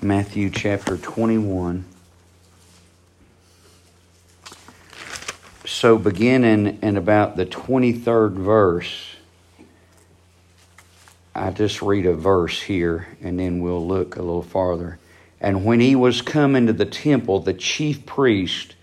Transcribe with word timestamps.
Matthew 0.00 0.48
chapter 0.50 0.96
21. 0.96 1.84
So, 5.66 5.98
beginning 5.98 6.78
in 6.82 6.96
about 6.96 7.36
the 7.36 7.44
23rd 7.44 8.34
verse, 8.34 9.16
I 11.34 11.50
just 11.50 11.82
read 11.82 12.06
a 12.06 12.14
verse 12.14 12.62
here 12.62 13.08
and 13.20 13.40
then 13.40 13.60
we'll 13.60 13.84
look 13.84 14.14
a 14.14 14.22
little 14.22 14.42
farther. 14.42 15.00
And 15.40 15.64
when 15.64 15.80
he 15.80 15.96
was 15.96 16.22
come 16.22 16.54
into 16.54 16.72
the 16.72 16.86
temple, 16.86 17.40
the 17.40 17.54
chief 17.54 18.06
priest 18.06 18.76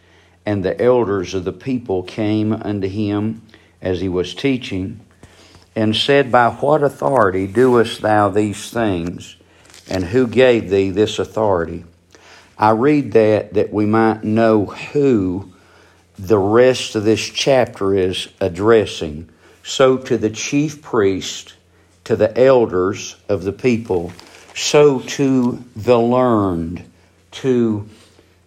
and 0.45 0.65
the 0.65 0.79
elders 0.81 1.33
of 1.33 1.45
the 1.45 1.53
people 1.53 2.03
came 2.03 2.51
unto 2.51 2.89
him 2.89 3.41
as 3.81 4.01
he 4.01 4.09
was 4.09 4.35
teaching, 4.35 4.99
and 5.77 5.95
said, 5.95 6.29
By 6.29 6.49
what 6.49 6.83
authority 6.83 7.47
doest 7.47 8.01
thou 8.01 8.27
these 8.27 8.69
things? 8.69 9.37
And 9.89 10.03
who 10.03 10.27
gave 10.27 10.69
thee 10.69 10.89
this 10.89 11.19
authority? 11.19 11.85
I 12.57 12.71
read 12.71 13.11
that 13.13 13.53
that 13.53 13.71
we 13.73 13.85
might 13.85 14.23
know 14.23 14.65
who 14.65 15.53
the 16.17 16.39
rest 16.39 16.95
of 16.95 17.03
this 17.03 17.21
chapter 17.21 17.93
is 17.93 18.29
addressing. 18.39 19.29
So, 19.63 19.97
to 19.97 20.17
the 20.17 20.29
chief 20.29 20.81
priest, 20.81 21.55
to 22.05 22.15
the 22.15 22.37
elders 22.37 23.15
of 23.27 23.43
the 23.43 23.51
people, 23.51 24.13
so 24.55 24.99
to 24.99 25.63
the 25.75 25.99
learned, 25.99 26.83
to 27.31 27.89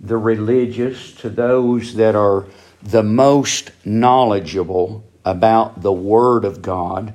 the 0.00 0.16
religious, 0.16 1.12
to 1.14 1.28
those 1.28 1.94
that 1.94 2.14
are 2.14 2.46
the 2.82 3.02
most 3.02 3.72
knowledgeable 3.84 5.04
about 5.24 5.82
the 5.82 5.92
Word 5.92 6.44
of 6.44 6.62
God, 6.62 7.12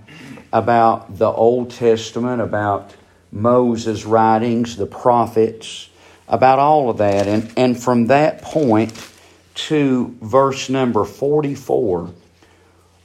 about 0.52 1.18
the 1.18 1.32
Old 1.32 1.72
Testament, 1.72 2.42
about 2.42 2.94
Moses' 3.34 4.06
writings, 4.06 4.78
the 4.78 4.86
prophets, 4.86 5.90
about 6.28 6.60
all 6.60 6.90
of 6.90 6.98
that. 6.98 7.28
And, 7.28 7.52
and 7.58 7.82
from 7.82 8.08
that 8.08 8.42
point 8.42 9.10
to 9.56 10.16
verse 10.22 10.70
number 10.70 11.04
44, 11.04 12.12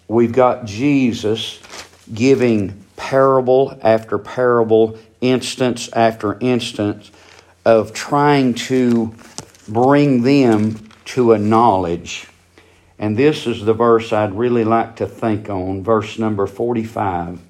we've 0.07 0.33
got 0.33 0.67
Jesus 0.67 1.61
giving 2.13 2.85
parable 2.97 3.79
after 3.83 4.19
parable, 4.19 4.99
instance 5.21 5.91
after 5.93 6.39
instance 6.41 7.11
of 7.65 7.93
trying 7.93 8.55
to 8.55 9.15
bring 9.69 10.23
them 10.23 10.89
to 11.05 11.33
a 11.33 11.39
knowledge. 11.39 12.27
And 12.99 13.17
this 13.17 13.47
is 13.47 13.65
the 13.65 13.75
verse 13.75 14.13
I'd 14.13 14.35
really 14.35 14.65
like 14.65 14.97
to 14.97 15.07
think 15.07 15.49
on, 15.49 15.85
verse 15.85 16.19
number 16.19 16.47
45. 16.47 17.41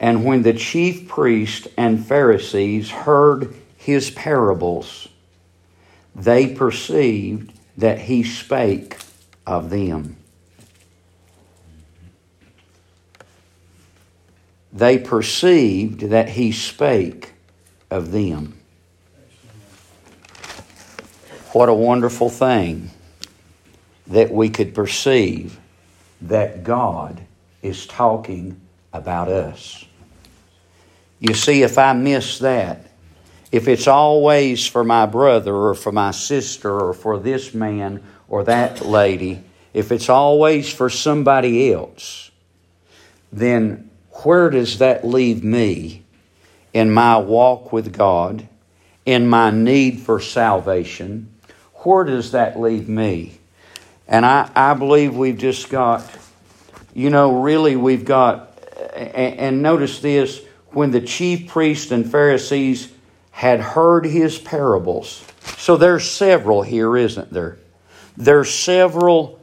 And 0.00 0.24
when 0.24 0.42
the 0.42 0.52
chief 0.52 1.08
priests 1.08 1.66
and 1.76 2.04
Pharisees 2.04 2.90
heard 2.90 3.54
his 3.76 4.10
parables, 4.10 5.08
they 6.14 6.54
perceived 6.54 7.52
that 7.76 7.98
he 7.98 8.22
spake 8.22 8.98
of 9.46 9.70
them. 9.70 10.16
They 14.72 14.98
perceived 14.98 16.00
that 16.10 16.28
he 16.28 16.52
spake 16.52 17.32
of 17.90 18.12
them. 18.12 18.54
What 21.52 21.68
a 21.68 21.74
wonderful 21.74 22.28
thing 22.28 22.90
that 24.06 24.30
we 24.30 24.50
could 24.50 24.74
perceive 24.74 25.58
that 26.20 26.62
God 26.62 27.20
is 27.62 27.86
talking 27.86 28.60
about 28.92 29.28
us. 29.28 29.84
You 31.20 31.34
see, 31.34 31.62
if 31.62 31.78
I 31.78 31.92
miss 31.92 32.38
that, 32.40 32.86
if 33.50 33.66
it's 33.66 33.88
always 33.88 34.66
for 34.66 34.84
my 34.84 35.06
brother 35.06 35.54
or 35.54 35.74
for 35.74 35.90
my 35.92 36.10
sister 36.10 36.70
or 36.70 36.92
for 36.92 37.18
this 37.18 37.54
man 37.54 38.02
or 38.28 38.44
that 38.44 38.84
lady, 38.84 39.42
if 39.72 39.90
it's 39.90 40.08
always 40.08 40.72
for 40.72 40.90
somebody 40.90 41.72
else, 41.72 42.30
then 43.32 43.90
where 44.22 44.50
does 44.50 44.78
that 44.78 45.06
leave 45.06 45.42
me 45.42 46.02
in 46.72 46.90
my 46.90 47.16
walk 47.18 47.72
with 47.72 47.96
God, 47.96 48.46
in 49.06 49.26
my 49.28 49.50
need 49.50 50.00
for 50.00 50.20
salvation? 50.20 51.32
Where 51.74 52.04
does 52.04 52.32
that 52.32 52.58
leave 52.58 52.88
me? 52.88 53.38
And 54.06 54.26
I, 54.26 54.50
I 54.54 54.74
believe 54.74 55.14
we've 55.14 55.38
just 55.38 55.68
got, 55.70 56.02
you 56.94 57.10
know, 57.10 57.42
really 57.42 57.76
we've 57.76 58.04
got, 58.04 58.47
and, 58.98 59.62
notice 59.62 60.00
this 60.00 60.42
when 60.70 60.90
the 60.90 61.00
chief 61.00 61.48
priests 61.48 61.90
and 61.92 62.10
Pharisees 62.10 62.92
had 63.30 63.60
heard 63.60 64.04
his 64.04 64.38
parables. 64.38 65.24
So 65.56 65.76
there's 65.76 66.10
several 66.10 66.62
here, 66.62 66.96
isn't 66.96 67.32
there? 67.32 67.58
There's 68.16 68.52
several 68.52 69.40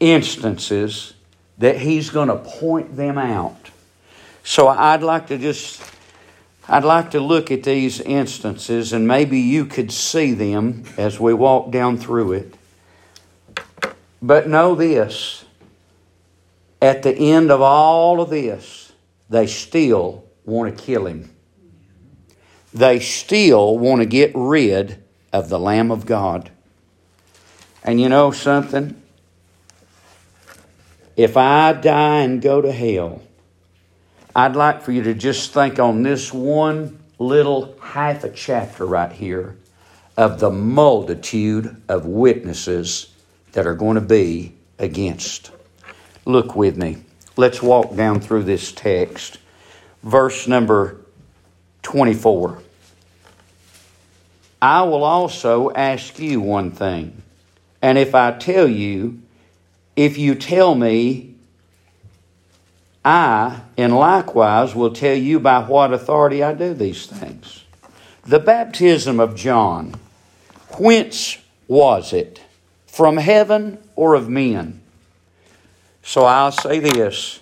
instances 0.00 1.14
that 1.58 1.76
he's 1.78 2.10
going 2.10 2.28
to 2.28 2.36
point 2.36 2.96
them 2.96 3.18
out. 3.18 3.70
So 4.42 4.68
I'd 4.68 5.02
like 5.02 5.26
to 5.26 5.38
just 5.38 5.82
I'd 6.70 6.84
like 6.84 7.12
to 7.12 7.20
look 7.20 7.50
at 7.50 7.62
these 7.62 8.00
instances 8.00 8.92
and 8.92 9.08
maybe 9.08 9.40
you 9.40 9.64
could 9.64 9.90
see 9.90 10.32
them 10.32 10.84
as 10.98 11.18
we 11.18 11.32
walk 11.32 11.70
down 11.70 11.96
through 11.96 12.32
it. 12.32 12.54
But 14.20 14.48
know 14.48 14.74
this 14.74 15.44
at 16.80 17.02
the 17.02 17.14
end 17.14 17.50
of 17.50 17.60
all 17.60 18.20
of 18.20 18.30
this, 18.30 18.92
they 19.28 19.46
still 19.46 20.24
want 20.44 20.76
to 20.76 20.84
kill 20.84 21.06
him. 21.06 21.34
They 22.72 23.00
still 23.00 23.78
want 23.78 24.02
to 24.02 24.06
get 24.06 24.32
rid 24.34 25.02
of 25.32 25.48
the 25.48 25.58
Lamb 25.58 25.90
of 25.90 26.06
God. 26.06 26.50
And 27.82 28.00
you 28.00 28.08
know 28.08 28.30
something? 28.30 29.00
If 31.16 31.36
I 31.36 31.72
die 31.72 32.20
and 32.20 32.40
go 32.40 32.60
to 32.60 32.70
hell, 32.70 33.22
I'd 34.36 34.54
like 34.54 34.82
for 34.82 34.92
you 34.92 35.02
to 35.02 35.14
just 35.14 35.52
think 35.52 35.78
on 35.80 36.02
this 36.02 36.32
one 36.32 37.02
little 37.18 37.76
half 37.80 38.22
a 38.22 38.30
chapter 38.30 38.86
right 38.86 39.10
here 39.10 39.56
of 40.16 40.38
the 40.38 40.50
multitude 40.50 41.82
of 41.88 42.06
witnesses 42.06 43.12
that 43.52 43.66
are 43.66 43.74
going 43.74 43.96
to 43.96 44.00
be 44.00 44.54
against. 44.78 45.50
Look 46.28 46.54
with 46.54 46.76
me. 46.76 46.98
Let's 47.38 47.62
walk 47.62 47.96
down 47.96 48.20
through 48.20 48.42
this 48.42 48.70
text. 48.70 49.38
Verse 50.02 50.46
number 50.46 51.00
24. 51.84 52.58
I 54.60 54.82
will 54.82 55.04
also 55.04 55.70
ask 55.70 56.18
you 56.18 56.42
one 56.42 56.70
thing. 56.70 57.22
And 57.80 57.96
if 57.96 58.14
I 58.14 58.32
tell 58.32 58.68
you, 58.68 59.22
if 59.96 60.18
you 60.18 60.34
tell 60.34 60.74
me, 60.74 61.34
I, 63.02 63.62
and 63.78 63.96
likewise, 63.96 64.74
will 64.74 64.92
tell 64.92 65.16
you 65.16 65.40
by 65.40 65.62
what 65.62 65.94
authority 65.94 66.42
I 66.44 66.52
do 66.52 66.74
these 66.74 67.06
things. 67.06 67.64
The 68.26 68.38
baptism 68.38 69.18
of 69.18 69.34
John, 69.34 69.94
whence 70.78 71.38
was 71.68 72.12
it? 72.12 72.42
From 72.86 73.16
heaven 73.16 73.78
or 73.96 74.12
of 74.12 74.28
men? 74.28 74.82
So 76.08 76.24
I'll 76.24 76.52
say 76.52 76.78
this 76.78 77.40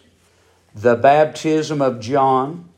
the 0.74 0.96
baptism 0.96 1.80
of 1.80 2.00
John 2.00 2.68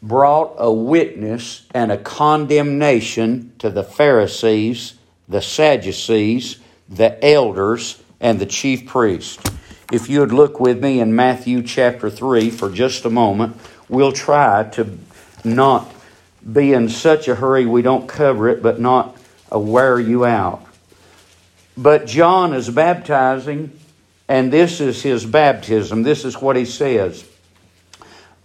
brought 0.00 0.54
a 0.56 0.72
witness 0.72 1.66
and 1.74 1.92
a 1.92 1.98
condemnation 1.98 3.52
to 3.58 3.68
the 3.68 3.84
Pharisees, 3.84 4.94
the 5.28 5.42
Sadducees, 5.42 6.58
the 6.88 7.22
elders, 7.22 8.02
and 8.18 8.38
the 8.38 8.46
chief 8.46 8.86
priests. 8.86 9.38
If 9.92 10.08
you 10.08 10.20
would 10.20 10.32
look 10.32 10.58
with 10.58 10.82
me 10.82 11.00
in 11.00 11.14
Matthew 11.14 11.62
chapter 11.62 12.08
3 12.08 12.48
for 12.48 12.70
just 12.70 13.04
a 13.04 13.10
moment, 13.10 13.58
we'll 13.90 14.10
try 14.10 14.64
to 14.70 14.98
not 15.44 15.94
be 16.50 16.72
in 16.72 16.88
such 16.88 17.28
a 17.28 17.34
hurry 17.34 17.66
we 17.66 17.82
don't 17.82 18.08
cover 18.08 18.48
it, 18.48 18.62
but 18.62 18.80
not 18.80 19.18
wear 19.50 20.00
you 20.00 20.24
out. 20.24 20.64
But 21.76 22.06
John 22.06 22.54
is 22.54 22.70
baptizing, 22.70 23.78
and 24.32 24.50
this 24.50 24.80
is 24.80 25.02
his 25.02 25.26
baptism. 25.26 26.04
This 26.04 26.24
is 26.24 26.40
what 26.40 26.56
he 26.56 26.64
says. 26.64 27.22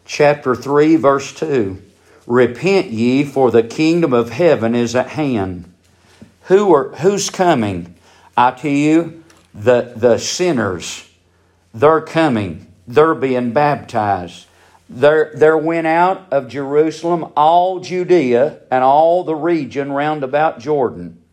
Chapter 0.04 0.54
3, 0.54 0.98
verse 0.98 1.32
2 1.34 1.82
Repent 2.26 2.88
ye, 2.88 3.24
for 3.24 3.52
the 3.52 3.64
kingdom 3.64 4.12
of 4.12 4.32
heaven 4.32 4.76
is 4.76 4.98
at 4.98 5.12
hand. 5.12 5.74
Who 6.48 6.76
are, 6.76 6.90
who's 6.90 7.30
coming? 7.30 7.96
I 8.36 8.52
tell 8.52 8.70
you, 8.70 9.24
the, 9.54 9.94
the 9.96 10.18
sinners. 10.18 11.10
They're 11.74 12.02
coming. 12.02 12.68
They're 12.86 13.16
being 13.16 13.54
baptized. 13.54 14.46
There, 14.90 15.32
there 15.36 15.58
went 15.58 15.88
out 15.88 16.28
of 16.34 16.50
Jerusalem 16.50 17.32
all 17.38 17.80
Judea 17.80 18.60
and 18.70 18.84
all 18.84 19.24
the 19.24 19.36
region 19.36 19.94
round 19.94 20.26
about 20.26 20.60
Jordan. 20.60 21.24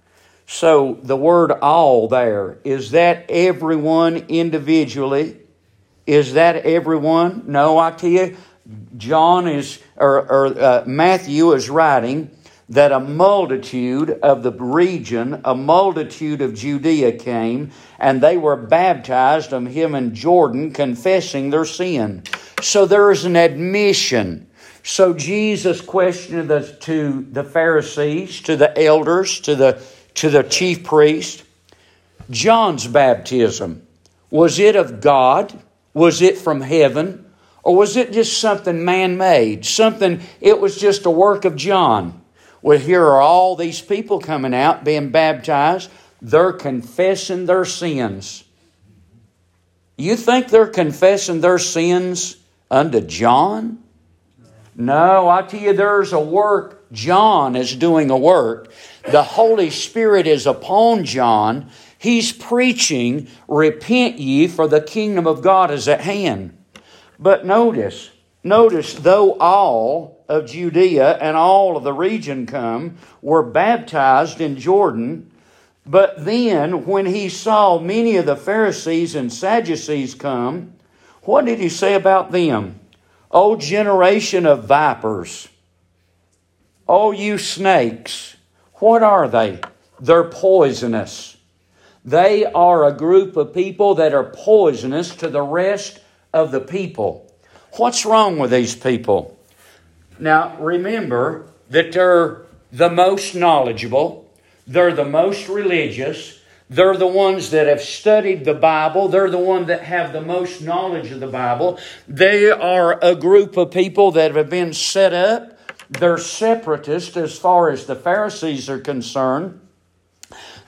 So 0.47 0.99
the 1.03 1.17
word 1.17 1.51
all 1.51 2.09
there, 2.09 2.59
is 2.65 2.91
that 2.91 3.27
everyone 3.31 4.17
individually? 4.29 5.39
Is 6.07 6.35
that 6.35 6.57
everyone? 6.57 7.45
No, 7.47 7.79
I 7.79 7.91
tell 7.93 8.11
you, 8.11 8.37
John 8.97 9.49
is 9.49 9.79
or, 9.97 10.31
or 10.31 10.47
uh, 10.59 10.85
Matthew 10.87 11.53
is 11.53 11.71
writing 11.71 12.31
that 12.71 12.93
a 12.93 13.01
multitude 13.01 14.11
of 14.11 14.43
the 14.43 14.53
region, 14.53 15.41
a 15.45 15.55
multitude 15.55 16.41
of 16.41 16.55
Judea 16.55 17.13
came, 17.13 17.71
and 17.99 18.23
they 18.23 18.37
were 18.37 18.57
baptized 18.57 19.53
of 19.53 19.67
him 19.67 19.95
in 19.95 20.15
Jordan, 20.15 20.73
confessing 20.73 21.51
their 21.51 21.67
sin. 21.67 22.23
So 22.63 22.87
there 22.87 23.11
is 23.11 23.27
an 23.27 23.37
admission. 23.37 24.49
So 24.83 25.13
Jesus 25.13 25.81
questioned 25.81 26.49
the, 26.49 26.61
to 26.81 27.27
the 27.31 27.45
Pharisees, 27.45 28.41
to 28.43 28.57
the 28.57 28.79
elders, 28.83 29.41
to 29.41 29.55
the, 29.55 29.83
to 30.15 30.31
the 30.31 30.43
chief 30.43 30.85
priest, 30.85 31.43
John's 32.31 32.87
baptism, 32.87 33.87
was 34.31 34.59
it 34.59 34.77
of 34.77 35.01
God? 35.01 35.53
Was 35.93 36.23
it 36.23 36.39
from 36.39 36.61
heaven? 36.61 37.25
Or 37.63 37.77
was 37.77 37.97
it 37.97 38.13
just 38.13 38.39
something 38.39 38.85
man 38.85 39.17
made? 39.17 39.65
Something, 39.65 40.21
it 40.41 40.61
was 40.61 40.77
just 40.77 41.07
a 41.07 41.11
work 41.11 41.45
of 41.45 41.57
John. 41.57 42.21
Well, 42.61 42.79
here 42.79 43.05
are 43.05 43.21
all 43.21 43.57
these 43.57 43.81
people 43.81 44.21
coming 44.21 44.55
out 44.55 44.85
being 44.85 45.11
baptized. 45.11 45.91
They're 46.21 46.53
confessing 46.53 47.47
their 47.47 47.65
sins. 47.65 48.45
You 49.97 50.17
think 50.17 50.49
they're 50.49 50.67
confessing 50.67 51.41
their 51.41 51.59
sins 51.59 52.37
unto 52.71 53.01
John? 53.01 53.79
No, 54.75 55.29
I 55.29 55.43
tell 55.43 55.61
you, 55.61 55.73
there's 55.73 56.13
a 56.13 56.21
work. 56.21 56.91
John 56.91 57.55
is 57.55 57.77
doing 57.77 58.11
a 58.11 58.17
work. 58.17 58.73
The 59.07 59.23
Holy 59.23 59.71
Spirit 59.71 60.27
is 60.27 60.47
upon 60.47 61.05
John. 61.05 61.71
He's 61.99 62.33
preaching, 62.33 63.29
Repent 63.49 64.19
ye, 64.19 64.49
for 64.49 64.67
the 64.67 64.81
kingdom 64.81 65.27
of 65.27 65.43
God 65.43 65.71
is 65.71 65.89
at 65.89 66.01
hand. 66.01 66.57
But 67.19 67.47
notice, 67.47 68.11
notice, 68.43 68.95
though 68.95 69.39
all 69.39 70.25
of 70.29 70.47
Judea 70.47 71.19
and 71.19 71.37
all 71.37 71.77
of 71.77 71.85
the 71.85 71.93
region 71.93 72.47
come, 72.47 72.97
were 73.21 73.43
baptized 73.43 74.41
in 74.41 74.59
Jordan. 74.59 75.31
But 75.87 76.25
then, 76.25 76.87
when 76.87 77.07
he 77.07 77.29
saw 77.29 77.79
many 77.79 78.17
of 78.17 78.27
the 78.27 78.37
Pharisees 78.37 79.15
and 79.15 79.33
Sadducees 79.33 80.15
come, 80.15 80.73
what 81.23 81.45
did 81.45 81.59
he 81.59 81.69
say 81.69 81.95
about 81.95 82.33
them? 82.33 82.81
O 83.31 83.57
generation 83.57 84.47
of 84.47 84.65
vipers! 84.65 85.49
O 86.89 87.13
you 87.13 87.37
snakes! 87.39 88.34
What 88.85 89.03
are 89.03 89.29
they? 89.29 89.61
They're 89.99 90.29
poisonous. 90.29 91.39
They 92.05 92.45
are 92.45 92.85
a 92.85 92.93
group 92.93 93.35
of 93.35 93.55
people 93.55 93.95
that 93.95 94.13
are 94.13 94.25
poisonous 94.25 95.17
to 95.17 95.31
the 95.31 95.41
rest 95.41 96.01
of 96.35 96.53
the 96.53 96.61
people. 96.61 97.33
What's 97.79 98.05
wrong 98.05 98.39
with 98.39 98.51
these 98.51 98.77
people? 98.77 99.39
Now, 100.19 100.59
remember 100.59 101.47
that 101.71 101.93
they're 101.93 102.43
the 102.73 102.91
most 102.91 103.35
knowledgeable, 103.35 104.31
they're 104.67 104.93
the 104.93 105.07
most 105.07 105.49
religious, 105.49 106.39
they're 106.69 106.99
the 106.99 107.07
ones 107.07 107.53
that 107.53 107.67
have 107.67 107.81
studied 107.81 108.45
the 108.45 108.53
Bible. 108.53 109.09
They're 109.09 109.31
the 109.31 109.39
ones 109.39 109.69
that 109.69 109.83
have 109.83 110.13
the 110.13 110.21
most 110.21 110.61
knowledge 110.61 111.11
of 111.11 111.21
the 111.21 111.27
Bible. 111.27 111.79
They 112.07 112.51
are 112.51 112.99
a 113.03 113.15
group 113.15 113.57
of 113.57 113.71
people 113.71 114.11
that 114.13 114.35
have 114.35 114.51
been 114.51 114.75
set 114.75 115.15
up. 115.15 115.54
They're 115.99 116.19
separatist 116.19 117.17
as 117.17 117.39
far 117.39 117.71
as 117.71 117.87
the 117.87 117.97
Pharisees 117.97 118.69
are 118.69 118.81
concerned. 118.81 119.61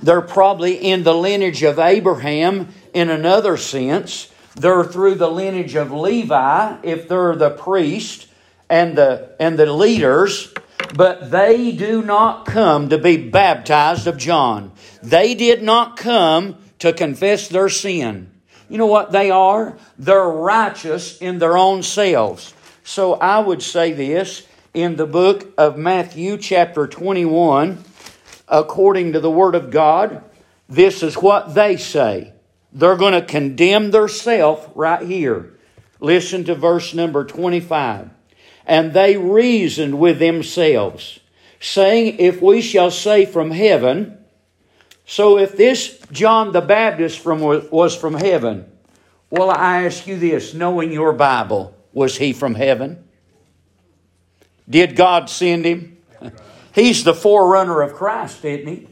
They're 0.00 0.20
probably 0.20 0.75
in 0.75 1.02
the 1.02 1.14
lineage 1.14 1.62
of 1.62 1.78
Abraham 1.78 2.69
in 2.93 3.11
another 3.11 3.56
sense. 3.56 4.31
They're 4.55 4.84
through 4.84 5.17
the 5.17 5.31
lineage 5.31 5.75
of 5.75 5.93
Levi 5.93 6.76
if 6.82 7.08
they're 7.08 7.37
the 7.37 7.50
priest 7.50 8.28
and 8.69 8.96
the, 8.96 9.34
and 9.40 9.58
the 9.58 9.73
leaders, 9.73 10.52
but 10.94 11.31
they 11.31 11.72
do 11.72 12.02
not 12.02 12.46
come 12.46 12.88
to 12.88 12.99
be 12.99 13.17
baptized 13.17 14.06
of 14.06 14.17
John. 14.17 14.72
They 15.02 15.34
did 15.34 15.62
not 15.62 15.96
come 15.96 16.56
to 16.79 16.93
confess 16.93 17.49
their 17.49 17.69
sin. 17.69 18.31
You 18.69 18.79
know 18.79 18.87
what 18.87 19.12
they 19.12 19.31
are? 19.31 19.76
They're 19.99 20.29
righteous 20.29 21.19
in 21.19 21.38
their 21.38 21.56
own 21.56 21.82
selves. 21.82 22.55
So 22.84 23.14
I 23.14 23.38
would 23.38 23.62
say 23.62 23.93
this 23.93 24.46
in 24.76 24.96
the 24.96 25.06
book 25.06 25.55
of 25.56 25.78
Matthew, 25.78 26.37
chapter 26.37 26.87
21, 26.87 27.82
according 28.46 29.14
to 29.14 29.20
the 29.20 29.31
Word 29.31 29.55
of 29.55 29.70
God, 29.70 30.23
this 30.69 31.02
is 31.02 31.14
what 31.14 31.55
they 31.55 31.78
say. 31.78 32.34
They're 32.73 32.96
going 32.96 33.14
to 33.14 33.23
condemn 33.23 33.90
themselves 33.90 34.69
right 34.75 35.00
here. 35.00 35.55
Listen 35.99 36.44
to 36.44 36.55
verse 36.55 36.93
number 36.93 37.25
25 37.25 38.11
and 38.67 38.93
they 38.93 39.17
reasoned 39.17 39.99
with 39.99 40.19
themselves, 40.19 41.20
saying, 41.58 42.17
If 42.19 42.43
we 42.43 42.61
shall 42.61 42.90
say 42.90 43.25
from 43.25 43.52
heaven, 43.52 44.19
so 45.06 45.38
if 45.38 45.56
this 45.56 45.99
John 46.11 46.52
the 46.52 46.61
Baptist 46.61 47.20
from, 47.20 47.40
was 47.40 47.96
from 47.96 48.14
heaven, 48.14 48.70
well, 49.31 49.50
I 49.50 49.84
ask 49.84 50.06
you 50.06 50.19
this, 50.19 50.52
knowing 50.52 50.93
your 50.93 51.12
Bible, 51.12 51.75
was 51.93 52.19
he 52.19 52.34
from 52.34 52.56
heaven? 52.56 53.06
Did 54.68 54.96
God 54.96 55.30
send 55.30 55.64
him? 55.64 55.98
He's 56.74 57.04
the 57.04 57.14
forerunner 57.14 57.80
of 57.82 57.94
Christ, 57.94 58.44
isn't 58.44 58.66
he? 58.66 58.88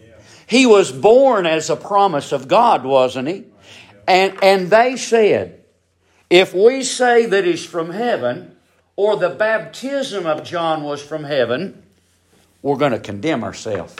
He 0.47 0.67
was 0.67 0.93
born 0.93 1.47
as 1.47 1.71
a 1.71 1.77
promise 1.77 2.33
of 2.33 2.49
God, 2.49 2.85
wasn't 2.85 3.29
he? 3.29 3.45
And, 4.07 4.43
and 4.43 4.71
they 4.71 4.97
said, 4.97 5.63
if 6.31 6.55
we 6.55 6.83
say 6.83 7.27
that 7.27 7.45
he's 7.45 7.65
from 7.65 7.91
heaven, 7.91 8.57
or 8.97 9.17
the 9.17 9.31
baptism 9.31 10.27
of 10.27 10.45
John 10.45 10.83
was 10.83 11.03
from 11.03 11.25
heaven, 11.25 11.83
we're 12.63 12.77
going 12.77 12.93
to 12.93 12.99
condemn 12.99 13.43
ourselves. 13.45 13.97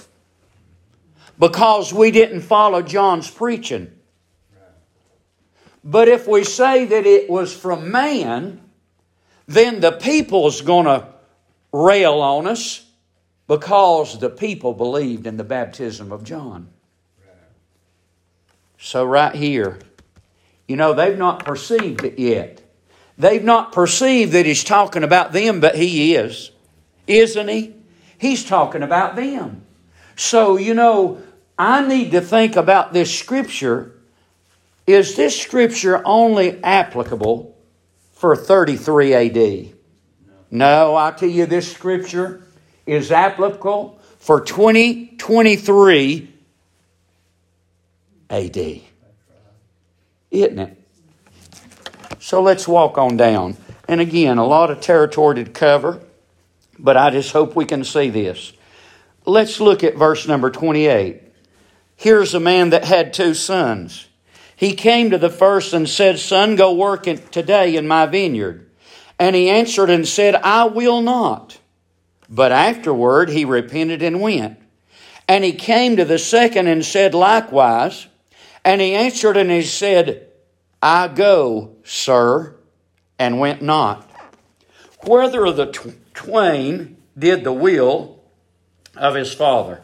Because 1.39 1.93
we 1.93 2.11
didn't 2.11 2.43
follow 2.43 2.81
John's 2.81 3.31
preaching. 3.31 3.91
But 5.83 6.09
if 6.09 6.27
we 6.27 6.45
say 6.45 6.85
that 6.85 7.07
it 7.07 7.29
was 7.29 7.55
from 7.55 7.91
man, 7.91 8.61
then 9.47 9.81
the 9.81 9.93
people's 9.93 10.61
going 10.61 10.87
to 10.87 11.14
rail 11.75 12.21
on 12.21 12.47
us 12.47 12.87
because 13.49 14.21
the 14.21 14.31
people 14.31 14.73
believed 14.73 15.27
in 15.27 15.37
the 15.37 15.45
baptism 15.45 16.13
of 16.13 16.23
John. 16.23 16.69
So, 18.79 19.05
right 19.05 19.35
here, 19.35 19.81
you 20.69 20.77
know, 20.77 20.93
they've 20.93 21.19
not 21.19 21.45
perceived 21.45 22.05
it 22.05 22.19
yet. 22.19 22.63
They've 23.19 23.43
not 23.43 23.73
perceived 23.73 24.33
that 24.33 24.47
he's 24.47 24.63
talking 24.63 25.03
about 25.03 25.33
them, 25.33 25.61
but 25.61 25.75
he 25.75 26.15
is. 26.15 26.51
Isn't 27.07 27.49
he? 27.49 27.75
He's 28.19 28.45
talking 28.45 28.83
about 28.83 29.17
them. 29.17 29.65
So, 30.17 30.57
you 30.57 30.75
know, 30.75 31.23
I 31.59 31.87
need 31.87 32.13
to 32.13 32.21
think 32.21 32.57
about 32.57 32.93
this 32.93 33.17
scripture. 33.17 33.93
Is 34.87 35.17
this 35.17 35.41
scripture 35.41 36.03
only 36.05 36.63
applicable 36.63 37.57
for 38.13 38.37
33 38.37 39.15
AD? 39.15 39.74
No, 40.55 40.95
I 40.95 41.11
tell 41.11 41.29
you, 41.29 41.47
this 41.47 41.73
scripture 41.73 42.45
is 42.87 43.11
applicable 43.11 43.99
for 44.21 44.41
2023 44.41 46.33
AD. 48.31 48.57
Isn't 50.31 50.59
it? 50.61 50.79
So 52.21 52.41
let's 52.41 52.69
walk 52.69 52.99
on 52.99 53.17
down. 53.17 53.57
And 53.89 54.01
again, 54.01 54.39
a 54.39 54.47
lot 54.47 54.71
of 54.71 54.81
territory 54.81 55.43
to 55.43 55.51
cover, 55.51 56.01
but 56.79 56.97
I 56.97 57.11
just 57.11 57.33
hope 57.33 57.57
we 57.57 57.65
can 57.65 57.83
see 57.83 58.11
this. 58.11 58.53
Let's 59.27 59.61
look 59.61 59.83
at 59.83 59.97
verse 59.97 60.29
number 60.29 60.53
28. 60.53 61.21
Here's 61.97 62.33
a 62.33 62.39
man 62.39 62.71
that 62.71 62.85
had 62.85 63.13
two 63.13 63.35
sons. 63.35 64.07
He 64.55 64.75
came 64.75 65.11
to 65.11 65.19
the 65.19 65.31
first 65.31 65.75
and 65.75 65.89
said, 65.89 66.21
Son, 66.21 66.55
go 66.55 66.73
work 66.73 67.03
today 67.33 67.75
in 67.75 67.89
my 67.89 68.07
vineyard. 68.07 68.64
And 69.19 69.37
he 69.37 69.49
answered 69.49 69.91
and 69.91 70.07
said, 70.07 70.35
I 70.37 70.65
will 70.65 71.01
not. 71.01 71.59
But 72.29 72.53
afterward 72.53 73.29
he 73.29 73.45
repented 73.45 74.03
and 74.03 74.21
went. 74.21 74.59
And 75.29 75.45
he 75.45 75.53
came 75.53 75.97
to 75.97 76.05
the 76.05 76.19
second 76.19 76.67
and 76.67 76.85
said 76.85 77.15
likewise. 77.15 78.07
And 78.65 78.81
he 78.81 78.95
answered 78.95 79.37
and 79.37 79.51
he 79.51 79.63
said, 79.63 80.29
I 80.83 81.09
go, 81.09 81.77
sir, 81.85 82.57
and 83.19 83.39
went 83.39 83.63
not. 83.63 84.11
Whether 85.05 85.51
the 85.53 85.67
twain 86.13 86.97
did 87.19 87.45
the 87.45 87.53
will 87.53 88.21
of 88.97 89.15
his 89.15 89.33
father. 89.33 89.81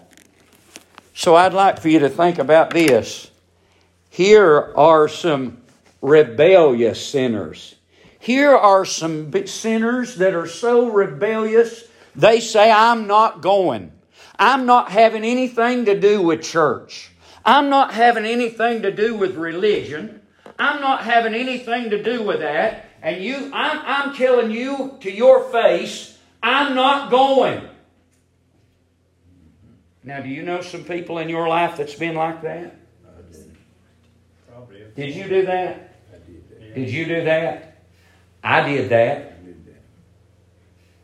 So 1.15 1.35
I'd 1.37 1.55
like 1.55 1.81
for 1.81 1.89
you 1.89 2.01
to 2.01 2.09
think 2.09 2.39
about 2.39 2.71
this. 2.71 3.31
Here 4.09 4.73
are 4.77 5.09
some 5.09 5.63
rebellious 6.01 7.05
sinners. 7.07 7.77
Here 8.21 8.55
are 8.55 8.85
some 8.85 9.33
sinners 9.47 10.17
that 10.17 10.35
are 10.35 10.47
so 10.47 10.91
rebellious, 10.91 11.85
they 12.15 12.41
say, 12.41 12.71
I'm 12.71 13.07
not 13.07 13.41
going. 13.41 13.93
I'm 14.39 14.67
not 14.67 14.91
having 14.91 15.25
anything 15.25 15.87
to 15.87 15.99
do 15.99 16.21
with 16.21 16.43
church. 16.43 17.11
I'm 17.47 17.71
not 17.71 17.95
having 17.95 18.27
anything 18.27 18.83
to 18.83 18.91
do 18.91 19.15
with 19.15 19.37
religion. 19.37 20.21
I'm 20.59 20.83
not 20.83 21.05
having 21.05 21.35
anything 21.35 21.89
to 21.91 22.03
do 22.03 22.23
with 22.23 22.41
that. 22.41 22.91
And 23.00 23.25
you, 23.25 23.50
I'm, 23.55 23.81
I'm 23.85 24.15
telling 24.15 24.50
you 24.50 24.99
to 25.00 25.11
your 25.11 25.50
face, 25.50 26.19
I'm 26.43 26.75
not 26.75 27.11
going. 27.11 27.67
Now, 30.05 30.21
do 30.21 30.29
you 30.29 30.43
know 30.43 30.61
some 30.61 30.85
people 30.85 31.19
in 31.19 31.31
your 31.31 31.49
life 31.49 31.79
that's 31.79 31.95
been 31.95 32.15
like 32.15 32.43
that? 32.43 32.77
Did 34.95 35.15
you 35.15 35.25
do 35.25 35.47
that? 35.47 35.95
Did 36.75 36.91
you 36.91 37.07
do 37.07 37.25
that? 37.25 37.70
I 38.43 38.69
did 38.69 38.91
that. 38.91 39.39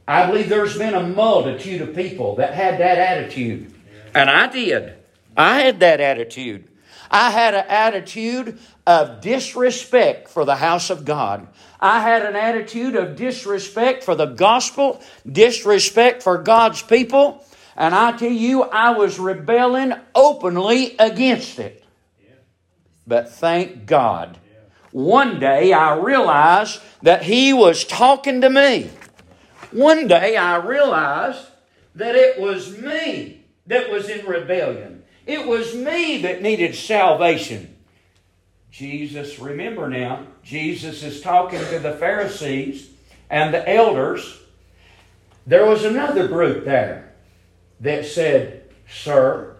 I 0.08 0.26
believe 0.26 0.48
there's 0.48 0.78
been 0.78 0.94
a 0.94 1.06
multitude 1.06 1.82
of 1.82 1.94
people 1.94 2.36
that 2.36 2.54
had 2.54 2.78
that 2.78 2.98
attitude. 2.98 3.74
And 4.14 4.30
I 4.30 4.46
did. 4.46 4.94
I 5.36 5.60
had 5.60 5.80
that 5.80 6.00
attitude. 6.00 6.68
I 7.10 7.30
had 7.30 7.54
an 7.54 7.66
attitude 7.68 8.58
of 8.86 9.20
disrespect 9.20 10.28
for 10.28 10.44
the 10.44 10.56
house 10.56 10.90
of 10.90 11.04
God. 11.04 11.48
I 11.80 12.00
had 12.00 12.22
an 12.22 12.36
attitude 12.36 12.96
of 12.96 13.16
disrespect 13.16 14.04
for 14.04 14.14
the 14.14 14.26
gospel, 14.26 15.02
disrespect 15.30 16.22
for 16.22 16.38
God's 16.38 16.82
people. 16.82 17.44
And 17.76 17.94
I 17.94 18.16
tell 18.16 18.30
you, 18.30 18.62
I 18.62 18.90
was 18.90 19.18
rebelling 19.18 19.92
openly 20.14 20.96
against 20.98 21.58
it. 21.58 21.84
But 23.06 23.30
thank 23.30 23.86
God, 23.86 24.38
one 24.96 25.38
day 25.38 25.74
I 25.74 25.94
realized 25.94 26.80
that 27.02 27.24
He 27.24 27.52
was 27.52 27.84
talking 27.84 28.40
to 28.40 28.48
me. 28.48 28.90
One 29.70 30.08
day 30.08 30.38
I 30.38 30.56
realized 30.56 31.48
that 31.96 32.14
it 32.14 32.40
was 32.40 32.78
me 32.78 33.44
that 33.66 33.90
was 33.90 34.08
in 34.08 34.24
rebellion. 34.24 35.04
It 35.26 35.46
was 35.46 35.74
me 35.74 36.22
that 36.22 36.40
needed 36.40 36.74
salvation. 36.74 37.76
Jesus, 38.70 39.38
remember 39.38 39.86
now, 39.90 40.28
Jesus 40.42 41.02
is 41.02 41.20
talking 41.20 41.60
to 41.60 41.78
the 41.78 41.92
Pharisees 41.92 42.88
and 43.28 43.52
the 43.52 43.68
elders. 43.68 44.40
There 45.46 45.66
was 45.66 45.84
another 45.84 46.26
group 46.26 46.64
there 46.64 47.12
that 47.80 48.06
said, 48.06 48.70
Sir, 48.88 49.58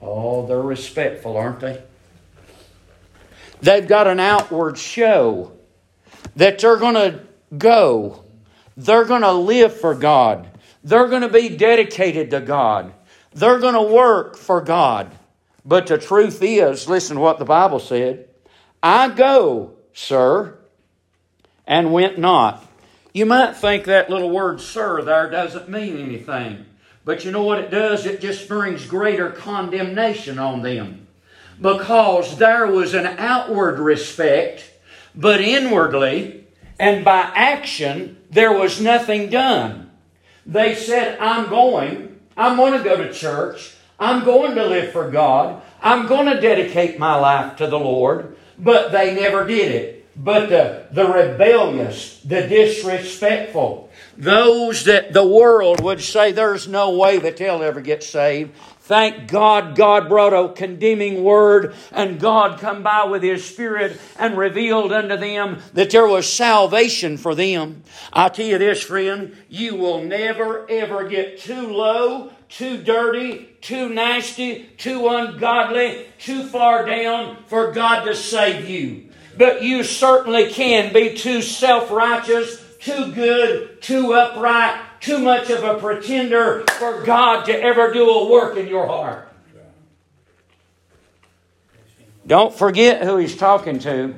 oh, 0.00 0.46
they're 0.46 0.62
respectful, 0.62 1.36
aren't 1.36 1.60
they? 1.60 1.82
They've 3.66 3.88
got 3.88 4.06
an 4.06 4.20
outward 4.20 4.78
show 4.78 5.50
that 6.36 6.60
they're 6.60 6.76
going 6.76 6.94
to 6.94 7.24
go. 7.58 8.22
They're 8.76 9.04
going 9.04 9.22
to 9.22 9.32
live 9.32 9.76
for 9.76 9.92
God. 9.92 10.46
They're 10.84 11.08
going 11.08 11.22
to 11.22 11.28
be 11.28 11.48
dedicated 11.48 12.30
to 12.30 12.40
God. 12.40 12.92
They're 13.32 13.58
going 13.58 13.74
to 13.74 13.82
work 13.82 14.36
for 14.36 14.60
God. 14.60 15.10
But 15.64 15.88
the 15.88 15.98
truth 15.98 16.44
is, 16.44 16.88
listen 16.88 17.16
to 17.16 17.20
what 17.20 17.40
the 17.40 17.44
Bible 17.44 17.80
said 17.80 18.28
I 18.84 19.08
go, 19.08 19.72
sir, 19.92 20.56
and 21.66 21.92
went 21.92 22.18
not. 22.18 22.64
You 23.12 23.26
might 23.26 23.56
think 23.56 23.86
that 23.86 24.08
little 24.08 24.30
word 24.30 24.60
sir 24.60 25.02
there 25.02 25.28
doesn't 25.28 25.68
mean 25.68 25.98
anything. 25.98 26.66
But 27.04 27.24
you 27.24 27.32
know 27.32 27.42
what 27.42 27.58
it 27.58 27.72
does? 27.72 28.06
It 28.06 28.20
just 28.20 28.46
brings 28.46 28.86
greater 28.86 29.30
condemnation 29.30 30.38
on 30.38 30.62
them 30.62 31.05
because 31.60 32.38
there 32.38 32.66
was 32.66 32.94
an 32.94 33.06
outward 33.06 33.78
respect, 33.78 34.70
but 35.14 35.40
inwardly 35.40 36.46
and 36.78 37.04
by 37.04 37.30
action, 37.34 38.18
there 38.30 38.52
was 38.52 38.80
nothing 38.80 39.30
done. 39.30 39.90
They 40.44 40.74
said, 40.74 41.18
I'm 41.18 41.48
going, 41.48 42.20
I'm 42.36 42.56
going 42.56 42.74
to 42.74 42.84
go 42.84 42.96
to 42.96 43.12
church, 43.12 43.74
I'm 43.98 44.24
going 44.24 44.54
to 44.54 44.66
live 44.66 44.92
for 44.92 45.10
God, 45.10 45.62
I'm 45.80 46.06
going 46.06 46.26
to 46.26 46.40
dedicate 46.40 46.98
my 46.98 47.16
life 47.16 47.56
to 47.56 47.66
the 47.66 47.78
Lord, 47.78 48.36
but 48.58 48.92
they 48.92 49.14
never 49.14 49.46
did 49.46 49.72
it. 49.72 49.92
But 50.18 50.48
the, 50.48 50.86
the 50.92 51.06
rebellious, 51.06 52.20
the 52.22 52.46
disrespectful, 52.46 53.90
those 54.16 54.84
that 54.84 55.12
the 55.12 55.26
world 55.26 55.82
would 55.82 56.00
say 56.00 56.32
there's 56.32 56.66
no 56.66 56.96
way 56.96 57.18
that 57.18 57.36
they'll 57.36 57.62
ever 57.62 57.82
get 57.82 58.02
saved, 58.02 58.52
Thank 58.86 59.26
God, 59.26 59.74
God 59.74 60.08
brought 60.08 60.32
a 60.32 60.54
condemning 60.54 61.24
word, 61.24 61.74
and 61.90 62.20
God 62.20 62.60
come 62.60 62.84
by 62.84 63.04
with 63.06 63.20
His 63.20 63.44
Spirit 63.44 64.00
and 64.16 64.38
revealed 64.38 64.92
unto 64.92 65.16
them 65.16 65.60
that 65.74 65.90
there 65.90 66.06
was 66.06 66.32
salvation 66.32 67.16
for 67.16 67.34
them. 67.34 67.82
I 68.12 68.28
tell 68.28 68.46
you 68.46 68.58
this, 68.58 68.80
friend, 68.84 69.36
you 69.48 69.74
will 69.74 70.04
never 70.04 70.70
ever 70.70 71.08
get 71.08 71.40
too 71.40 71.66
low, 71.66 72.30
too 72.48 72.80
dirty, 72.80 73.48
too 73.60 73.88
nasty, 73.88 74.66
too 74.78 75.08
ungodly, 75.08 76.06
too 76.20 76.44
far 76.44 76.86
down 76.86 77.38
for 77.48 77.72
God 77.72 78.04
to 78.04 78.14
save 78.14 78.70
you. 78.70 79.08
But 79.36 79.64
you 79.64 79.82
certainly 79.82 80.52
can 80.52 80.92
be 80.92 81.16
too 81.16 81.42
self 81.42 81.90
righteous, 81.90 82.62
too 82.78 83.10
good, 83.10 83.82
too 83.82 84.12
upright, 84.12 84.80
too 85.06 85.20
much 85.20 85.50
of 85.50 85.62
a 85.62 85.78
pretender 85.78 86.64
for 86.78 87.02
God 87.04 87.44
to 87.44 87.52
ever 87.56 87.92
do 87.92 88.10
a 88.10 88.28
work 88.28 88.56
in 88.56 88.66
your 88.66 88.88
heart. 88.88 89.32
Don't 92.26 92.52
forget 92.52 93.04
who 93.04 93.16
he's 93.18 93.36
talking 93.36 93.78
to. 93.78 94.16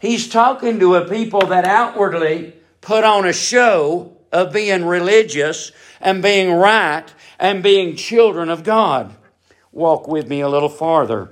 He's 0.00 0.28
talking 0.28 0.80
to 0.80 0.96
a 0.96 1.08
people 1.08 1.46
that 1.46 1.64
outwardly 1.64 2.54
put 2.80 3.04
on 3.04 3.24
a 3.24 3.32
show 3.32 4.16
of 4.32 4.52
being 4.52 4.84
religious 4.84 5.70
and 6.00 6.22
being 6.22 6.52
right 6.52 7.06
and 7.38 7.62
being 7.62 7.94
children 7.94 8.48
of 8.48 8.64
God. 8.64 9.14
Walk 9.70 10.08
with 10.08 10.28
me 10.28 10.40
a 10.40 10.48
little 10.48 10.68
farther. 10.68 11.30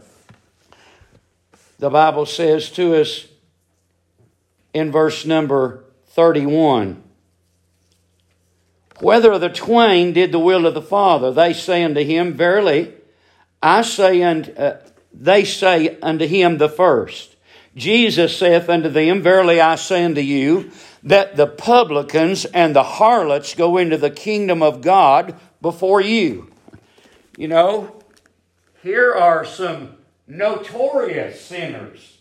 The 1.80 1.90
Bible 1.90 2.26
says 2.26 2.70
to 2.70 2.94
us 2.94 3.26
in 4.72 4.92
verse 4.92 5.26
number 5.26 5.82
31 6.10 7.03
whether 9.00 9.38
the 9.38 9.48
twain 9.48 10.12
did 10.12 10.32
the 10.32 10.38
will 10.38 10.66
of 10.66 10.74
the 10.74 10.82
Father. 10.82 11.32
They 11.32 11.52
say 11.52 11.82
unto 11.82 12.02
him, 12.02 12.34
Verily, 12.34 12.92
I 13.62 13.82
say 13.82 14.22
unto, 14.22 14.52
uh, 14.52 14.80
they 15.12 15.44
say 15.44 15.98
unto 16.00 16.26
him 16.26 16.58
the 16.58 16.68
first. 16.68 17.36
Jesus 17.76 18.36
saith 18.36 18.68
unto 18.68 18.88
them, 18.88 19.22
Verily 19.22 19.60
I 19.60 19.74
say 19.74 20.04
unto 20.04 20.20
you, 20.20 20.70
that 21.02 21.36
the 21.36 21.46
publicans 21.46 22.44
and 22.46 22.74
the 22.74 22.82
harlots 22.82 23.54
go 23.54 23.76
into 23.76 23.98
the 23.98 24.10
kingdom 24.10 24.62
of 24.62 24.80
God 24.80 25.34
before 25.60 26.00
you. 26.00 26.50
You 27.36 27.48
know, 27.48 28.00
here 28.82 29.12
are 29.12 29.44
some 29.44 29.96
notorious 30.26 31.40
sinners. 31.40 32.18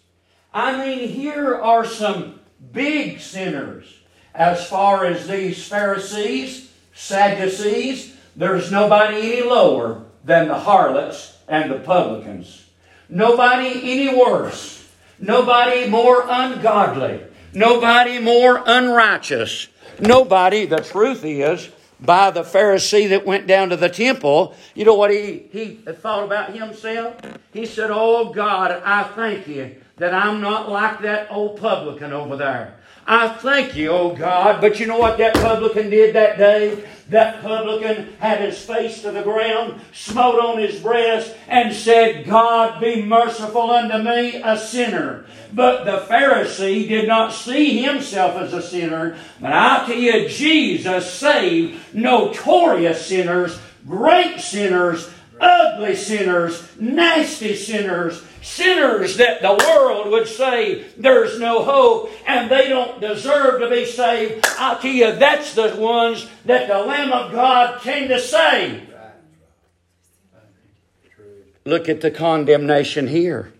I 0.53 0.77
mean, 0.77 1.09
here 1.09 1.55
are 1.55 1.85
some 1.85 2.39
big 2.71 3.19
sinners 3.19 4.02
as 4.33 4.67
far 4.67 5.05
as 5.05 5.27
these 5.27 5.67
Pharisees, 5.67 6.71
Sadducees, 6.93 8.15
there's 8.35 8.71
nobody 8.71 9.17
any 9.17 9.41
lower 9.43 10.03
than 10.23 10.47
the 10.47 10.59
harlots 10.59 11.37
and 11.47 11.71
the 11.71 11.79
publicans. 11.79 12.65
Nobody 13.09 13.67
any 13.67 14.17
worse. 14.17 14.89
Nobody 15.19 15.87
more 15.87 16.25
ungodly. 16.27 17.21
Nobody 17.53 18.19
more 18.19 18.63
unrighteous. 18.65 19.67
Nobody, 19.99 20.65
the 20.65 20.77
truth 20.77 21.23
is, 21.23 21.69
by 21.99 22.31
the 22.31 22.41
Pharisee 22.41 23.09
that 23.09 23.25
went 23.25 23.47
down 23.47 23.69
to 23.69 23.77
the 23.77 23.89
temple, 23.89 24.55
you 24.73 24.83
know 24.83 24.95
what 24.95 25.11
he, 25.11 25.47
he 25.51 25.75
thought 25.75 26.23
about 26.23 26.55
himself? 26.55 27.15
He 27.53 27.65
said, 27.65 27.91
Oh 27.91 28.33
God, 28.33 28.81
I 28.83 29.03
thank 29.03 29.47
you 29.47 29.75
that 29.97 30.13
I'm 30.13 30.41
not 30.41 30.69
like 30.69 31.01
that 31.01 31.31
old 31.31 31.59
publican 31.59 32.11
over 32.11 32.35
there. 32.35 32.75
I 33.05 33.29
thank 33.29 33.75
you, 33.75 33.89
oh 33.89 34.15
God. 34.15 34.61
But 34.61 34.79
you 34.79 34.85
know 34.87 34.97
what 34.97 35.17
that 35.17 35.33
publican 35.35 35.89
did 35.89 36.15
that 36.15 36.37
day? 36.37 36.83
That 37.09 37.41
publican 37.41 38.13
had 38.19 38.39
his 38.39 38.63
face 38.63 39.01
to 39.01 39.11
the 39.11 39.21
ground, 39.21 39.81
smote 39.91 40.39
on 40.39 40.57
his 40.57 40.79
breast, 40.79 41.35
and 41.47 41.75
said, 41.75 42.25
God 42.25 42.79
be 42.79 43.03
merciful 43.03 43.71
unto 43.71 43.97
me, 43.97 44.41
a 44.41 44.57
sinner. 44.57 45.25
But 45.51 45.83
the 45.83 46.05
Pharisee 46.11 46.87
did 46.87 47.07
not 47.07 47.33
see 47.33 47.81
himself 47.83 48.35
as 48.37 48.53
a 48.53 48.61
sinner. 48.61 49.17
But 49.41 49.51
I 49.51 49.85
tell 49.85 49.97
you, 49.97 50.29
Jesus 50.29 51.13
saved 51.13 51.93
notorious 51.93 53.05
sinners, 53.05 53.59
great 53.85 54.39
sinners, 54.39 55.11
ugly 55.43 55.95
sinners, 55.95 56.67
nasty 56.79 57.55
sinners, 57.55 58.23
sinners 58.41 59.17
that 59.17 59.41
the 59.41 59.53
world 59.67 60.09
would 60.11 60.27
say 60.27 60.85
there's 60.97 61.39
no 61.39 61.63
hope 61.63 62.11
and 62.25 62.49
they 62.49 62.69
don't 62.69 63.01
deserve 63.01 63.59
to 63.59 63.69
be 63.69 63.85
saved. 63.85 64.45
I'll 64.57 64.79
tell 64.79 64.91
you, 64.91 65.11
that's 65.13 65.53
the 65.53 65.75
ones 65.75 66.27
that 66.45 66.67
the 66.67 66.79
Lamb 66.79 67.11
of 67.11 67.31
God 67.31 67.81
came 67.81 68.07
to 68.07 68.19
save. 68.19 68.89
Look 71.65 71.87
at 71.87 72.01
the 72.01 72.11
condemnation 72.11 73.07
here. 73.07 73.53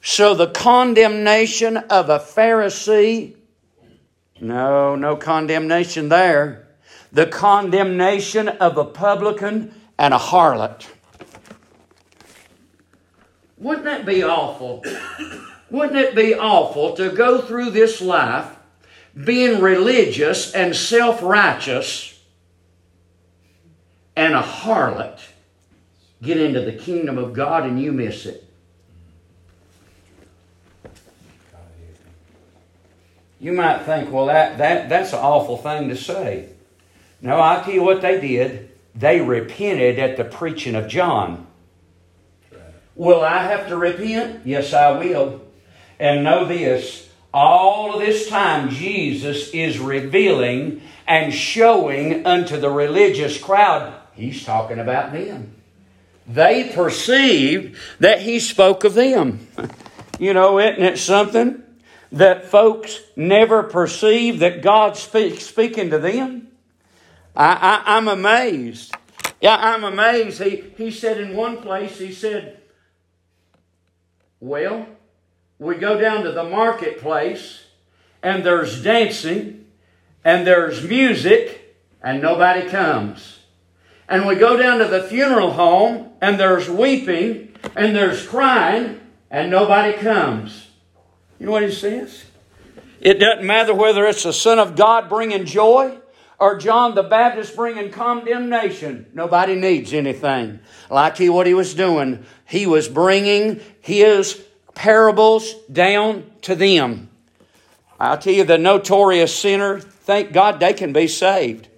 So 0.00 0.34
the 0.34 0.46
condemnation 0.46 1.76
of 1.76 2.08
a 2.08 2.20
Pharisee, 2.20 3.34
no, 4.40 4.94
no 4.94 5.16
condemnation 5.16 6.08
there. 6.08 6.65
The 7.12 7.26
condemnation 7.26 8.48
of 8.48 8.76
a 8.76 8.84
publican 8.84 9.74
and 9.98 10.12
a 10.12 10.18
harlot. 10.18 10.86
Wouldn't 13.58 13.84
that 13.84 14.04
be 14.04 14.22
awful? 14.22 14.84
Wouldn't 15.70 15.96
it 15.96 16.14
be 16.14 16.34
awful 16.34 16.94
to 16.96 17.10
go 17.10 17.40
through 17.40 17.70
this 17.70 18.00
life 18.00 18.56
being 19.24 19.60
religious 19.60 20.52
and 20.52 20.76
self 20.76 21.22
righteous 21.22 22.20
and 24.14 24.34
a 24.34 24.42
harlot 24.42 25.20
get 26.22 26.38
into 26.38 26.60
the 26.60 26.72
kingdom 26.72 27.18
of 27.18 27.32
God 27.32 27.64
and 27.64 27.80
you 27.80 27.92
miss 27.92 28.26
it. 28.26 28.42
You 33.38 33.52
might 33.52 33.84
think, 33.84 34.10
well, 34.10 34.26
that, 34.26 34.58
that, 34.58 34.88
that's 34.88 35.12
an 35.12 35.18
awful 35.18 35.58
thing 35.58 35.90
to 35.90 35.96
say. 35.96 36.48
No, 37.26 37.40
I'll 37.40 37.64
tell 37.64 37.74
you 37.74 37.82
what 37.82 38.02
they 38.02 38.20
did. 38.20 38.70
They 38.94 39.20
repented 39.20 39.98
at 39.98 40.16
the 40.16 40.22
preaching 40.22 40.76
of 40.76 40.86
John. 40.86 41.48
Will 42.94 43.20
I 43.20 43.42
have 43.42 43.66
to 43.66 43.76
repent? 43.76 44.46
Yes, 44.46 44.72
I 44.72 44.96
will. 44.96 45.42
And 45.98 46.22
know 46.22 46.44
this 46.44 47.08
all 47.34 47.94
of 47.94 48.00
this 48.00 48.28
time, 48.28 48.70
Jesus 48.70 49.50
is 49.50 49.80
revealing 49.80 50.82
and 51.04 51.34
showing 51.34 52.24
unto 52.24 52.60
the 52.60 52.70
religious 52.70 53.36
crowd, 53.38 53.92
He's 54.14 54.44
talking 54.44 54.78
about 54.78 55.12
them. 55.12 55.56
They 56.28 56.70
perceived 56.72 57.76
that 57.98 58.22
He 58.22 58.38
spoke 58.38 58.84
of 58.84 58.94
them. 58.94 59.48
You 60.18 60.32
know, 60.32 60.58
isn't 60.58 60.82
it 60.82 60.96
something 60.96 61.62
that 62.10 62.46
folks 62.46 62.98
never 63.16 63.64
perceive 63.64 64.38
that 64.38 64.62
God's 64.62 65.00
speak, 65.00 65.42
speaking 65.42 65.90
to 65.90 65.98
them? 65.98 66.46
I, 67.36 67.82
I, 67.84 67.96
I'm 67.96 68.08
amazed. 68.08 68.94
Yeah, 69.40 69.56
I'm 69.56 69.84
amazed. 69.84 70.42
He, 70.42 70.64
he 70.76 70.90
said 70.90 71.20
in 71.20 71.36
one 71.36 71.58
place, 71.58 71.98
he 71.98 72.12
said, 72.12 72.60
Well, 74.40 74.86
we 75.58 75.76
go 75.76 76.00
down 76.00 76.24
to 76.24 76.32
the 76.32 76.44
marketplace 76.44 77.64
and 78.22 78.44
there's 78.44 78.82
dancing 78.82 79.66
and 80.24 80.46
there's 80.46 80.82
music 80.82 81.76
and 82.02 82.22
nobody 82.22 82.68
comes. 82.68 83.40
And 84.08 84.26
we 84.26 84.36
go 84.36 84.56
down 84.56 84.78
to 84.78 84.86
the 84.86 85.02
funeral 85.02 85.52
home 85.52 86.12
and 86.20 86.40
there's 86.40 86.70
weeping 86.70 87.54
and 87.74 87.94
there's 87.94 88.26
crying 88.26 89.00
and 89.30 89.50
nobody 89.50 89.92
comes. 89.98 90.68
You 91.38 91.46
know 91.46 91.52
what 91.52 91.64
he 91.64 91.72
says? 91.72 92.24
It 93.00 93.14
doesn't 93.14 93.46
matter 93.46 93.74
whether 93.74 94.06
it's 94.06 94.22
the 94.22 94.32
Son 94.32 94.58
of 94.58 94.74
God 94.74 95.08
bringing 95.08 95.44
joy 95.44 95.98
or 96.38 96.58
John 96.58 96.94
the 96.94 97.02
Baptist 97.02 97.56
bringing 97.56 97.90
condemnation. 97.90 99.06
Nobody 99.14 99.54
needs 99.54 99.92
anything. 99.92 100.60
Like 100.90 101.16
he, 101.16 101.28
what 101.28 101.46
he 101.46 101.54
was 101.54 101.74
doing, 101.74 102.24
he 102.46 102.66
was 102.66 102.88
bringing 102.88 103.60
his 103.80 104.42
parables 104.74 105.54
down 105.72 106.30
to 106.42 106.54
them. 106.54 107.08
I'll 107.98 108.18
tell 108.18 108.34
you, 108.34 108.44
the 108.44 108.58
notorious 108.58 109.34
sinner, 109.34 109.80
thank 109.80 110.32
God 110.32 110.60
they 110.60 110.74
can 110.74 110.92
be 110.92 111.08
saved. 111.08 111.68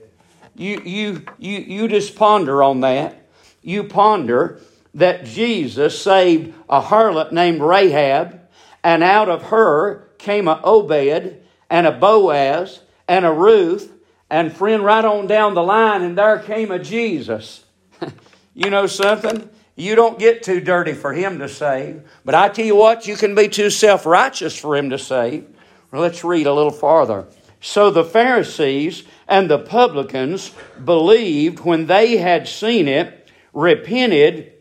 You, 0.56 0.82
you, 0.84 1.24
you, 1.38 1.58
you 1.58 1.88
just 1.88 2.16
ponder 2.16 2.62
on 2.62 2.80
that. 2.80 3.28
You 3.62 3.84
ponder 3.84 4.60
that 4.94 5.24
Jesus 5.24 6.02
saved 6.02 6.52
a 6.68 6.80
harlot 6.80 7.30
named 7.30 7.60
Rahab, 7.60 8.40
and 8.82 9.04
out 9.04 9.28
of 9.28 9.44
her 9.44 10.08
came 10.18 10.48
a 10.48 10.60
Obed 10.64 11.40
and 11.70 11.86
a 11.86 11.92
Boaz 11.92 12.80
and 13.06 13.24
a 13.24 13.32
Ruth 13.32 13.92
and 14.30 14.54
friend, 14.54 14.84
right 14.84 15.04
on 15.04 15.26
down 15.26 15.54
the 15.54 15.62
line, 15.62 16.02
and 16.02 16.16
there 16.16 16.38
came 16.38 16.70
a 16.70 16.78
Jesus. 16.78 17.64
you 18.54 18.70
know 18.70 18.86
something? 18.86 19.48
You 19.76 19.94
don't 19.94 20.18
get 20.18 20.42
too 20.42 20.60
dirty 20.60 20.92
for 20.92 21.12
him 21.12 21.38
to 21.38 21.48
save. 21.48 22.02
But 22.24 22.34
I 22.34 22.48
tell 22.48 22.64
you 22.64 22.74
what, 22.74 23.06
you 23.06 23.16
can 23.16 23.34
be 23.34 23.48
too 23.48 23.70
self 23.70 24.04
righteous 24.04 24.58
for 24.58 24.76
him 24.76 24.90
to 24.90 24.98
save. 24.98 25.46
Well, 25.90 26.02
let's 26.02 26.24
read 26.24 26.46
a 26.46 26.52
little 26.52 26.72
farther. 26.72 27.26
So 27.60 27.90
the 27.90 28.04
Pharisees 28.04 29.04
and 29.26 29.50
the 29.50 29.58
publicans 29.58 30.52
believed 30.84 31.60
when 31.60 31.86
they 31.86 32.16
had 32.16 32.48
seen 32.48 32.88
it, 32.88 33.30
repented. 33.52 34.52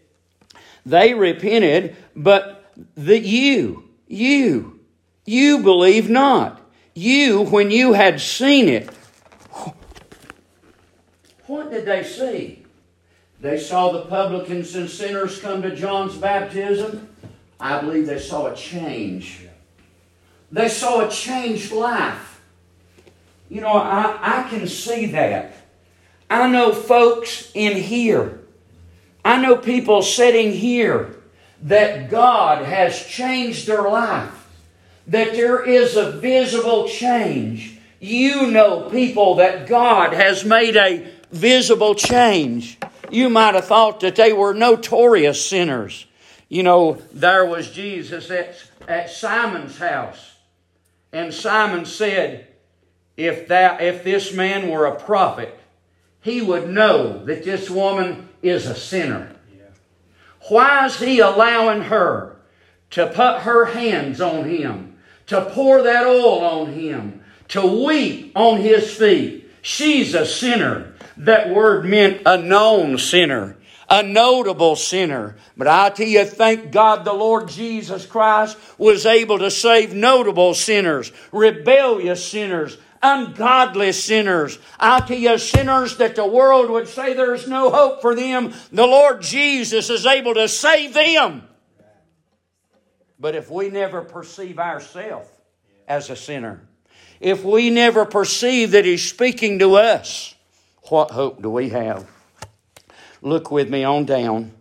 They 0.85 1.13
repented, 1.13 1.95
but 2.15 2.71
the 2.95 3.19
you, 3.19 3.89
you, 4.07 4.79
you 5.25 5.59
believe 5.59 6.09
not. 6.09 6.61
You, 6.93 7.41
when 7.41 7.69
you 7.69 7.93
had 7.93 8.21
seen 8.21 8.69
it, 8.69 8.89
what 11.47 11.71
did 11.71 11.85
they 11.85 12.03
see? 12.03 12.63
They 13.39 13.57
saw 13.59 13.91
the 13.91 14.01
publicans 14.01 14.75
and 14.75 14.89
sinners 14.89 15.39
come 15.39 15.61
to 15.61 15.75
John's 15.75 16.15
baptism. 16.15 17.09
I 17.59 17.81
believe 17.81 18.05
they 18.05 18.19
saw 18.19 18.47
a 18.47 18.55
change. 18.55 19.47
They 20.51 20.69
saw 20.69 21.07
a 21.07 21.09
changed 21.09 21.71
life. 21.71 22.41
You 23.49 23.61
know, 23.61 23.69
I, 23.69 24.17
I 24.21 24.49
can 24.49 24.67
see 24.67 25.07
that. 25.07 25.53
I 26.29 26.49
know 26.49 26.73
folks 26.73 27.51
in 27.53 27.77
here, 27.77 28.39
I 29.23 29.41
know 29.41 29.55
people 29.55 30.01
sitting 30.01 30.51
here 30.51 31.15
that 31.63 32.09
God 32.09 32.65
has 32.65 33.05
changed 33.05 33.67
their 33.67 33.83
life, 33.83 34.47
that 35.07 35.33
there 35.33 35.63
is 35.63 35.95
a 35.95 36.11
visible 36.11 36.87
change. 36.87 37.77
You 37.99 38.51
know 38.51 38.89
people 38.89 39.35
that 39.35 39.67
God 39.67 40.13
has 40.13 40.43
made 40.43 40.75
a 40.75 41.16
visible 41.31 41.95
change. 41.95 42.77
You 43.09 43.29
might 43.29 43.55
have 43.55 43.65
thought 43.65 43.99
that 44.01 44.15
they 44.15 44.33
were 44.33 44.53
notorious 44.53 45.43
sinners. 45.43 46.05
You 46.49 46.63
know, 46.63 47.01
there 47.13 47.45
was 47.45 47.71
Jesus 47.71 48.29
at, 48.31 48.55
at 48.87 49.09
Simon's 49.09 49.77
house. 49.77 50.35
And 51.11 51.33
Simon 51.33 51.85
said, 51.85 52.47
if, 53.15 53.47
that, 53.47 53.81
if 53.81 54.03
this 54.03 54.33
man 54.33 54.69
were 54.69 54.85
a 54.85 54.95
prophet, 54.95 55.57
he 56.21 56.41
would 56.41 56.69
know 56.69 57.25
that 57.25 57.43
this 57.43 57.69
woman 57.69 58.29
is 58.41 58.67
a 58.67 58.75
sinner. 58.75 59.33
Why 60.49 60.85
is 60.85 60.99
he 60.99 61.19
allowing 61.19 61.83
her 61.83 62.37
to 62.91 63.07
put 63.07 63.41
her 63.41 63.65
hands 63.65 64.21
on 64.21 64.45
him, 64.45 64.97
to 65.27 65.41
pour 65.41 65.81
that 65.81 66.05
oil 66.05 66.39
on 66.43 66.73
him, 66.73 67.21
to 67.49 67.85
weep 67.85 68.31
on 68.35 68.61
his 68.61 68.95
feet? 68.95 69.49
She's 69.61 70.13
a 70.13 70.25
sinner. 70.25 70.86
That 71.17 71.49
word 71.53 71.85
meant 71.85 72.21
a 72.25 72.37
known 72.37 72.97
sinner, 72.97 73.57
a 73.89 74.03
notable 74.03 74.75
sinner. 74.75 75.35
But 75.55 75.67
I 75.67 75.89
tell 75.89 76.07
you, 76.07 76.25
thank 76.25 76.71
God 76.71 77.05
the 77.05 77.13
Lord 77.13 77.49
Jesus 77.49 78.05
Christ 78.05 78.57
was 78.77 79.05
able 79.05 79.39
to 79.39 79.49
save 79.49 79.93
notable 79.93 80.53
sinners, 80.53 81.11
rebellious 81.31 82.25
sinners, 82.25 82.77
ungodly 83.01 83.91
sinners. 83.91 84.59
I 84.79 84.99
tell 85.01 85.17
you, 85.17 85.37
sinners 85.37 85.97
that 85.97 86.15
the 86.15 86.27
world 86.27 86.69
would 86.69 86.87
say 86.87 87.13
there's 87.13 87.47
no 87.47 87.69
hope 87.71 88.01
for 88.01 88.15
them, 88.15 88.53
the 88.71 88.85
Lord 88.85 89.21
Jesus 89.21 89.89
is 89.89 90.05
able 90.05 90.35
to 90.35 90.47
save 90.47 90.93
them. 90.93 91.43
But 93.19 93.35
if 93.35 93.49
we 93.49 93.69
never 93.69 94.01
perceive 94.01 94.59
ourselves 94.59 95.27
as 95.87 96.09
a 96.09 96.15
sinner, 96.15 96.61
if 97.19 97.43
we 97.43 97.71
never 97.71 98.05
perceive 98.05 98.71
that 98.71 98.85
He's 98.85 99.07
speaking 99.09 99.57
to 99.59 99.75
us, 99.75 100.35
what 100.89 101.11
hope 101.11 101.41
do 101.41 101.49
we 101.49 101.69
have? 101.69 102.07
Look 103.21 103.51
with 103.51 103.69
me 103.69 103.83
on 103.83 104.05
down. 104.05 104.53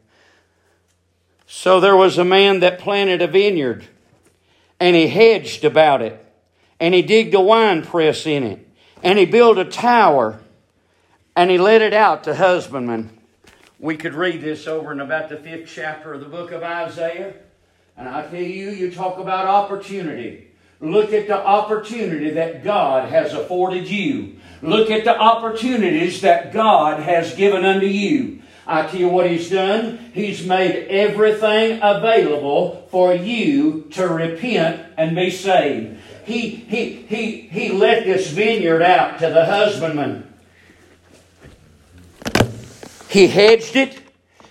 So 1.47 1.81
there 1.81 1.97
was 1.97 2.19
a 2.19 2.25
man 2.25 2.61
that 2.61 2.79
planted 2.79 3.23
a 3.23 3.27
vineyard, 3.27 3.87
and 4.81 4.97
he 4.97 5.09
hedged 5.09 5.65
about 5.65 6.03
it, 6.03 6.25
and 6.81 6.95
he 6.95 7.03
digged 7.03 7.35
a 7.35 7.41
wine 7.41 7.83
press 7.83 8.27
in 8.27 8.43
it, 8.43 8.69
and 9.03 9.19
he 9.19 9.27
built 9.27 9.59
a 9.59 9.65
tower, 9.65 10.41
and 11.37 11.51
he 11.51 11.59
let 11.59 11.83
it 11.83 11.93
out 11.93 12.25
to 12.25 12.35
husbandmen. 12.35 13.11
We 13.79 13.97
could 13.97 14.15
read 14.15 14.41
this 14.41 14.67
over 14.67 14.93
in 14.93 15.01
about 15.01 15.29
the 15.29 15.37
fifth 15.37 15.71
chapter 15.73 16.15
of 16.15 16.21
the 16.21 16.27
book 16.27 16.51
of 16.51 16.63
Isaiah. 16.63 17.35
And 17.97 18.09
I 18.09 18.27
tell 18.29 18.41
you, 18.41 18.71
you 18.71 18.91
talk 18.91 19.19
about 19.19 19.47
opportunity. 19.47 20.49
Look 20.81 21.13
at 21.13 21.27
the 21.29 21.39
opportunity 21.39 22.31
that 22.31 22.65
God 22.65 23.09
has 23.11 23.33
afforded 23.33 23.89
you. 23.89 24.37
Look 24.67 24.91
at 24.91 25.05
the 25.05 25.17
opportunities 25.17 26.21
that 26.23 26.53
God 26.53 27.01
has 27.01 27.35
given 27.35 27.65
unto 27.65 27.87
you. 27.87 28.43
I 28.67 28.87
tell 28.89 28.99
you 28.99 29.09
what 29.09 29.31
He's 29.31 29.49
done. 29.49 30.11
He's 30.13 30.45
made 30.45 30.89
everything 30.89 31.79
available 31.81 32.89
for 32.91 33.15
you 33.15 33.83
to 33.93 34.09
repent 34.09 34.85
and 34.97 35.15
be 35.15 35.31
saved. 35.31 36.01
He, 36.25 36.49
he, 36.49 36.95
he, 37.09 37.43
he 37.43 37.69
let 37.71 38.05
this 38.05 38.29
vineyard 38.31 38.83
out 38.83 39.21
to 39.21 39.31
the 39.31 39.47
husbandman. 39.47 40.35
He 43.09 43.29
hedged 43.29 43.77
it. 43.77 44.01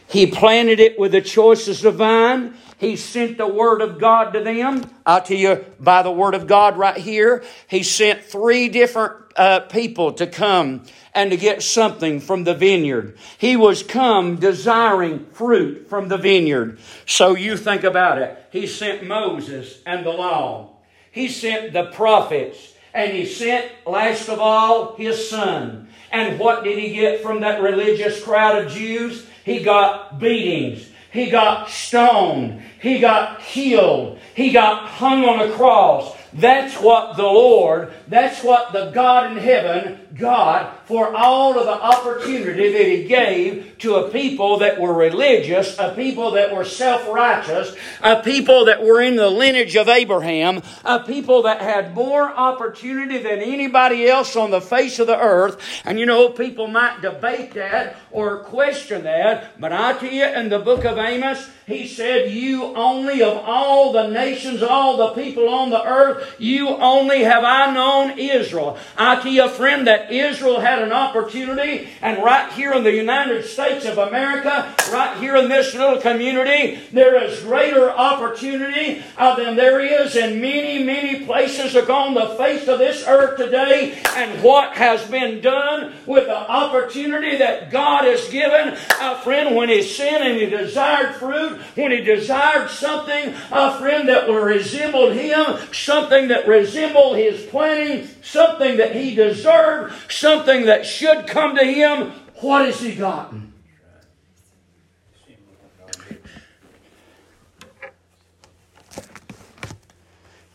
He 0.07 0.27
planted 0.27 0.79
it 0.79 0.97
with 0.97 1.11
the 1.11 1.21
choicest 1.21 1.83
of 1.83 1.95
vine. 1.95 2.53
He 2.77 2.95
sent 2.97 3.37
the 3.37 3.47
Word 3.47 3.81
of 3.81 3.99
God 3.99 4.31
to 4.33 4.43
them. 4.43 4.83
I'll 5.05 5.21
tell 5.21 5.37
you 5.37 5.65
by 5.79 6.01
the 6.01 6.11
Word 6.11 6.33
of 6.33 6.45
God 6.45 6.77
right 6.77 6.97
here. 6.97 7.43
He 7.67 7.83
sent 7.83 8.23
three 8.23 8.67
different 8.69 9.13
uh, 9.37 9.61
people 9.61 10.13
to 10.13 10.27
come 10.27 10.83
and 11.13 11.31
to 11.31 11.37
get 11.37 11.63
something 11.63 12.19
from 12.19 12.43
the 12.43 12.53
vineyard. 12.53 13.17
He 13.37 13.55
was 13.55 13.83
come 13.83 14.35
desiring 14.35 15.25
fruit 15.31 15.87
from 15.89 16.09
the 16.09 16.17
vineyard. 16.17 16.79
So 17.05 17.35
you 17.35 17.55
think 17.55 17.83
about 17.83 18.17
it. 18.21 18.37
He 18.51 18.67
sent 18.67 19.05
Moses 19.05 19.81
and 19.85 20.05
the 20.05 20.11
law. 20.11 20.71
He 21.11 21.29
sent 21.29 21.71
the 21.71 21.85
prophets 21.85 22.73
And 22.95 23.11
he 23.11 23.25
sent, 23.25 23.69
last 23.85 24.29
of 24.29 24.39
all, 24.39 24.95
his 24.95 25.29
son. 25.29 25.89
And 26.11 26.39
what 26.39 26.63
did 26.63 26.79
he 26.79 26.93
get 26.93 27.21
from 27.21 27.41
that 27.41 27.61
religious 27.61 28.23
crowd 28.23 28.63
of 28.63 28.71
Jews? 28.71 29.27
He 29.43 29.61
got 29.63 30.17
beatings. 30.17 30.89
He 31.15 31.29
got 31.29 31.69
stoned. 31.69 32.61
He 32.81 32.99
got 32.99 33.39
killed. 33.39 34.19
He 34.35 34.51
got 34.51 34.89
hung 34.89 35.23
on 35.23 35.49
a 35.49 35.53
cross. 35.53 36.13
That's 36.35 36.75
what 36.81 37.15
the 37.15 37.23
Lord, 37.23 37.93
that's 38.09 38.43
what 38.43 38.73
the 38.73 38.91
God 38.91 39.31
in 39.31 39.37
heaven 39.37 40.01
got 40.15 40.85
for 40.85 41.15
all 41.15 41.57
of 41.57 41.65
the 41.65 41.71
opportunity 41.71 42.73
that 42.73 42.85
He 42.85 43.05
gave 43.05 43.77
to 43.79 43.95
a 43.95 44.09
people 44.09 44.59
that 44.59 44.79
were 44.79 44.93
religious, 44.93 45.79
a 45.79 45.93
people 45.95 46.31
that 46.31 46.53
were 46.53 46.65
self 46.65 47.07
righteous, 47.07 47.73
a 48.01 48.21
people 48.21 48.65
that 48.65 48.83
were 48.83 49.01
in 49.01 49.15
the 49.15 49.29
lineage 49.29 49.77
of 49.77 49.87
Abraham, 49.87 50.61
a 50.83 50.99
people 50.99 51.43
that 51.43 51.61
had 51.61 51.95
more 51.95 52.29
opportunity 52.29 53.19
than 53.19 53.39
anybody 53.39 54.05
else 54.07 54.35
on 54.35 54.51
the 54.51 54.61
face 54.61 54.99
of 54.99 55.07
the 55.07 55.17
earth. 55.17 55.57
And 55.85 55.97
you 55.97 56.05
know, 56.05 56.27
people 56.29 56.67
might 56.67 57.01
debate 57.01 57.53
that 57.53 57.95
or 58.11 58.39
question 58.39 59.03
that, 59.03 59.59
but 59.59 59.71
I 59.71 59.93
tell 59.93 60.11
you, 60.11 60.25
in 60.25 60.49
the 60.49 60.59
book 60.59 60.83
of 60.83 60.97
Amos, 60.97 61.49
he 61.65 61.87
said, 61.87 62.31
You 62.31 62.75
only 62.75 63.23
of 63.23 63.37
all 63.37 63.91
the 63.91 64.07
nations, 64.07 64.61
all 64.61 64.97
the 64.97 65.21
people 65.21 65.49
on 65.49 65.71
the 65.71 65.83
earth, 65.83 66.24
you 66.37 66.69
only 66.69 67.23
have 67.23 67.43
I 67.43 67.73
known 67.73 68.17
Israel. 68.17 68.77
I 68.97 69.21
tell 69.21 69.31
you, 69.31 69.47
friend, 69.49 69.87
that 69.87 70.11
Israel 70.11 70.59
had 70.59 70.81
an 70.81 70.91
opportunity, 70.91 71.89
and 72.01 72.23
right 72.23 72.51
here 72.53 72.73
in 72.73 72.83
the 72.83 72.93
United 72.93 73.45
States 73.45 73.85
of 73.85 73.97
America, 73.97 74.73
right 74.91 75.17
here 75.17 75.35
in 75.35 75.49
this 75.49 75.73
little 75.73 75.99
community, 76.01 76.79
there 76.91 77.21
is 77.23 77.41
greater 77.41 77.89
opportunity 77.91 79.03
uh, 79.17 79.35
than 79.35 79.55
there 79.55 79.79
is 79.79 80.15
in 80.15 80.41
many, 80.41 80.83
many 80.83 81.25
places 81.25 81.75
upon 81.75 82.13
the 82.13 82.27
face 82.35 82.67
of 82.67 82.79
this 82.79 83.05
earth 83.07 83.37
today. 83.37 83.97
And 84.15 84.41
what 84.43 84.73
has 84.75 85.05
been 85.09 85.41
done 85.41 85.93
with 86.05 86.25
the 86.25 86.37
opportunity 86.37 87.37
that 87.37 87.71
God 87.71 88.05
has 88.05 88.29
given, 88.29 88.77
a 89.01 89.19
friend, 89.21 89.55
when 89.55 89.69
He 89.69 89.81
sinned 89.81 90.23
and 90.23 90.39
He 90.39 90.45
desired 90.45 91.15
fruit, 91.15 91.59
when 91.75 91.91
He 91.91 92.01
desired 92.01 92.69
something, 92.69 93.33
a 93.51 93.77
friend 93.77 94.07
that 94.09 94.29
resembled 94.29 95.13
Him, 95.13 95.57
something 95.71 96.14
that 96.29 96.47
resembled 96.47 97.17
His 97.17 97.45
planning, 97.45 98.07
something 98.21 98.77
that 98.77 98.95
He 98.95 99.15
deserved, 99.15 99.93
something 100.11 100.65
that 100.65 100.85
should 100.85 101.27
come 101.27 101.55
to 101.55 101.63
Him, 101.63 102.11
what 102.35 102.65
has 102.65 102.79
He 102.79 102.95
gotten? 102.95 103.53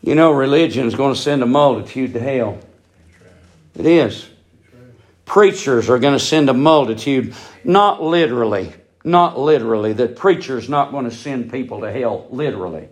You 0.03 0.15
know, 0.15 0.31
religion 0.31 0.87
is 0.87 0.95
going 0.95 1.13
to 1.13 1.19
send 1.19 1.43
a 1.43 1.45
multitude 1.45 2.13
to 2.13 2.19
hell. 2.19 2.59
It 3.75 3.85
is. 3.85 4.27
Preachers 5.25 5.89
are 5.89 5.99
going 5.99 6.13
to 6.17 6.19
send 6.19 6.49
a 6.49 6.53
multitude, 6.53 7.35
not 7.63 8.01
literally, 8.01 8.73
not 9.03 9.39
literally. 9.39 9.93
The 9.93 10.07
preacher's 10.07 10.67
not 10.67 10.91
going 10.91 11.05
to 11.05 11.15
send 11.15 11.51
people 11.51 11.81
to 11.81 11.91
hell 11.91 12.27
literally. 12.31 12.89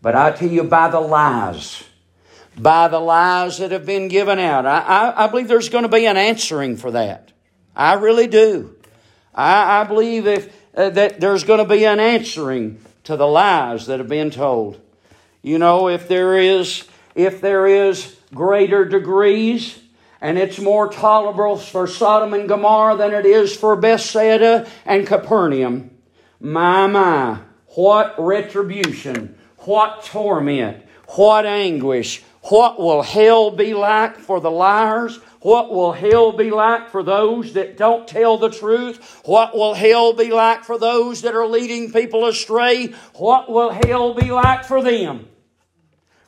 But 0.00 0.14
I 0.14 0.30
tell 0.30 0.48
you, 0.48 0.64
by 0.64 0.88
the 0.88 1.00
lies, 1.00 1.84
by 2.56 2.88
the 2.88 3.00
lies 3.00 3.58
that 3.58 3.72
have 3.72 3.86
been 3.86 4.08
given 4.08 4.38
out, 4.38 4.66
I, 4.66 4.80
I, 4.80 5.24
I 5.24 5.26
believe 5.28 5.48
there's 5.48 5.68
going 5.68 5.82
to 5.82 5.88
be 5.88 6.06
an 6.06 6.16
answering 6.16 6.76
for 6.76 6.92
that. 6.92 7.32
I 7.74 7.94
really 7.94 8.26
do. 8.26 8.76
I, 9.34 9.80
I 9.80 9.84
believe 9.84 10.26
if, 10.26 10.54
uh, 10.76 10.90
that 10.90 11.20
there's 11.20 11.44
going 11.44 11.58
to 11.58 11.64
be 11.64 11.84
an 11.84 12.00
answering 12.00 12.80
to 13.04 13.16
the 13.16 13.26
lies 13.26 13.86
that 13.86 13.98
have 13.98 14.08
been 14.08 14.30
told. 14.30 14.80
You 15.42 15.58
know, 15.58 15.88
if 15.88 16.08
there 16.08 16.36
is, 16.36 16.86
if 17.14 17.40
there 17.40 17.66
is 17.66 18.16
greater 18.34 18.84
degrees, 18.84 19.78
and 20.20 20.36
it's 20.36 20.58
more 20.58 20.92
tolerable 20.92 21.56
for 21.56 21.86
Sodom 21.86 22.34
and 22.34 22.48
Gomorrah 22.48 22.96
than 22.96 23.14
it 23.14 23.24
is 23.24 23.56
for 23.56 23.76
Bethsaida 23.76 24.68
and 24.84 25.06
Capernaum. 25.06 25.90
My, 26.40 26.86
my, 26.88 27.38
what 27.68 28.14
retribution, 28.18 29.37
what 29.60 30.04
torment, 30.04 30.84
what 31.06 31.46
anguish, 31.46 32.22
what 32.42 32.78
will 32.78 33.02
hell 33.02 33.50
be 33.50 33.74
like 33.74 34.16
for 34.16 34.40
the 34.40 34.50
liars? 34.50 35.18
What 35.40 35.70
will 35.70 35.92
hell 35.92 36.32
be 36.32 36.50
like 36.50 36.90
for 36.90 37.02
those 37.02 37.52
that 37.52 37.76
don't 37.76 38.08
tell 38.08 38.38
the 38.38 38.50
truth? 38.50 39.20
What 39.24 39.54
will 39.54 39.74
hell 39.74 40.12
be 40.12 40.30
like 40.30 40.64
for 40.64 40.78
those 40.78 41.22
that 41.22 41.34
are 41.34 41.46
leading 41.46 41.92
people 41.92 42.26
astray? 42.26 42.88
What 43.14 43.50
will 43.50 43.70
hell 43.70 44.14
be 44.14 44.32
like 44.32 44.64
for 44.64 44.82
them? 44.82 45.28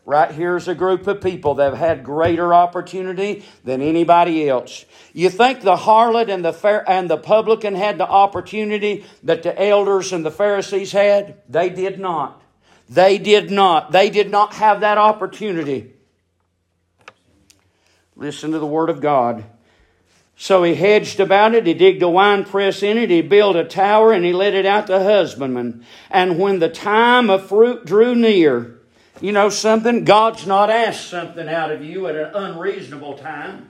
Right 0.07 0.33
here's 0.33 0.67
a 0.67 0.75
group 0.75 1.07
of 1.07 1.21
people 1.21 1.55
that 1.57 1.71
have 1.71 1.79
had 1.79 2.05
greater 2.05 2.53
opportunity 2.53 3.45
than 3.65 3.81
anybody 3.81 4.49
else. 4.49 4.85
You 5.13 5.31
think 5.31 5.61
the 5.61 5.77
harlot 5.77 6.29
and 6.29 6.45
the 6.45 6.53
fair, 6.53 6.89
and 6.89 7.09
the 7.09 7.17
publican 7.17 7.75
had 7.75 7.99
the 7.99 8.09
opportunity 8.09 9.05
that 9.23 9.43
the 9.43 9.61
elders 9.61 10.13
and 10.13 10.25
the 10.25 10.31
Pharisees 10.31 10.93
had? 10.93 11.37
They 11.49 11.69
did 11.69 12.01
not. 12.01 12.43
They 12.91 13.19
did 13.19 13.53
not. 13.53 13.93
They 13.93 14.11
did 14.11 14.31
not 14.31 14.55
have 14.55 14.81
that 14.81 14.99
opportunity. 14.99 15.93
Listen 18.17 18.51
to 18.51 18.59
the 18.59 18.67
word 18.67 18.91
of 18.91 19.01
God. 19.01 19.45
So 20.37 20.65
he 20.65 20.75
hedged 20.75 21.21
about 21.21 21.55
it, 21.55 21.67
he 21.67 21.75
digged 21.75 22.03
a 22.03 22.09
wine 22.09 22.45
press 22.45 22.83
in 22.83 22.97
it, 22.99 23.11
he 23.11 23.21
built 23.21 23.57
a 23.57 23.65
tower, 23.65 24.11
and 24.11 24.25
he 24.25 24.33
let 24.33 24.55
it 24.55 24.65
out 24.65 24.87
to 24.87 24.99
husbandmen. 24.99 25.85
And 26.11 26.39
when 26.39 26.59
the 26.59 26.71
time 26.71 27.29
of 27.31 27.47
fruit 27.47 27.85
drew 27.85 28.15
near, 28.15 28.79
you 29.21 29.33
know 29.33 29.51
something? 29.51 30.05
God's 30.05 30.47
not 30.47 30.71
asked 30.71 31.09
something 31.09 31.47
out 31.47 31.71
of 31.71 31.85
you 31.85 32.07
at 32.07 32.17
an 32.17 32.35
unreasonable 32.35 33.19
time. 33.19 33.69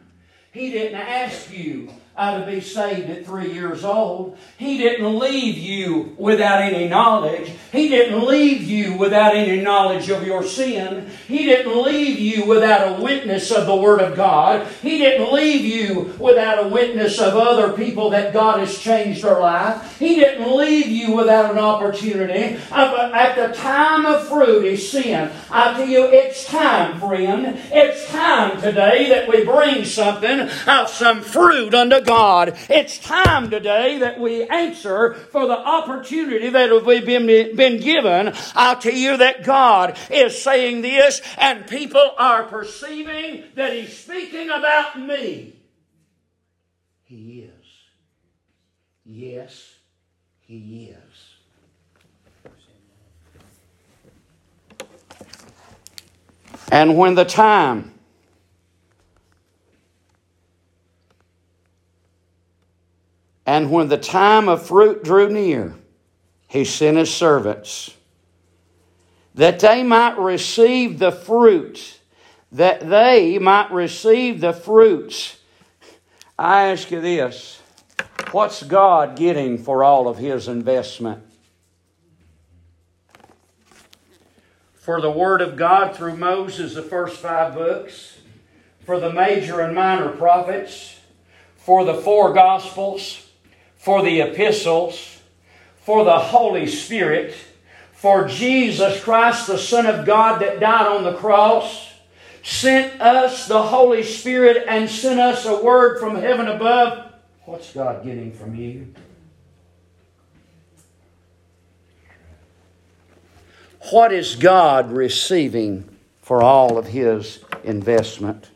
He 0.53 0.73
didn't 0.73 0.99
ask 0.99 1.53
you 1.53 1.91
to 2.19 2.45
be 2.47 2.61
saved 2.61 3.09
at 3.09 3.25
three 3.25 3.51
years 3.51 3.83
old. 3.83 4.37
He 4.59 4.77
didn't 4.77 5.19
leave 5.19 5.57
you 5.57 6.15
without 6.19 6.61
any 6.61 6.87
knowledge. 6.87 7.51
He 7.73 7.89
didn't 7.89 8.27
leave 8.27 8.63
you 8.63 8.99
without 8.99 9.35
any 9.35 9.63
knowledge 9.63 10.11
of 10.11 10.27
your 10.27 10.43
sin. 10.43 11.09
He 11.27 11.45
didn't 11.45 11.83
leave 11.83 12.19
you 12.19 12.45
without 12.45 12.99
a 12.99 13.03
witness 13.03 13.51
of 13.51 13.67
the 13.67 13.77
Word 13.77 14.01
of 14.01 14.17
God. 14.17 14.67
He 14.83 14.99
didn't 14.99 15.33
leave 15.33 15.65
you 15.65 16.15
without 16.19 16.67
a 16.67 16.69
witness 16.69 17.19
of 17.21 17.37
other 17.37 17.73
people 17.73 18.11
that 18.11 18.35
God 18.35 18.59
has 18.59 18.77
changed 18.77 19.23
their 19.23 19.41
life. 19.41 19.99
He 19.99 20.17
didn't 20.17 20.55
leave 20.55 20.89
you 20.89 21.17
without 21.17 21.53
an 21.53 21.59
opportunity. 21.59 22.59
At 22.71 23.35
the 23.35 23.55
time 23.57 24.05
of 24.05 24.29
fruit 24.29 24.67
is 24.67 24.91
sin. 24.91 25.31
I 25.51 25.73
tell 25.73 25.89
you, 25.89 26.05
it's 26.07 26.45
time, 26.45 27.01
friend. 27.01 27.59
It's 27.73 28.07
time 28.11 28.61
today 28.61 29.09
that 29.09 29.27
we 29.27 29.45
bring 29.45 29.87
something 29.87 30.40
of 30.41 30.89
some 30.89 31.23
fruit 31.23 31.75
unto 31.75 32.01
God. 32.01 32.57
It's 32.69 32.99
time 32.99 33.51
today 33.51 33.99
that 33.99 34.21
we 34.21 34.47
answer 34.47 35.15
for 35.15 35.47
the 35.47 35.59
opportunity 35.59 36.49
that 36.49 36.85
we've 36.85 37.07
been, 37.07 37.57
been 37.57 37.81
given. 37.81 38.33
I'll 38.55 38.77
tell 38.77 38.95
you 38.95 39.17
that 39.19 39.45
God 39.45 39.99
is 40.11 40.41
saying 40.41 40.83
this, 40.83 41.21
and 41.39 41.67
people 41.67 42.13
are 42.19 42.45
perceiving 42.45 43.45
that 43.55 43.73
He's 43.73 43.97
speaking 43.97 44.51
about 44.51 44.99
me. 44.99 45.57
He 47.05 47.41
is. 47.41 47.51
Yes, 49.05 49.75
He 50.41 50.95
is. 50.95 51.31
And 56.71 56.97
when 56.97 57.17
the 57.17 57.25
time 57.25 57.93
And 63.51 63.73
when 63.73 63.89
the 63.89 63.99
time 63.99 64.49
of 64.49 64.65
fruit 64.65 65.03
drew 65.03 65.29
near, 65.29 65.75
he 66.47 66.65
sent 66.65 66.97
his 66.97 67.13
servants 67.13 67.93
that 69.35 69.59
they 69.59 69.83
might 69.83 70.17
receive 70.19 71.01
the 71.01 71.11
fruit, 71.11 71.99
that 72.53 72.89
they 72.89 73.41
might 73.41 73.73
receive 73.73 74.41
the 74.41 74.53
fruits. 74.53 75.37
I 76.39 76.67
ask 76.69 76.93
you 76.93 77.01
this 77.01 77.61
what's 78.31 78.63
God 78.63 79.17
getting 79.17 79.59
for 79.59 79.83
all 79.83 80.07
of 80.07 80.17
his 80.17 80.47
investment? 80.47 81.21
For 84.75 85.01
the 85.01 85.11
Word 85.11 85.41
of 85.41 85.57
God 85.57 85.97
through 85.97 86.19
Moses, 86.19 86.75
the 86.75 86.83
first 86.83 87.17
five 87.17 87.55
books, 87.55 88.17
for 88.87 89.01
the 89.01 89.13
major 89.13 89.59
and 89.59 89.75
minor 89.75 90.11
prophets, 90.11 91.01
for 91.57 91.85
the 91.85 91.95
four 91.95 92.33
Gospels, 92.33 93.27
for 93.81 94.03
the 94.03 94.21
epistles, 94.21 95.21
for 95.85 96.05
the 96.05 96.19
Holy 96.19 96.67
Spirit, 96.67 97.35
for 97.93 98.29
Jesus 98.29 99.03
Christ, 99.03 99.47
the 99.47 99.59
Son 99.59 99.87
of 99.87 100.07
God 100.07 100.41
that 100.41 100.61
died 100.61 100.87
on 100.87 101.03
the 101.03 101.15
cross, 101.15 101.89
sent 102.43 103.01
us 103.01 103.49
the 103.49 103.63
Holy 103.63 104.03
Spirit 104.03 104.65
and 104.69 104.89
sent 104.89 105.21
us 105.21 105.45
a 105.45 105.63
word 105.63 105.99
from 105.99 106.15
heaven 106.15 106.47
above. 106.47 107.13
What's 107.45 107.73
God 107.73 108.05
getting 108.05 108.33
from 108.33 108.55
you? 108.55 108.95
What 113.91 114.13
is 114.13 114.37
God 114.37 114.93
receiving 114.93 115.97
for 116.31 116.45
all 116.45 116.79
of 116.79 116.87
his 116.87 117.41
investment. 117.65 118.51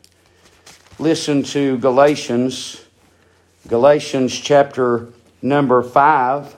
Listen 1.00 1.42
to 1.42 1.76
Galatians, 1.78 2.83
Galatians 3.68 4.38
chapter 4.38 5.08
number 5.40 5.82
5. 5.82 6.56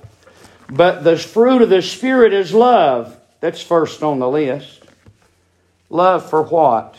But 0.68 1.04
the 1.04 1.16
fruit 1.16 1.62
of 1.62 1.68
the 1.68 1.82
Spirit 1.82 2.32
is 2.32 2.52
love. 2.52 3.16
That's 3.40 3.62
first 3.62 4.02
on 4.02 4.18
the 4.18 4.28
list. 4.28 4.82
Love 5.88 6.28
for 6.28 6.42
what? 6.42 6.96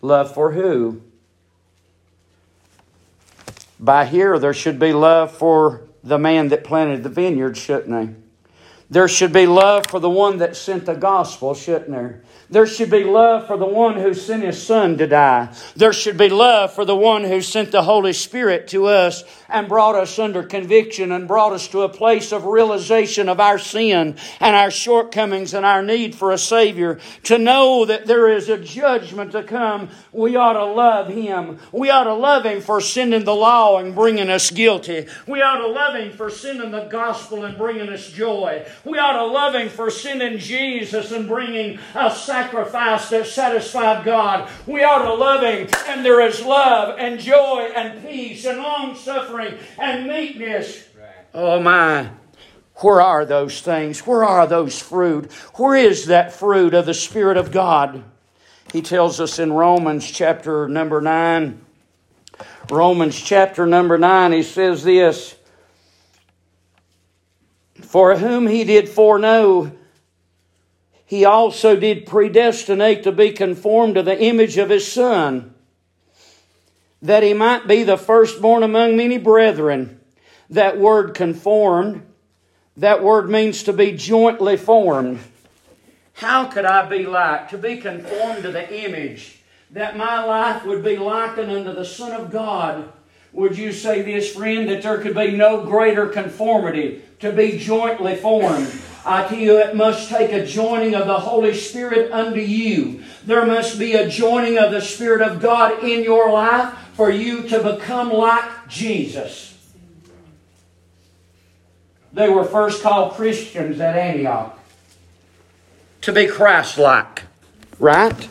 Love 0.00 0.32
for 0.32 0.52
who? 0.52 1.02
By 3.80 4.04
here, 4.04 4.38
there 4.38 4.54
should 4.54 4.78
be 4.78 4.92
love 4.92 5.32
for 5.32 5.82
the 6.04 6.18
man 6.18 6.48
that 6.48 6.62
planted 6.62 7.02
the 7.02 7.08
vineyard, 7.08 7.56
shouldn't 7.56 7.90
they? 7.90 8.14
There 8.88 9.08
should 9.08 9.32
be 9.32 9.46
love 9.46 9.86
for 9.88 9.98
the 9.98 10.10
one 10.10 10.38
that 10.38 10.56
sent 10.56 10.86
the 10.86 10.94
gospel, 10.94 11.54
shouldn't 11.54 11.90
there? 11.90 12.22
There 12.54 12.68
should 12.68 12.88
be 12.88 13.02
love 13.02 13.48
for 13.48 13.56
the 13.56 13.66
one 13.66 13.96
who 13.96 14.14
sent 14.14 14.44
his 14.44 14.62
son 14.62 14.96
to 14.98 15.08
die. 15.08 15.48
There 15.74 15.92
should 15.92 16.16
be 16.16 16.28
love 16.28 16.72
for 16.72 16.84
the 16.84 16.94
one 16.94 17.24
who 17.24 17.40
sent 17.40 17.72
the 17.72 17.82
Holy 17.82 18.12
Spirit 18.12 18.68
to 18.68 18.86
us 18.86 19.24
and 19.54 19.68
brought 19.68 19.94
us 19.94 20.18
under 20.18 20.42
conviction 20.42 21.12
and 21.12 21.28
brought 21.28 21.52
us 21.52 21.68
to 21.68 21.82
a 21.82 21.88
place 21.88 22.32
of 22.32 22.44
realization 22.44 23.28
of 23.28 23.38
our 23.38 23.56
sin 23.56 24.16
and 24.40 24.56
our 24.56 24.70
shortcomings 24.70 25.54
and 25.54 25.64
our 25.64 25.80
need 25.80 26.12
for 26.12 26.32
a 26.32 26.38
Savior. 26.38 26.98
To 27.22 27.38
know 27.38 27.84
that 27.84 28.06
there 28.06 28.28
is 28.28 28.48
a 28.48 28.58
judgment 28.58 29.30
to 29.30 29.44
come, 29.44 29.90
we 30.10 30.34
ought 30.34 30.54
to 30.54 30.64
love 30.64 31.08
Him. 31.08 31.60
We 31.70 31.88
ought 31.88 32.04
to 32.04 32.14
love 32.14 32.44
Him 32.44 32.60
for 32.60 32.80
sending 32.80 33.22
the 33.22 33.34
law 33.34 33.78
and 33.78 33.94
bringing 33.94 34.28
us 34.28 34.50
guilty. 34.50 35.06
We 35.28 35.40
ought 35.40 35.58
to 35.58 35.68
love 35.68 35.94
Him 35.94 36.10
for 36.10 36.30
sending 36.30 36.72
the 36.72 36.86
gospel 36.86 37.44
and 37.44 37.56
bringing 37.56 37.88
us 37.90 38.10
joy. 38.10 38.66
We 38.84 38.98
ought 38.98 39.12
to 39.12 39.26
love 39.26 39.54
Him 39.54 39.68
for 39.68 39.88
sending 39.88 40.38
Jesus 40.38 41.12
and 41.12 41.28
bringing 41.28 41.78
us 41.94 42.24
sacrifice 42.24 43.08
that 43.10 43.28
satisfied 43.28 44.04
God. 44.04 44.50
We 44.66 44.82
ought 44.82 45.04
to 45.04 45.14
love 45.14 45.42
Him, 45.42 45.68
and 45.86 46.04
there 46.04 46.26
is 46.26 46.44
love 46.44 46.98
and 46.98 47.20
joy 47.20 47.70
and 47.76 48.04
peace 48.04 48.44
and 48.44 48.58
long 48.58 48.96
suffering 48.96 49.43
and 49.78 50.06
meekness. 50.06 50.88
Oh 51.32 51.60
my. 51.60 52.10
Where 52.76 53.00
are 53.00 53.24
those 53.24 53.60
things? 53.60 54.00
Where 54.00 54.24
are 54.24 54.46
those 54.46 54.80
fruit? 54.80 55.32
Where 55.54 55.76
is 55.76 56.06
that 56.06 56.32
fruit 56.32 56.74
of 56.74 56.86
the 56.86 56.94
Spirit 56.94 57.36
of 57.36 57.52
God? 57.52 58.02
He 58.72 58.82
tells 58.82 59.20
us 59.20 59.38
in 59.38 59.52
Romans 59.52 60.10
chapter 60.10 60.68
number 60.68 61.00
9. 61.00 61.60
Romans 62.70 63.20
chapter 63.20 63.66
number 63.66 63.96
9, 63.98 64.32
he 64.32 64.42
says 64.42 64.82
this 64.82 65.36
For 67.80 68.16
whom 68.16 68.48
he 68.48 68.64
did 68.64 68.88
foreknow, 68.88 69.72
he 71.06 71.24
also 71.24 71.76
did 71.76 72.06
predestinate 72.06 73.04
to 73.04 73.12
be 73.12 73.30
conformed 73.30 73.94
to 73.94 74.02
the 74.02 74.20
image 74.20 74.58
of 74.58 74.70
his 74.70 74.90
Son, 74.90 75.53
that 77.04 77.22
he 77.22 77.34
might 77.34 77.68
be 77.68 77.82
the 77.82 77.98
firstborn 77.98 78.62
among 78.62 78.96
many 78.96 79.18
brethren. 79.18 80.00
That 80.48 80.78
word 80.78 81.12
conformed, 81.14 82.02
that 82.78 83.02
word 83.02 83.28
means 83.28 83.62
to 83.64 83.74
be 83.74 83.92
jointly 83.92 84.56
formed. 84.56 85.20
How 86.14 86.46
could 86.46 86.64
I 86.64 86.88
be 86.88 87.04
like? 87.04 87.50
To 87.50 87.58
be 87.58 87.76
conformed 87.76 88.44
to 88.44 88.52
the 88.52 88.86
image, 88.86 89.38
that 89.72 89.98
my 89.98 90.24
life 90.24 90.64
would 90.64 90.82
be 90.82 90.96
likened 90.96 91.50
unto 91.50 91.74
the 91.74 91.84
Son 91.84 92.12
of 92.12 92.30
God. 92.30 92.90
Would 93.34 93.58
you 93.58 93.72
say 93.72 94.00
this, 94.00 94.34
friend, 94.34 94.70
that 94.70 94.82
there 94.82 94.98
could 94.98 95.14
be 95.14 95.32
no 95.32 95.62
greater 95.62 96.06
conformity 96.06 97.02
to 97.20 97.32
be 97.32 97.58
jointly 97.58 98.16
formed? 98.16 98.72
I 99.04 99.28
tell 99.28 99.38
you, 99.38 99.58
it 99.58 99.76
must 99.76 100.08
take 100.08 100.32
a 100.32 100.46
joining 100.46 100.94
of 100.94 101.06
the 101.06 101.18
Holy 101.18 101.52
Spirit 101.52 102.10
unto 102.10 102.40
you. 102.40 103.02
There 103.26 103.44
must 103.44 103.78
be 103.78 103.92
a 103.92 104.08
joining 104.08 104.56
of 104.56 104.70
the 104.70 104.80
Spirit 104.80 105.20
of 105.20 105.42
God 105.42 105.84
in 105.84 106.02
your 106.02 106.32
life 106.32 106.78
for 106.94 107.10
you 107.10 107.48
to 107.48 107.62
become 107.62 108.10
like 108.10 108.68
Jesus. 108.68 109.50
They 112.12 112.28
were 112.28 112.44
first 112.44 112.82
called 112.82 113.14
Christians 113.14 113.80
at 113.80 113.96
Antioch. 113.96 114.58
To 116.02 116.12
be 116.12 116.26
Christ 116.28 116.78
like. 116.78 117.24
Right? 117.80 118.28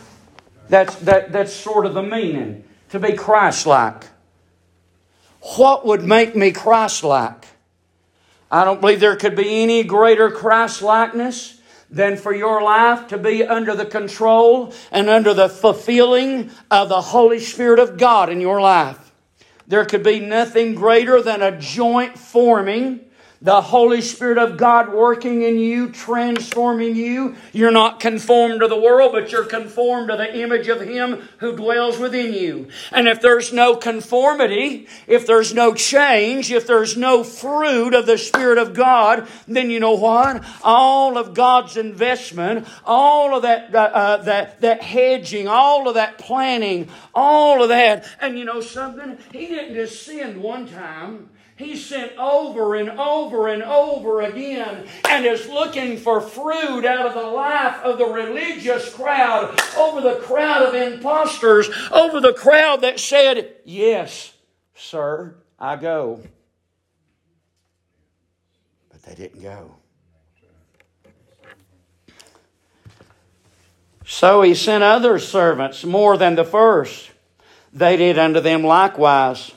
That's, 0.69 0.95
that, 0.97 1.34
that's 1.34 1.54
sort 1.54 1.86
of 1.86 1.93
the 1.93 2.02
meaning. 2.02 2.63
To 2.89 2.99
be 2.99 3.13
Christ 3.13 3.67
like. 3.67 4.06
What 5.58 5.86
would 5.86 6.04
make 6.04 6.36
me 6.36 6.52
Christ 6.52 7.04
like? 7.04 7.45
I 8.49 8.63
don't 8.63 8.80
believe 8.80 9.02
there 9.02 9.17
could 9.17 9.36
be 9.36 9.63
any 9.63 9.84
greater 9.84 10.32
Christ 10.32 10.82
likeness 10.82 11.60
than 11.93 12.17
for 12.17 12.34
your 12.34 12.62
life 12.62 13.08
to 13.08 13.17
be 13.19 13.43
under 13.43 13.75
the 13.75 13.86
control 13.86 14.73
and 14.91 15.10
under 15.10 15.34
the 15.34 15.47
fulfilling 15.47 16.49
of 16.71 16.89
the 16.89 17.01
Holy 17.01 17.39
Spirit 17.39 17.77
of 17.79 17.97
God 17.97 18.29
in 18.29 18.41
your 18.41 18.60
life. 18.60 19.12
There 19.67 19.86
could 19.86 20.03
be 20.03 20.19
nothing 20.19 20.73
greater 20.73 21.21
than 21.21 21.41
a 21.41 21.58
joint 21.58 22.17
forming 22.17 23.02
the 23.43 23.62
Holy 23.62 23.99
Spirit 23.99 24.38
of 24.38 24.56
God 24.56 24.93
working 24.93 25.41
in 25.41 25.60
you, 25.60 25.89
transforming 25.89 26.95
you. 26.95 27.36
You're 27.51 27.71
not 27.71 27.99
conformed 27.99 28.62
to 28.62 28.69
the 28.69 28.79
world, 28.79 29.12
but 29.12 29.34
you're 29.34 29.43
conformed 29.43 30.10
to 30.10 30.15
the 30.15 30.39
image 30.39 30.69
of 30.69 30.79
Him 30.79 31.27
who 31.39 31.53
dwells 31.53 31.99
within 31.99 32.34
you. 32.34 32.69
And 32.93 33.06
if 33.10 33.19
there's 33.19 33.51
no 33.51 33.75
conformity, 33.75 34.88
if 35.08 35.27
there's 35.27 35.53
no 35.53 35.73
change, 35.73 36.53
if 36.53 36.65
there's 36.65 36.95
no 36.95 37.25
fruit 37.25 37.93
of 37.93 38.06
the 38.06 38.17
Spirit 38.17 38.58
of 38.58 38.73
God, 38.73 39.27
then 39.45 39.69
you 39.69 39.82
know 39.82 39.95
what? 39.95 40.41
All 40.63 41.17
of 41.17 41.34
God's 41.34 41.75
investment, 41.75 42.65
all 42.86 43.36
of 43.36 43.41
that, 43.41 43.75
uh, 43.75 43.77
uh 43.77 44.17
that, 44.23 44.62
that 44.62 44.82
hedging, 44.82 45.49
all 45.49 45.89
of 45.89 45.95
that 45.95 46.17
planning, 46.17 46.88
all 47.13 47.62
of 47.62 47.67
that. 47.67 48.08
And 48.21 48.39
you 48.39 48.45
know 48.45 48.62
something? 48.62 49.17
He 49.34 49.47
didn't 49.47 49.73
just 49.75 50.06
send 50.06 50.41
one 50.41 50.65
time. 50.65 51.29
He 51.55 51.77
sent 51.77 52.17
over 52.17 52.75
and 52.75 52.89
over 52.89 53.47
and 53.47 53.61
over 53.61 54.21
again 54.21 54.87
and 55.07 55.25
is 55.25 55.47
looking 55.47 55.97
for 55.97 56.19
fruit 56.19 56.83
out 56.83 57.05
of 57.05 57.13
the 57.13 57.21
life 57.21 57.77
of 57.83 57.99
the 57.99 58.05
religious 58.05 58.91
crowd, 58.93 59.59
over 59.77 60.01
the 60.01 60.15
crowd 60.15 60.63
of 60.63 60.73
impostors, 60.73 61.69
over 61.91 62.19
the 62.19 62.33
crowd 62.33 62.81
that 62.81 62.99
said, 62.99 63.53
Yes, 63.65 64.33
sir, 64.73 65.35
I 65.59 65.75
go. 65.75 66.21
But 68.89 69.03
they 69.03 69.13
didn't 69.13 69.41
go. 69.41 69.75
So 74.05 74.41
he 74.41 74.55
sent 74.55 74.83
other 74.83 75.19
servants 75.19 75.85
more 75.85 76.17
than 76.17 76.35
the 76.35 76.43
first. 76.43 77.11
They 77.71 77.95
did 77.95 78.17
unto 78.17 78.39
them 78.39 78.63
likewise. 78.63 79.51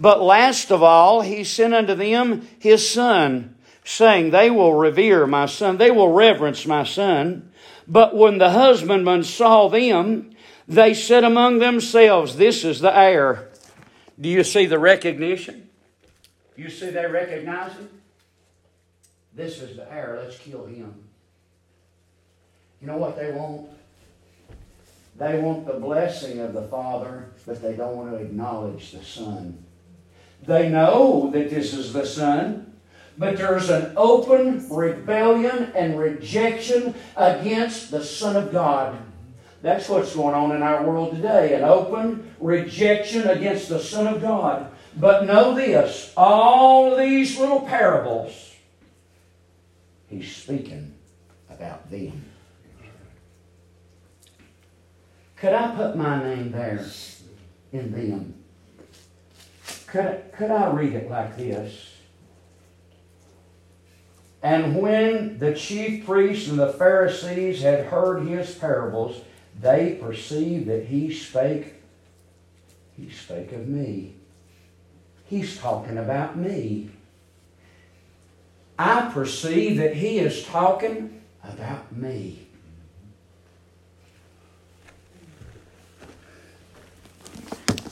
But 0.00 0.22
last 0.22 0.72
of 0.72 0.82
all, 0.82 1.20
he 1.20 1.44
sent 1.44 1.74
unto 1.74 1.94
them 1.94 2.48
his 2.58 2.88
son, 2.88 3.54
saying, 3.84 4.30
They 4.30 4.50
will 4.50 4.74
revere 4.74 5.26
my 5.26 5.44
son, 5.46 5.76
they 5.76 5.90
will 5.90 6.12
reverence 6.12 6.66
my 6.66 6.84
son. 6.84 7.52
But 7.86 8.16
when 8.16 8.38
the 8.38 8.50
husbandmen 8.50 9.24
saw 9.24 9.68
them, 9.68 10.30
they 10.66 10.94
said 10.94 11.22
among 11.22 11.58
themselves, 11.58 12.36
This 12.36 12.64
is 12.64 12.80
the 12.80 12.96
heir. 12.96 13.50
Do 14.18 14.28
you 14.28 14.42
see 14.42 14.66
the 14.66 14.78
recognition? 14.78 15.68
You 16.56 16.70
see 16.70 16.90
they 16.90 17.06
recognize 17.06 17.72
him? 17.72 17.88
This 19.34 19.60
is 19.60 19.76
the 19.76 19.90
heir. 19.92 20.20
Let's 20.22 20.38
kill 20.38 20.66
him. 20.66 20.94
You 22.80 22.86
know 22.86 22.96
what 22.96 23.16
they 23.16 23.30
want? 23.32 23.68
They 25.16 25.38
want 25.38 25.66
the 25.66 25.74
blessing 25.74 26.40
of 26.40 26.54
the 26.54 26.62
Father, 26.62 27.26
but 27.46 27.60
they 27.60 27.74
don't 27.74 27.96
want 27.96 28.10
to 28.10 28.16
acknowledge 28.16 28.92
the 28.92 29.04
Son. 29.04 29.64
They 30.46 30.68
know 30.68 31.30
that 31.32 31.50
this 31.50 31.74
is 31.74 31.92
the 31.92 32.06
Son, 32.06 32.72
but 33.18 33.36
there's 33.36 33.68
an 33.68 33.92
open 33.96 34.66
rebellion 34.68 35.72
and 35.74 35.98
rejection 35.98 36.94
against 37.16 37.90
the 37.90 38.02
Son 38.02 38.36
of 38.36 38.50
God. 38.50 38.98
That's 39.62 39.88
what's 39.88 40.14
going 40.14 40.34
on 40.34 40.56
in 40.56 40.62
our 40.62 40.84
world 40.84 41.14
today 41.14 41.54
an 41.54 41.64
open 41.64 42.34
rejection 42.40 43.28
against 43.28 43.68
the 43.68 43.78
Son 43.78 44.06
of 44.06 44.22
God. 44.22 44.72
But 44.96 45.26
know 45.26 45.54
this 45.54 46.12
all 46.16 46.96
these 46.96 47.38
little 47.38 47.60
parables, 47.60 48.54
he's 50.08 50.34
speaking 50.34 50.94
about 51.50 51.90
them. 51.90 52.24
Could 55.36 55.52
I 55.52 55.74
put 55.74 55.96
my 55.96 56.22
name 56.22 56.52
there 56.52 56.84
in 57.72 57.92
them? 57.92 58.39
Could, 59.90 60.32
could 60.36 60.50
I 60.50 60.70
read 60.70 60.94
it 60.94 61.10
like 61.10 61.36
this? 61.36 61.94
And 64.42 64.76
when 64.76 65.38
the 65.38 65.54
chief 65.54 66.06
priests 66.06 66.48
and 66.48 66.58
the 66.58 66.72
Pharisees 66.72 67.62
had 67.62 67.86
heard 67.86 68.26
his 68.26 68.54
parables, 68.54 69.20
they 69.60 69.98
perceived 70.00 70.66
that 70.68 70.86
he 70.86 71.12
spake, 71.12 71.74
he 72.96 73.10
spake 73.10 73.52
of 73.52 73.68
me. 73.68 74.14
He's 75.26 75.58
talking 75.58 75.98
about 75.98 76.36
me. 76.36 76.90
I 78.78 79.10
perceive 79.12 79.76
that 79.76 79.94
he 79.94 80.18
is 80.18 80.44
talking 80.44 81.20
about 81.44 81.94
me. 81.94 82.46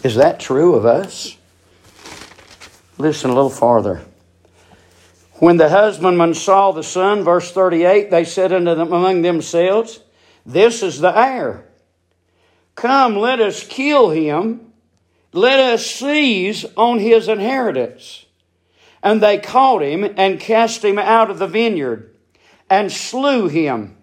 Is 0.02 0.14
that 0.14 0.38
true 0.40 0.74
of 0.74 0.87
us? 0.87 1.38
Listen 2.98 3.30
a 3.30 3.34
little 3.34 3.48
farther. 3.48 4.02
When 5.34 5.56
the 5.56 5.68
husbandmen 5.68 6.34
saw 6.34 6.72
the 6.72 6.82
son, 6.82 7.22
verse 7.22 7.52
38, 7.52 8.11
they 8.11 8.24
said 8.24 8.52
unto 8.52 8.74
them 8.74 8.92
among 8.92 9.22
themselves, 9.22 10.00
This 10.44 10.82
is 10.82 10.98
the 10.98 11.16
heir. 11.16 11.64
Come, 12.74 13.16
let 13.16 13.40
us 13.40 13.64
kill 13.64 14.11
him. 14.11 14.72
Let 15.32 15.61
us 15.61 15.87
seize 15.87 16.64
on 16.76 16.98
his 16.98 17.28
inheritance. 17.28 18.26
And 19.00 19.20
they 19.20 19.38
caught 19.38 19.82
him 19.82 20.02
and 20.16 20.40
cast 20.40 20.84
him 20.84 20.98
out 20.98 21.30
of 21.30 21.38
the 21.38 21.46
vineyard 21.46 22.16
and 22.68 22.90
slew 22.90 23.46
him. 23.46 23.96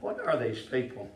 What 0.00 0.20
are 0.26 0.38
these 0.38 0.60
people? 0.60 1.10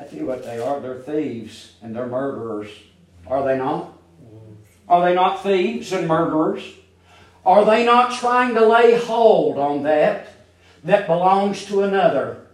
I 0.00 0.04
tell 0.04 0.18
you 0.18 0.26
what 0.26 0.44
they 0.44 0.58
are. 0.58 0.80
They're 0.80 0.98
thieves 0.98 1.74
and 1.82 1.94
they're 1.94 2.06
murderers. 2.06 2.70
Are 3.26 3.44
they 3.44 3.58
not? 3.58 3.98
Are 4.88 5.04
they 5.04 5.14
not 5.14 5.42
thieves 5.42 5.92
and 5.92 6.08
murderers? 6.08 6.64
Are 7.44 7.66
they 7.66 7.84
not 7.84 8.18
trying 8.18 8.54
to 8.54 8.66
lay 8.66 8.98
hold 8.98 9.58
on 9.58 9.82
that 9.82 10.28
that 10.84 11.06
belongs 11.06 11.66
to 11.66 11.82
another? 11.82 12.46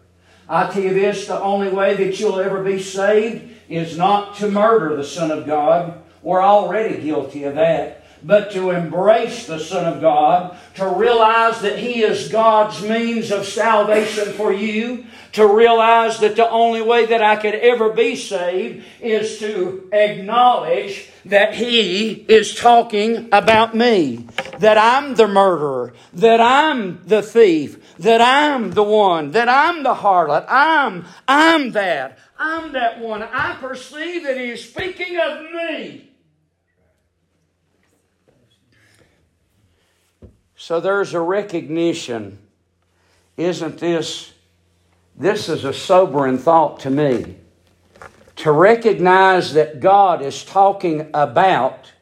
I 0.48 0.70
tell 0.70 0.82
you 0.82 0.92
this 0.92 1.28
the 1.28 1.40
only 1.40 1.68
way 1.68 1.94
that 1.94 2.18
you'll 2.18 2.40
ever 2.40 2.64
be 2.64 2.82
saved 2.82 3.54
is 3.68 3.96
not 3.96 4.36
to 4.36 4.50
murder 4.50 4.96
the 4.96 5.04
Son 5.04 5.30
of 5.30 5.46
God. 5.46 6.02
We're 6.22 6.42
already 6.42 7.00
guilty 7.00 7.44
of 7.44 7.54
that 7.54 8.05
but 8.22 8.52
to 8.52 8.70
embrace 8.70 9.46
the 9.46 9.58
Son 9.58 9.92
of 9.92 10.00
God, 10.00 10.56
to 10.74 10.88
realize 10.88 11.60
that 11.60 11.78
He 11.78 12.02
is 12.02 12.28
God's 12.28 12.82
means 12.82 13.30
of 13.30 13.46
salvation 13.46 14.32
for 14.32 14.52
you, 14.52 15.06
to 15.32 15.46
realize 15.46 16.18
that 16.20 16.36
the 16.36 16.48
only 16.48 16.82
way 16.82 17.06
that 17.06 17.22
I 17.22 17.36
could 17.36 17.54
ever 17.54 17.90
be 17.90 18.16
saved 18.16 18.84
is 19.00 19.38
to 19.40 19.88
acknowledge 19.92 21.10
that 21.26 21.54
He 21.54 22.12
is 22.12 22.54
talking 22.54 23.28
about 23.32 23.74
me, 23.74 24.26
that 24.58 24.78
I'm 24.78 25.14
the 25.14 25.28
murderer, 25.28 25.92
that 26.14 26.40
I'm 26.40 27.06
the 27.06 27.22
thief, 27.22 27.96
that 27.98 28.20
I'm 28.20 28.70
the 28.70 28.82
one, 28.82 29.32
that 29.32 29.48
I'm 29.48 29.82
the 29.82 29.94
harlot, 29.94 30.46
I'm, 30.48 31.04
I'm 31.28 31.72
that, 31.72 32.18
I'm 32.38 32.72
that 32.72 33.00
one. 33.00 33.22
I 33.22 33.56
perceive 33.60 34.24
that 34.24 34.36
He 34.36 34.50
is 34.50 34.68
speaking 34.68 35.18
of 35.18 35.42
me. 35.52 36.10
So 40.66 40.80
there's 40.80 41.14
a 41.14 41.20
recognition. 41.20 42.40
Isn't 43.36 43.78
this? 43.78 44.32
This 45.14 45.48
is 45.48 45.64
a 45.64 45.72
sobering 45.72 46.38
thought 46.38 46.80
to 46.80 46.90
me. 46.90 47.36
To 48.38 48.50
recognize 48.50 49.54
that 49.54 49.78
God 49.78 50.22
is 50.22 50.44
talking 50.44 51.08
about 51.14 51.92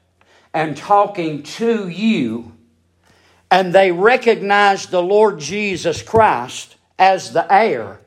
and 0.55 0.79
talking 0.79 1.43
to 1.43 1.91
you, 1.91 2.57
and 3.51 3.75
they 3.75 3.93
recognize 3.93 4.87
the 4.87 5.03
Lord 5.03 5.41
Jesus 5.41 6.01
Christ 6.01 6.77
as 6.99 7.35
the 7.35 7.47
heir 7.53 8.01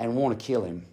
and 0.00 0.16
want 0.16 0.40
to 0.40 0.42
kill 0.42 0.64
him. 0.64 0.86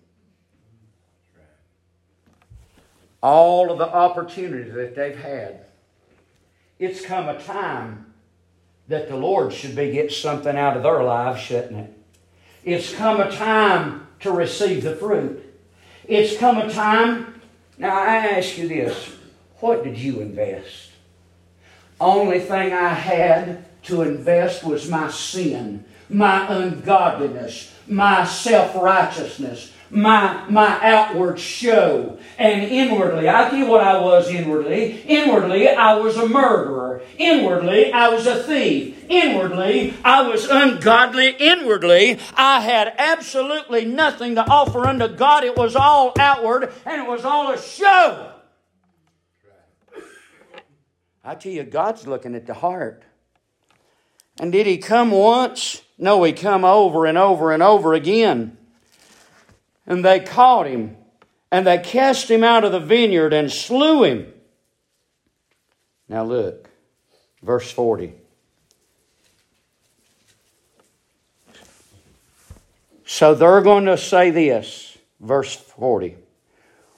All 3.24 3.72
of 3.72 3.78
the 3.78 3.88
opportunities 3.88 4.74
that 4.74 4.94
they've 4.94 5.18
had 5.18 5.69
it's 6.80 7.06
come 7.06 7.28
a 7.28 7.40
time 7.40 8.14
that 8.88 9.10
the 9.10 9.18
Lord 9.18 9.54
should 9.54 9.76
be 9.76 9.92
getting 9.92 10.10
something 10.10 10.56
out 10.56 10.78
of 10.78 10.84
their 10.84 11.04
lives, 11.04 11.42
shouldn't 11.42 11.78
it? 11.78 11.94
It's 12.64 12.94
come 12.94 13.20
a 13.20 13.32
time 13.32 14.08
to 14.22 14.32
receive 14.32 14.84
the 14.84 14.96
fruit. 14.96 15.44
It's 16.08 16.38
come 16.38 16.58
a 16.58 16.70
time. 16.72 17.42
Now 17.78 18.00
I 18.00 18.16
ask 18.16 18.58
you 18.58 18.68
this 18.68 19.16
what 19.60 19.84
did 19.84 19.98
you 19.98 20.22
invest? 20.22 20.92
Only 22.00 22.40
thing 22.40 22.72
I 22.72 22.90
had 22.90 23.66
to 23.84 24.02
invest 24.04 24.64
was 24.64 24.90
my 24.90 25.10
sin, 25.10 25.84
my 26.10 26.48
ungodliness, 26.48 27.74
my 27.88 28.26
self 28.26 28.76
righteousness, 28.76 29.74
my, 29.90 30.46
my 30.50 30.80
outward 30.82 31.40
show. 31.40 32.18
And 32.38 32.64
inwardly, 32.64 33.28
I 33.28 33.50
tell 33.50 33.58
you 33.60 33.68
what 33.68 33.82
I 33.82 34.00
was 34.00 34.30
inwardly. 34.30 35.02
Inwardly, 35.02 35.68
I 35.70 35.96
was 35.96 36.18
a 36.18 36.28
murderer. 36.28 37.02
Inwardly, 37.18 37.92
I 37.92 38.10
was 38.10 38.28
a 38.28 38.44
thief. 38.44 39.06
Inwardly, 39.10 39.94
I 40.04 40.28
was 40.28 40.48
ungodly. 40.50 41.36
Inwardly, 41.40 42.20
I 42.36 42.62
had 42.62 42.94
absolutely 42.98 43.86
nothing 43.86 44.36
to 44.36 44.48
offer 44.48 44.88
unto 44.88 45.08
God. 45.08 45.44
It 45.44 45.58
was 45.58 45.76
all 45.76 46.14
outward 46.20 46.72
and 46.86 47.02
it 47.02 47.10
was 47.10 47.26
all 47.26 47.52
a 47.52 47.60
show. 47.60 48.34
I 51.24 51.36
tell 51.36 51.52
you, 51.52 51.64
God's 51.64 52.08
looking 52.08 52.36
at 52.36 52.46
the 52.48 52.54
heart. 52.54 53.04
And 54.40 54.52
did 54.52 54.66
He 54.66 54.78
come 54.78 55.12
once? 55.12 55.82
No, 55.98 56.24
He 56.24 56.32
come 56.32 56.64
over 56.64 57.06
and 57.06 57.18
over 57.18 57.52
and 57.52 57.62
over 57.62 57.94
again 57.94 58.59
and 59.90 60.06
they 60.06 60.20
caught 60.20 60.68
him, 60.68 60.96
and 61.52 61.66
they 61.66 61.80
cast 61.80 62.30
him 62.30 62.44
out 62.44 62.64
of 62.64 62.72
the 62.72 62.80
vineyard 62.80 63.34
and 63.34 63.52
slew 63.52 64.04
him. 64.04 64.32
Now 66.08 66.24
look, 66.24 66.70
verse 67.42 67.70
40. 67.72 68.14
So 73.04 73.34
they're 73.34 73.62
going 73.62 73.86
to 73.86 73.98
say 73.98 74.30
this, 74.30 74.96
verse 75.20 75.56
40. 75.56 76.16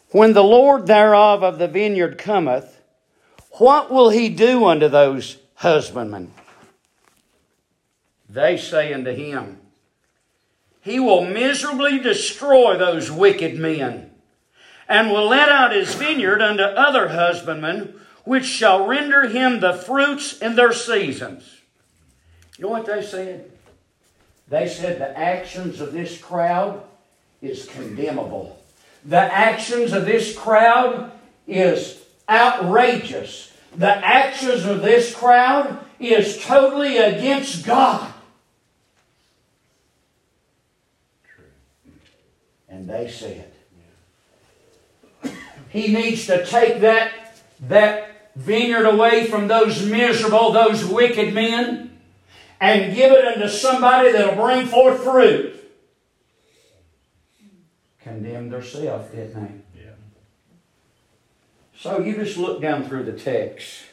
When 0.10 0.34
the 0.34 0.44
Lord 0.44 0.86
thereof 0.86 1.42
of 1.42 1.58
the 1.58 1.70
vineyard 1.70 2.18
cometh, 2.18 2.82
what 3.52 3.90
will 3.90 4.10
he 4.10 4.28
do 4.28 4.66
unto 4.66 4.90
those 4.90 5.38
husbandmen? 5.56 6.34
They 8.30 8.58
say 8.58 8.94
unto 8.94 9.12
him, 9.12 9.61
he 10.82 11.00
will 11.00 11.26
miserably 11.26 12.00
destroy 12.00 12.78
those 12.78 13.12
wicked 13.12 13.58
men, 13.58 14.12
and 14.88 15.10
will 15.10 15.28
let 15.28 15.50
out 15.50 15.72
his 15.72 15.94
vineyard 15.96 16.42
unto 16.42 16.64
other 16.64 17.10
husbandmen, 17.10 17.94
which 18.24 18.46
shall 18.46 18.86
render 18.88 19.28
him 19.28 19.60
the 19.60 19.74
fruits 19.74 20.40
in 20.40 20.56
their 20.56 20.74
seasons. 20.74 21.62
You 22.58 22.66
know 22.66 22.72
what 22.72 22.86
they 22.86 23.02
said? 23.02 23.50
They 24.48 24.68
said 24.68 25.00
the 25.00 25.18
actions 25.18 25.80
of 25.80 25.94
this 25.94 26.20
crowd 26.20 26.84
is 27.42 27.68
condemnable. 27.68 28.60
The 29.06 29.18
actions 29.18 29.94
of 29.94 30.06
this 30.06 30.38
crowd 30.38 31.12
is 31.48 32.04
outrageous. 32.30 33.54
The 33.76 33.96
actions 34.06 34.66
of 34.66 34.82
this 34.82 35.16
crowd 35.16 35.80
is 36.00 36.44
totally 36.44 36.98
against 36.98 37.66
God. 37.66 38.11
And 42.72 42.90
they 42.90 43.10
said, 43.10 43.52
He 45.70 45.94
needs 45.94 46.26
to 46.28 46.46
take 46.46 46.80
that, 46.82 47.36
that 47.68 48.32
vineyard 48.36 48.86
away 48.86 49.26
from 49.28 49.50
those 49.50 49.86
miserable, 49.86 50.52
those 50.54 50.86
wicked 50.86 51.34
men, 51.34 52.00
and 52.62 52.96
give 52.96 53.12
it 53.12 53.26
unto 53.26 53.50
somebody 53.50 54.14
that'll 54.14 54.42
bring 54.42 54.66
forth 54.66 55.04
fruit. 55.04 55.58
Condemned 58.02 58.52
themselves, 58.52 59.12
didn't 59.12 59.34
they? 59.34 59.82
Yeah. 59.82 59.92
So 61.78 62.00
you 62.00 62.16
just 62.16 62.38
look 62.38 62.62
down 62.62 62.88
through 62.88 63.04
the 63.04 63.14
text. 63.14 63.84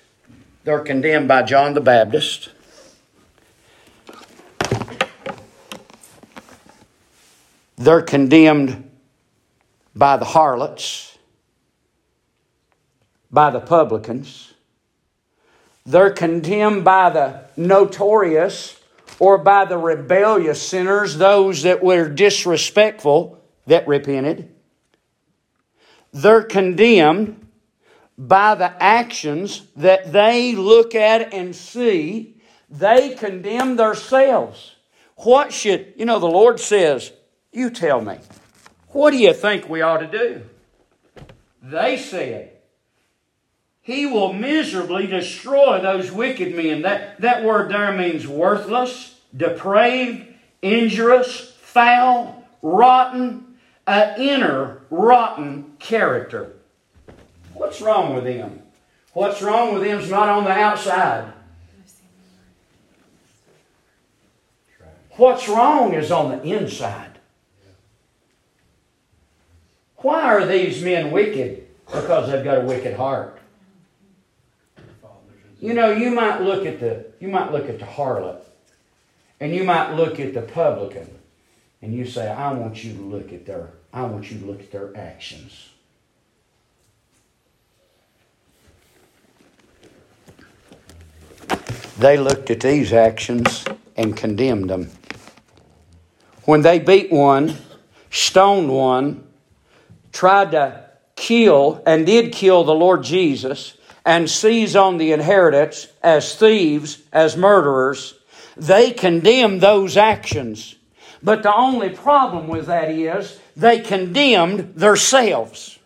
They're 0.65 0.81
condemned 0.81 1.29
by 1.29 1.43
John 1.43 1.75
the 1.75 1.81
Baptist. 1.81 2.51
They're 7.79 8.03
condemned 8.03 8.91
by 9.95 10.17
the 10.17 10.25
harlots, 10.25 11.17
by 13.31 13.51
the 13.51 13.61
publicans. 13.61 14.53
They're 15.87 16.11
condemned 16.11 16.85
by 16.85 17.11
the 17.11 17.45
notorious 17.57 18.79
or 19.21 19.39
by 19.39 19.65
the 19.65 19.79
rebellious 19.79 20.61
sinners, 20.61 21.17
those 21.17 21.63
that 21.63 21.83
were 21.83 22.09
disrespectful 22.09 23.41
that 23.67 23.87
repented. 23.87 24.53
They're 26.13 26.43
condemned 26.43 27.47
by 28.17 28.57
the 28.57 28.83
actions 28.83 29.63
that 29.77 30.13
they 30.13 30.55
look 30.55 30.95
at 30.95 31.33
and 31.33 31.55
see. 31.55 32.41
They 32.69 33.15
condemn 33.15 33.77
themselves. 33.77 34.75
What 35.17 35.53
should, 35.53 35.95
you 35.97 36.05
know, 36.05 36.19
the 36.19 36.27
Lord 36.27 36.61
says, 36.61 37.13
you 37.53 37.71
tell 37.71 38.01
me, 38.01 38.19
what 38.89 39.11
do 39.11 39.19
you 39.19 39.33
think 39.33 39.69
we 39.69 39.83
ought 39.83 39.99
to 39.99 40.07
do? 40.07 40.43
They 41.63 41.97
said, 41.97 42.53
He 43.83 44.07
will 44.07 44.33
miserably 44.33 45.07
destroy 45.07 45.81
those 45.81 46.11
wicked 46.11 46.55
men. 46.55 46.83
That, 46.83 47.21
that 47.21 47.45
word 47.45 47.71
there 47.71 47.93
means 47.93 48.27
worthless, 48.27 49.19
depraved, 49.37 50.27
injurious, 50.63 51.53
foul, 51.61 52.45
rotten, 52.63 53.57
an 53.87 54.21
inner 54.21 54.83
rotten 54.91 55.73
character. 55.79 56.53
What's 57.55 57.81
wrong 57.81 58.15
with 58.15 58.25
them? 58.25 58.63
What's 59.13 59.43
wrong 59.43 59.75
with 59.75 59.83
them's 59.83 60.11
not 60.11 60.29
on 60.29 60.45
the 60.45 60.51
outside. 60.51 61.33
What's 65.17 65.49
wrong 65.49 65.95
is 65.95 66.13
on 66.13 66.31
the 66.31 66.43
inside. 66.45 67.08
Why 69.99 70.23
are 70.23 70.47
these 70.47 70.83
men 70.83 71.11
wicked? 71.11 71.67
Because 71.87 72.31
they've 72.31 72.45
got 72.45 72.59
a 72.59 72.61
wicked 72.61 72.97
heart. 72.97 73.41
You 75.61 75.75
know, 75.75 75.91
you 75.91 76.11
might 76.11 76.41
look 76.41 76.67
at 76.67 76.79
the 76.79 77.07
you 77.19 77.29
might 77.29 77.51
look 77.51 77.69
at 77.69 77.81
the 77.81 77.85
harlot, 77.85 78.43
and 79.41 79.53
you 79.53 79.65
might 79.65 79.95
look 79.95 80.21
at 80.21 80.35
the 80.35 80.43
publican, 80.43 81.19
and 81.83 81.93
you 81.93 82.07
say, 82.07 82.31
I 82.31 82.53
want 82.53 82.85
you 82.85 82.95
to 82.95 83.01
look 83.01 83.33
at 83.33 83.45
their 83.45 83.71
I 83.93 84.03
want 84.03 84.31
you 84.31 84.39
to 84.39 84.47
look 84.47 84.61
at 84.61 84.71
their 84.71 84.97
actions. 84.97 85.71
They 91.99 92.17
looked 92.17 92.51
at 92.51 92.61
these 92.61 92.93
actions 92.93 93.65
and 93.97 94.17
condemned 94.17 94.71
them. 94.71 94.93
When 96.45 96.63
they 96.63 96.79
beat 96.79 97.11
one, 97.11 97.57
stoned 98.11 98.71
one, 98.71 99.28
tried 100.19 100.51
to 100.51 100.85
kill 101.15 101.81
and 101.87 102.05
did 102.05 102.33
kill 102.33 102.65
the 102.65 102.75
Lord 102.75 103.05
Jesus 103.05 103.75
and 104.05 104.29
seize 104.29 104.75
on 104.75 104.99
the 104.99 105.13
inheritance 105.13 105.87
as 106.03 106.35
thieves, 106.35 106.99
as 107.13 107.37
murderers, 107.37 108.15
they 108.57 108.91
condemned 108.91 109.61
those 109.61 109.97
actions. 109.97 110.75
But 111.23 111.45
the 111.45 111.55
only 111.55 111.91
problem 111.91 112.49
with 112.49 112.67
that 112.67 112.91
is 112.91 113.39
they 113.55 113.79
condemned 113.79 114.75
themselves. 114.75 115.79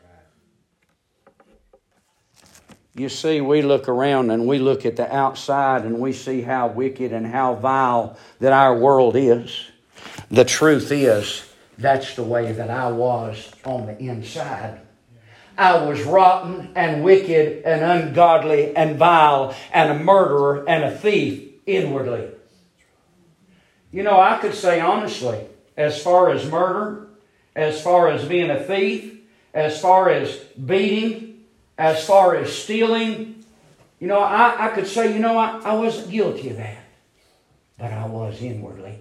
You 2.94 3.10
see, 3.10 3.42
we 3.42 3.60
look 3.60 3.86
around 3.86 4.30
and 4.30 4.46
we 4.46 4.58
look 4.58 4.86
at 4.86 4.96
the 4.96 5.14
outside 5.14 5.84
and 5.84 5.98
we 5.98 6.14
see 6.14 6.40
how 6.40 6.68
wicked 6.68 7.12
and 7.12 7.26
how 7.26 7.56
vile 7.56 8.16
that 8.40 8.54
our 8.54 8.78
world 8.78 9.14
is. 9.14 9.66
The 10.30 10.46
truth 10.46 10.90
is, 10.90 11.44
that's 11.82 12.14
the 12.14 12.22
way 12.22 12.52
that 12.52 12.70
I 12.70 12.90
was 12.90 13.50
on 13.64 13.86
the 13.86 13.98
inside. 13.98 14.80
I 15.58 15.84
was 15.84 16.02
rotten 16.02 16.72
and 16.74 17.04
wicked 17.04 17.62
and 17.64 17.82
ungodly 17.82 18.74
and 18.74 18.96
vile 18.96 19.54
and 19.72 19.90
a 19.90 20.02
murderer 20.02 20.64
and 20.66 20.84
a 20.84 20.96
thief 20.96 21.50
inwardly. 21.66 22.28
You 23.90 24.02
know, 24.02 24.18
I 24.18 24.38
could 24.38 24.54
say 24.54 24.80
honestly, 24.80 25.46
as 25.76 26.02
far 26.02 26.30
as 26.30 26.50
murder, 26.50 27.08
as 27.54 27.82
far 27.82 28.08
as 28.08 28.24
being 28.24 28.50
a 28.50 28.62
thief, 28.62 29.20
as 29.52 29.78
far 29.80 30.08
as 30.08 30.36
beating, 30.38 31.44
as 31.76 32.06
far 32.06 32.36
as 32.36 32.50
stealing, 32.56 33.44
you 34.00 34.08
know, 34.08 34.18
I, 34.18 34.66
I 34.66 34.68
could 34.70 34.86
say, 34.86 35.12
you 35.12 35.20
know, 35.20 35.36
I, 35.36 35.60
I 35.60 35.74
wasn't 35.74 36.10
guilty 36.10 36.48
of 36.48 36.56
that, 36.56 36.82
but 37.78 37.92
I 37.92 38.06
was 38.06 38.42
inwardly. 38.42 38.98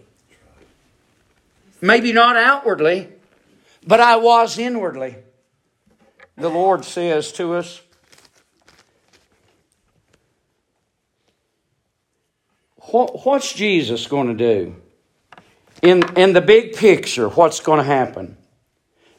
Maybe 1.82 2.14
not 2.14 2.38
outwardly, 2.38 3.10
but 3.86 4.00
I 4.00 4.18
was 4.18 4.60
inwardly. 4.60 5.16
The 6.38 6.50
Lord 6.50 6.86
says 6.86 7.32
to 7.34 7.56
us, 7.56 7.82
What's 12.94 13.54
Jesus 13.54 14.06
going 14.08 14.28
to 14.28 14.34
do? 14.34 14.76
In, 15.82 16.04
in 16.18 16.34
the 16.34 16.42
big 16.42 16.76
picture, 16.76 17.30
what's 17.30 17.62
going 17.62 17.78
to 17.78 17.86
happen? 17.86 18.38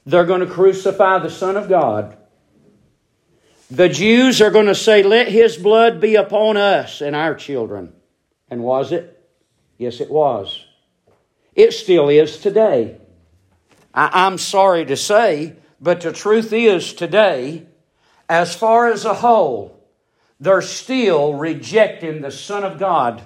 They're 0.05 0.27
going 0.27 0.41
to 0.41 0.47
crucify 0.47 1.19
the 1.21 1.31
Son 1.31 1.57
of 1.57 1.69
God. 1.69 2.19
The 3.71 3.89
Jews 3.89 4.43
are 4.43 4.51
going 4.51 4.67
to 4.67 4.75
say, 4.75 5.03
Let 5.03 5.29
his 5.29 5.57
blood 5.57 6.01
be 6.01 6.17
upon 6.17 6.59
us 6.59 7.01
and 7.01 7.17
our 7.17 7.35
children. 7.35 7.95
And 8.51 8.63
was 8.63 8.93
it? 8.93 9.27
Yes, 9.79 10.01
it 10.01 10.11
was. 10.11 10.67
It 11.55 11.73
still 11.73 12.09
is 12.09 12.39
today. 12.39 12.97
I, 13.95 14.27
am 14.27 14.39
sorry 14.39 14.87
to 14.87 14.97
say, 14.97 15.57
but 15.81 16.01
the 16.01 16.13
truth 16.13 16.53
is 16.53 16.95
today, 16.95 17.67
as 18.29 18.55
far 18.55 18.91
as 18.91 19.05
a 19.05 19.15
whole, 19.15 19.85
they're 20.41 20.63
still 20.63 21.35
rejecting 21.35 22.23
the 22.23 22.31
Son 22.31 22.65
of 22.65 22.79
God. 22.79 23.23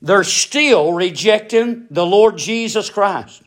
They're 0.00 0.24
still 0.24 0.92
rejecting 0.92 1.86
the 1.90 2.06
Lord 2.06 2.38
Jesus 2.38 2.88
Christ. 2.88 3.42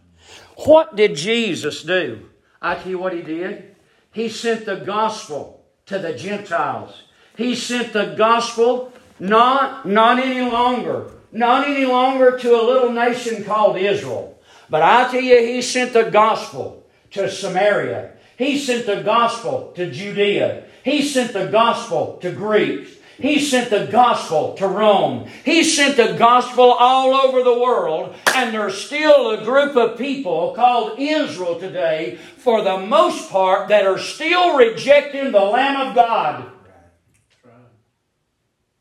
What 0.66 0.96
did 0.96 1.16
Jesus 1.16 1.84
do? 1.84 2.30
I 2.62 2.76
tell 2.76 2.90
you 2.90 3.00
what 3.00 3.14
he 3.14 3.22
did. 3.22 3.76
He 4.12 4.30
sent 4.30 4.66
the 4.66 4.78
gospel 4.78 5.66
to 5.88 5.98
the 5.98 6.14
Gentiles. 6.14 7.04
He 7.38 7.56
sent 7.56 7.94
the 7.94 8.16
gospel 8.18 8.94
not, 9.20 9.88
not 9.88 10.20
any 10.20 10.50
longer 10.50 11.12
not 11.32 11.68
any 11.68 11.86
longer 11.86 12.38
to 12.38 12.60
a 12.60 12.66
little 12.66 12.92
nation 12.92 13.44
called 13.44 13.78
Israel. 13.78 14.40
But 14.70 14.82
I 14.82 15.12
tell 15.12 15.22
you, 15.22 15.42
he 15.42 15.62
sent 15.62 15.94
the 15.94 16.10
gospel 16.10 16.86
to 17.12 17.30
Samaria. 17.30 18.14
He 18.38 18.58
sent 18.58 18.86
the 18.86 19.02
gospel 19.02 19.74
to 19.76 19.90
Judea. 19.92 20.66
He 20.84 21.02
sent 21.02 21.34
the 21.34 21.48
gospel 21.48 22.18
to 22.22 22.32
Greeks. 22.32 22.92
He 23.18 23.40
sent 23.40 23.70
the 23.70 23.88
gospel 23.88 24.54
to 24.56 24.68
Rome. 24.68 25.28
He 25.44 25.64
sent 25.64 25.98
the 25.98 26.14
gospel 26.18 26.72
all 26.72 27.14
over 27.14 27.44
the 27.44 27.60
world, 27.60 28.16
and 28.34 28.54
there's 28.54 28.78
still 28.78 29.32
a 29.32 29.44
group 29.44 29.76
of 29.76 29.98
people 29.98 30.54
called 30.54 30.98
Israel 30.98 31.60
today, 31.60 32.18
for 32.38 32.62
the 32.62 32.78
most 32.78 33.30
part, 33.30 33.68
that 33.68 33.86
are 33.86 33.98
still 33.98 34.56
rejecting 34.56 35.34
the 35.34 35.40
Lamb 35.40 35.90
of 35.90 35.96
God. 35.96 36.50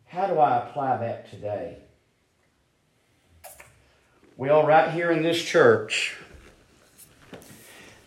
How 0.04 0.26
do 0.28 0.38
I 0.38 0.68
apply 0.68 0.98
that 0.98 1.30
today? 1.30 1.78
Well, 4.38 4.64
right 4.64 4.92
here 4.92 5.10
in 5.10 5.24
this 5.24 5.42
church, 5.42 6.16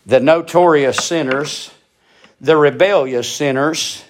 the 0.06 0.22
notorious 0.22 0.96
sinners, 0.96 1.72
the 2.40 2.56
rebellious 2.56 3.30
sinners, 3.30 4.06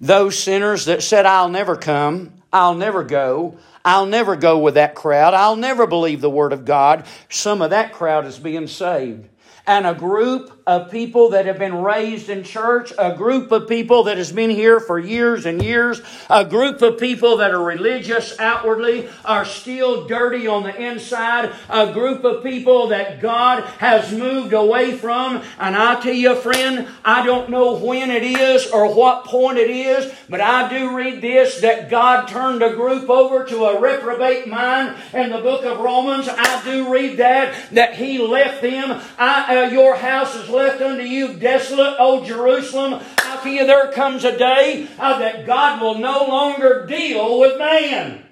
those 0.00 0.38
sinners 0.38 0.86
that 0.86 1.02
said, 1.02 1.26
I'll 1.26 1.50
never 1.50 1.76
come, 1.76 2.32
I'll 2.50 2.74
never 2.74 3.04
go, 3.04 3.58
I'll 3.84 4.06
never 4.06 4.34
go 4.34 4.60
with 4.60 4.76
that 4.76 4.94
crowd, 4.94 5.34
I'll 5.34 5.56
never 5.56 5.86
believe 5.86 6.22
the 6.22 6.30
Word 6.30 6.54
of 6.54 6.64
God, 6.64 7.04
some 7.28 7.60
of 7.60 7.68
that 7.68 7.92
crowd 7.92 8.24
is 8.24 8.38
being 8.38 8.66
saved 8.66 9.28
and 9.68 9.86
a 9.86 9.94
group 9.94 10.50
of 10.66 10.90
people 10.90 11.30
that 11.30 11.46
have 11.46 11.58
been 11.58 11.82
raised 11.82 12.28
in 12.28 12.42
church, 12.42 12.92
a 12.98 13.14
group 13.14 13.52
of 13.52 13.68
people 13.68 14.04
that 14.04 14.16
has 14.16 14.32
been 14.32 14.50
here 14.50 14.80
for 14.80 14.98
years 14.98 15.46
and 15.46 15.62
years, 15.62 16.02
a 16.28 16.44
group 16.44 16.80
of 16.82 16.98
people 16.98 17.38
that 17.38 17.52
are 17.52 17.62
religious 17.62 18.38
outwardly, 18.38 19.08
are 19.24 19.44
still 19.44 20.06
dirty 20.06 20.46
on 20.46 20.62
the 20.62 20.74
inside, 20.74 21.52
a 21.68 21.92
group 21.92 22.24
of 22.24 22.42
people 22.42 22.88
that 22.88 23.20
God 23.20 23.64
has 23.78 24.12
moved 24.12 24.54
away 24.54 24.96
from. 24.96 25.42
And 25.58 25.76
I 25.76 26.00
tell 26.00 26.14
you, 26.14 26.34
friend, 26.36 26.88
I 27.04 27.24
don't 27.24 27.50
know 27.50 27.76
when 27.76 28.10
it 28.10 28.22
is 28.22 28.70
or 28.70 28.94
what 28.94 29.24
point 29.24 29.58
it 29.58 29.70
is, 29.70 30.12
but 30.30 30.40
I 30.40 30.68
do 30.68 30.96
read 30.96 31.20
this 31.20 31.60
that 31.60 31.90
God 31.90 32.26
turned 32.28 32.62
a 32.62 32.74
group 32.74 33.10
over 33.10 33.44
to 33.44 33.64
a 33.64 33.80
reprobate 33.80 34.48
mind 34.48 34.96
in 35.12 35.30
the 35.30 35.38
book 35.38 35.64
of 35.64 35.78
Romans. 35.78 36.26
I 36.26 36.62
do 36.64 36.92
read 36.92 37.18
that, 37.18 37.70
that 37.72 37.94
He 37.94 38.18
left 38.18 38.62
them. 38.62 39.00
I, 39.18 39.57
uh, 39.64 39.70
your 39.70 39.96
house 39.96 40.34
is 40.34 40.48
left 40.48 40.80
unto 40.80 41.02
you 41.02 41.34
desolate, 41.34 41.96
O 41.98 42.24
Jerusalem. 42.24 43.00
I 43.18 43.36
tell 43.42 43.52
you, 43.52 43.66
there 43.66 43.92
comes 43.92 44.24
a 44.24 44.36
day 44.36 44.88
uh, 44.98 45.18
that 45.18 45.46
God 45.46 45.80
will 45.80 45.98
no 45.98 46.26
longer 46.26 46.86
deal 46.86 47.40
with 47.40 47.58
man. 47.58 48.24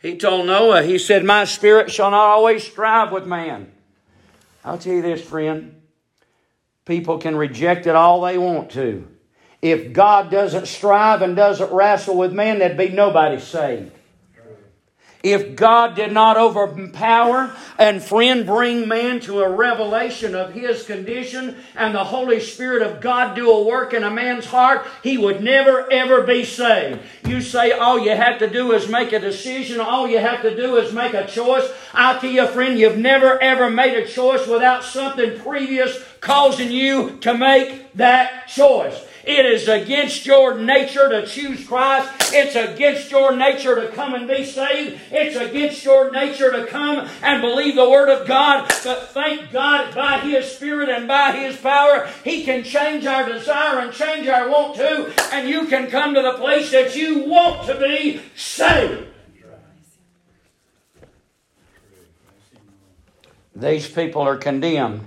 He 0.00 0.16
told 0.16 0.46
Noah, 0.46 0.82
he 0.82 0.98
said, 0.98 1.24
My 1.24 1.44
spirit 1.44 1.92
shall 1.92 2.10
not 2.10 2.26
always 2.26 2.64
strive 2.64 3.12
with 3.12 3.24
man. 3.24 3.70
I'll 4.64 4.78
tell 4.78 4.94
you 4.94 5.02
this, 5.02 5.22
friend. 5.22 5.80
People 6.84 7.18
can 7.18 7.36
reject 7.36 7.86
it 7.86 7.94
all 7.94 8.20
they 8.22 8.36
want 8.36 8.70
to. 8.72 9.06
If 9.60 9.92
God 9.92 10.28
doesn't 10.28 10.66
strive 10.66 11.22
and 11.22 11.36
doesn't 11.36 11.72
wrestle 11.72 12.16
with 12.16 12.32
man, 12.32 12.58
there'd 12.58 12.76
be 12.76 12.88
nobody 12.88 13.38
saved. 13.38 13.92
If 15.22 15.54
God 15.54 15.94
did 15.94 16.10
not 16.10 16.36
overpower 16.36 17.54
and 17.78 18.02
friend 18.02 18.44
bring 18.44 18.88
man 18.88 19.20
to 19.20 19.40
a 19.40 19.48
revelation 19.48 20.34
of 20.34 20.52
his 20.52 20.82
condition 20.82 21.56
and 21.76 21.94
the 21.94 22.02
Holy 22.04 22.40
Spirit 22.40 22.82
of 22.82 23.00
God 23.00 23.36
do 23.36 23.50
a 23.50 23.62
work 23.62 23.94
in 23.94 24.02
a 24.02 24.10
man's 24.10 24.46
heart, 24.46 24.84
he 25.02 25.16
would 25.16 25.42
never 25.42 25.90
ever 25.92 26.22
be 26.22 26.44
saved. 26.44 27.00
You 27.24 27.40
say 27.40 27.70
all 27.70 28.00
you 28.00 28.10
have 28.10 28.40
to 28.40 28.50
do 28.50 28.72
is 28.72 28.88
make 28.88 29.12
a 29.12 29.20
decision, 29.20 29.80
all 29.80 30.08
you 30.08 30.18
have 30.18 30.42
to 30.42 30.56
do 30.56 30.76
is 30.76 30.92
make 30.92 31.14
a 31.14 31.26
choice. 31.26 31.70
I 31.94 32.18
tell 32.18 32.30
you, 32.30 32.46
friend, 32.48 32.78
you've 32.78 32.98
never 32.98 33.40
ever 33.40 33.70
made 33.70 33.94
a 33.94 34.06
choice 34.06 34.46
without 34.48 34.82
something 34.82 35.38
previous 35.40 36.02
causing 36.20 36.72
you 36.72 37.18
to 37.18 37.34
make 37.34 37.92
that 37.94 38.48
choice. 38.48 39.00
It 39.24 39.46
is 39.46 39.68
against 39.68 40.26
your 40.26 40.58
nature 40.58 41.08
to 41.08 41.26
choose 41.26 41.66
Christ. 41.66 42.10
It's 42.32 42.56
against 42.56 43.10
your 43.10 43.36
nature 43.36 43.76
to 43.76 43.88
come 43.88 44.14
and 44.14 44.26
be 44.26 44.44
saved. 44.44 45.00
It's 45.10 45.36
against 45.36 45.84
your 45.84 46.10
nature 46.10 46.50
to 46.50 46.66
come 46.66 47.08
and 47.22 47.40
believe 47.40 47.76
the 47.76 47.88
Word 47.88 48.08
of 48.08 48.26
God. 48.26 48.68
But 48.84 49.08
thank 49.10 49.52
God 49.52 49.94
by 49.94 50.18
His 50.18 50.50
Spirit 50.50 50.88
and 50.88 51.06
by 51.06 51.32
His 51.32 51.56
power, 51.56 52.08
He 52.24 52.44
can 52.44 52.64
change 52.64 53.06
our 53.06 53.28
desire 53.28 53.78
and 53.78 53.92
change 53.92 54.26
our 54.26 54.48
want 54.48 54.76
to, 54.76 55.12
and 55.32 55.48
you 55.48 55.66
can 55.66 55.88
come 55.88 56.14
to 56.14 56.22
the 56.22 56.34
place 56.34 56.70
that 56.72 56.96
you 56.96 57.20
want 57.20 57.66
to 57.66 57.78
be 57.78 58.20
saved. 58.34 59.08
These 63.54 63.88
people 63.88 64.22
are 64.22 64.36
condemned. 64.36 65.06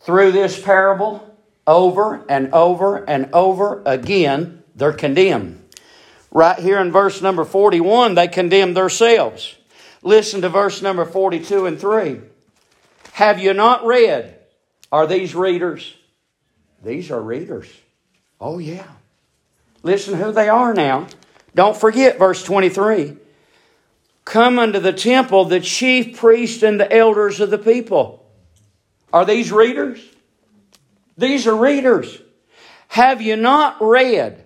Through 0.00 0.32
this 0.32 0.60
parable, 0.60 1.27
over 1.68 2.24
and 2.28 2.52
over 2.52 3.08
and 3.08 3.32
over 3.32 3.82
again, 3.86 4.64
they're 4.74 4.92
condemned. 4.92 5.62
Right 6.32 6.58
here 6.58 6.80
in 6.80 6.90
verse 6.90 7.22
number 7.22 7.44
41, 7.44 8.14
they 8.14 8.26
condemn 8.26 8.74
themselves. 8.74 9.54
Listen 10.02 10.40
to 10.40 10.48
verse 10.48 10.82
number 10.82 11.04
42 11.04 11.66
and 11.66 11.78
3. 11.78 12.20
Have 13.12 13.38
you 13.38 13.52
not 13.52 13.84
read? 13.84 14.36
Are 14.90 15.06
these 15.06 15.34
readers? 15.34 15.94
These 16.82 17.10
are 17.10 17.20
readers. 17.20 17.68
Oh, 18.40 18.58
yeah. 18.58 18.86
Listen 19.82 20.14
who 20.14 20.32
they 20.32 20.48
are 20.48 20.74
now. 20.74 21.06
Don't 21.54 21.76
forget 21.76 22.18
verse 22.18 22.42
23 22.42 23.16
come 24.28 24.58
unto 24.58 24.78
the 24.78 24.92
temple 24.92 25.46
the 25.46 25.58
chief 25.58 26.18
priest 26.18 26.62
and 26.62 26.78
the 26.78 26.92
elders 26.94 27.40
of 27.40 27.48
the 27.48 27.56
people. 27.56 28.26
Are 29.10 29.24
these 29.24 29.50
readers? 29.50 30.00
These 31.18 31.48
are 31.48 31.56
readers. 31.56 32.22
Have 32.88 33.20
you 33.20 33.36
not 33.36 33.76
read? 33.80 34.44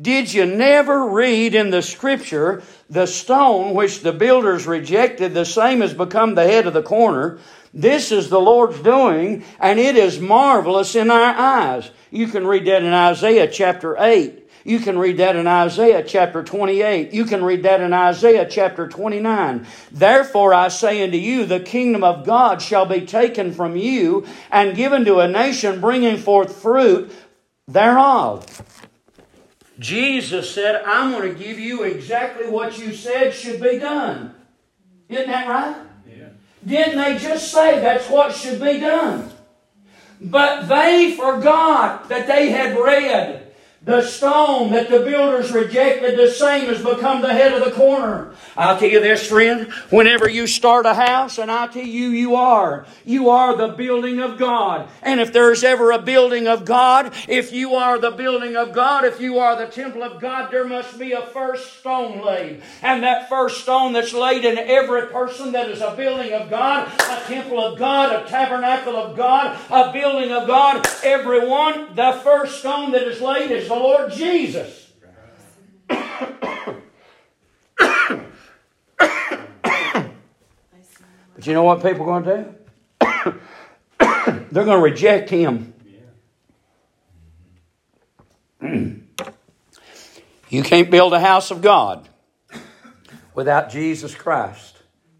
Did 0.00 0.32
you 0.32 0.46
never 0.46 1.06
read 1.08 1.54
in 1.54 1.70
the 1.70 1.82
scripture 1.82 2.62
the 2.88 3.06
stone 3.06 3.74
which 3.74 4.00
the 4.00 4.12
builders 4.12 4.66
rejected, 4.66 5.34
the 5.34 5.44
same 5.44 5.82
has 5.82 5.92
become 5.92 6.34
the 6.34 6.44
head 6.44 6.66
of 6.66 6.72
the 6.72 6.82
corner? 6.82 7.38
This 7.72 8.12
is 8.12 8.28
the 8.28 8.40
Lord's 8.40 8.80
doing, 8.80 9.44
and 9.60 9.78
it 9.78 9.96
is 9.96 10.20
marvelous 10.20 10.94
in 10.94 11.10
our 11.10 11.34
eyes. 11.34 11.90
You 12.10 12.28
can 12.28 12.46
read 12.46 12.66
that 12.66 12.82
in 12.82 12.92
Isaiah 12.92 13.48
chapter 13.48 13.96
8. 13.98 14.43
You 14.66 14.78
can 14.80 14.98
read 14.98 15.18
that 15.18 15.36
in 15.36 15.46
Isaiah 15.46 16.02
chapter 16.02 16.42
28. 16.42 17.12
You 17.12 17.26
can 17.26 17.44
read 17.44 17.62
that 17.64 17.82
in 17.82 17.92
Isaiah 17.92 18.48
chapter 18.48 18.88
29. 18.88 19.66
Therefore 19.92 20.54
I 20.54 20.68
say 20.68 21.04
unto 21.04 21.18
you, 21.18 21.44
the 21.44 21.60
kingdom 21.60 22.02
of 22.02 22.24
God 22.24 22.62
shall 22.62 22.86
be 22.86 23.02
taken 23.04 23.52
from 23.52 23.76
you 23.76 24.26
and 24.50 24.74
given 24.74 25.04
to 25.04 25.18
a 25.18 25.28
nation 25.28 25.82
bringing 25.82 26.16
forth 26.16 26.56
fruit 26.56 27.12
thereof. 27.68 28.62
Jesus 29.78 30.54
said, 30.54 30.82
I'm 30.86 31.10
going 31.10 31.30
to 31.30 31.38
give 31.38 31.58
you 31.58 31.82
exactly 31.82 32.48
what 32.48 32.78
you 32.78 32.94
said 32.94 33.34
should 33.34 33.60
be 33.60 33.78
done. 33.78 34.34
Isn't 35.10 35.26
that 35.26 35.48
right? 35.48 35.76
Yeah. 36.08 36.28
Didn't 36.64 36.96
they 36.96 37.18
just 37.18 37.52
say 37.52 37.80
that's 37.80 38.08
what 38.08 38.34
should 38.34 38.60
be 38.60 38.80
done? 38.80 39.30
But 40.20 40.68
they 40.68 41.14
forgot 41.18 42.08
that 42.08 42.26
they 42.26 42.48
had 42.48 42.78
read 42.78 43.33
the 43.84 44.00
stone 44.00 44.72
that 44.72 44.88
the 44.88 45.00
builders 45.00 45.52
rejected, 45.52 46.18
the 46.18 46.30
same 46.30 46.66
has 46.66 46.82
become 46.82 47.20
the 47.20 47.32
head 47.32 47.52
of 47.52 47.62
the 47.62 47.70
corner. 47.70 48.32
I'll 48.56 48.78
tell 48.78 48.88
you 48.88 49.00
this, 49.00 49.26
friend. 49.28 49.70
Whenever 49.90 50.28
you 50.28 50.46
start 50.46 50.86
a 50.86 50.94
house, 50.94 51.38
and 51.38 51.50
I 51.50 51.66
tell 51.66 51.84
you, 51.84 52.08
you 52.08 52.34
are. 52.34 52.86
You 53.04 53.28
are 53.28 53.54
the 53.54 53.68
building 53.68 54.20
of 54.20 54.38
God. 54.38 54.88
And 55.02 55.20
if 55.20 55.34
there's 55.34 55.62
ever 55.62 55.90
a 55.90 55.98
building 55.98 56.48
of 56.48 56.64
God, 56.64 57.12
if 57.28 57.52
you 57.52 57.74
are 57.74 57.98
the 57.98 58.10
building 58.10 58.56
of 58.56 58.72
God, 58.72 59.04
if 59.04 59.20
you 59.20 59.38
are 59.38 59.54
the 59.54 59.70
temple 59.70 60.02
of 60.02 60.18
God, 60.18 60.50
there 60.50 60.66
must 60.66 60.98
be 60.98 61.12
a 61.12 61.26
first 61.26 61.80
stone 61.80 62.24
laid. 62.24 62.62
And 62.80 63.02
that 63.02 63.28
first 63.28 63.62
stone 63.62 63.92
that's 63.92 64.14
laid 64.14 64.46
in 64.46 64.56
every 64.56 65.08
person 65.08 65.52
that 65.52 65.68
is 65.68 65.82
a 65.82 65.94
building 65.94 66.32
of 66.32 66.48
God, 66.48 66.90
a 67.00 67.22
temple 67.26 67.60
of 67.62 67.78
God, 67.78 68.24
a 68.24 68.26
tabernacle 68.26 68.96
of 68.96 69.14
God, 69.14 69.58
a 69.70 69.92
building 69.92 70.32
of 70.32 70.46
God, 70.46 70.86
everyone, 71.02 71.94
the 71.94 72.18
first 72.24 72.60
stone 72.60 72.92
that 72.92 73.02
is 73.02 73.20
laid 73.20 73.50
is 73.50 73.68
the 73.74 73.80
Lord 73.80 74.12
Jesus. 74.12 74.92
but 75.88 76.06
you 81.42 81.52
know 81.52 81.64
what 81.64 81.82
people 81.82 82.08
are 82.08 82.20
going 82.20 82.24
to 82.24 82.54
do? 83.00 83.40
They're 84.52 84.64
going 84.64 84.78
to 84.78 84.84
reject 84.84 85.30
Him. 85.30 85.74
you 90.48 90.62
can't 90.62 90.90
build 90.90 91.12
a 91.12 91.20
house 91.20 91.50
of 91.50 91.60
God 91.60 92.08
without 93.34 93.70
Jesus 93.70 94.14
Christ 94.14 94.76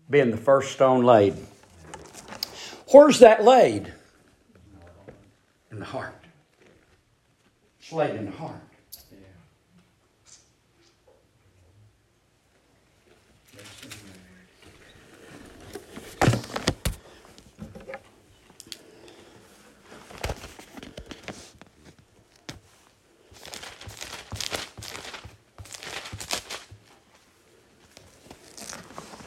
being 0.09 0.31
the 0.31 0.37
first 0.37 0.73
stone 0.73 1.05
laid. 1.05 1.35
Where's 2.93 3.19
that 3.19 3.45
laid? 3.45 3.93
In 5.73 5.81
the 5.81 5.85
heart 5.85 6.24
laid 7.93 8.17
in 8.17 8.27
the 8.27 8.33
heart. 8.33 8.61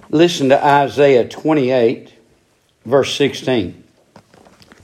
Listen 0.09 0.49
to 0.49 0.65
Isaiah 0.65 1.27
28, 1.27 2.13
verse 2.85 3.13
16. 3.15 3.83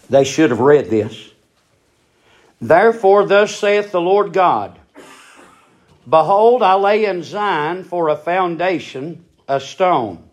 They 0.10 0.24
should 0.26 0.52
have 0.52 0.60
read 0.60 0.92
this. 0.92 1.33
Therefore, 2.64 3.26
thus 3.26 3.54
saith 3.54 3.92
the 3.92 4.00
Lord 4.00 4.32
God 4.32 4.80
Behold, 6.10 6.64
I 6.64 6.76
lay 6.76 7.04
in 7.06 7.22
Zion 7.22 7.84
for 7.84 8.08
a 8.08 8.16
foundation 8.16 9.26
a 9.50 9.60
stone. 9.60 10.30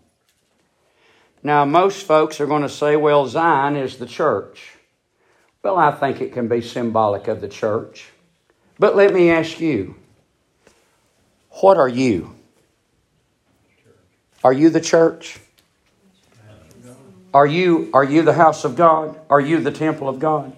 Now, 1.42 1.64
most 1.64 2.06
folks 2.06 2.40
are 2.40 2.46
going 2.46 2.62
to 2.62 2.68
say, 2.68 2.96
well, 2.96 3.26
Zion 3.26 3.74
is 3.74 3.96
the 3.96 4.06
church. 4.06 4.74
Well, 5.62 5.76
I 5.76 5.90
think 5.90 6.20
it 6.20 6.32
can 6.32 6.46
be 6.46 6.60
symbolic 6.60 7.26
of 7.26 7.40
the 7.40 7.48
church. 7.48 8.10
But 8.78 8.94
let 8.94 9.12
me 9.12 9.30
ask 9.30 9.60
you 9.60 9.96
what 11.60 11.78
are 11.78 11.88
you? 11.88 12.34
Are 14.44 14.52
you 14.52 14.70
the 14.70 14.80
church? 14.80 15.40
Are 17.34 17.46
you, 17.46 17.90
are 17.92 18.04
you 18.04 18.22
the 18.22 18.34
house 18.34 18.64
of 18.64 18.76
God? 18.76 19.20
Are 19.28 19.40
you 19.40 19.60
the 19.60 19.72
temple 19.72 20.08
of 20.08 20.20
God? 20.20 20.52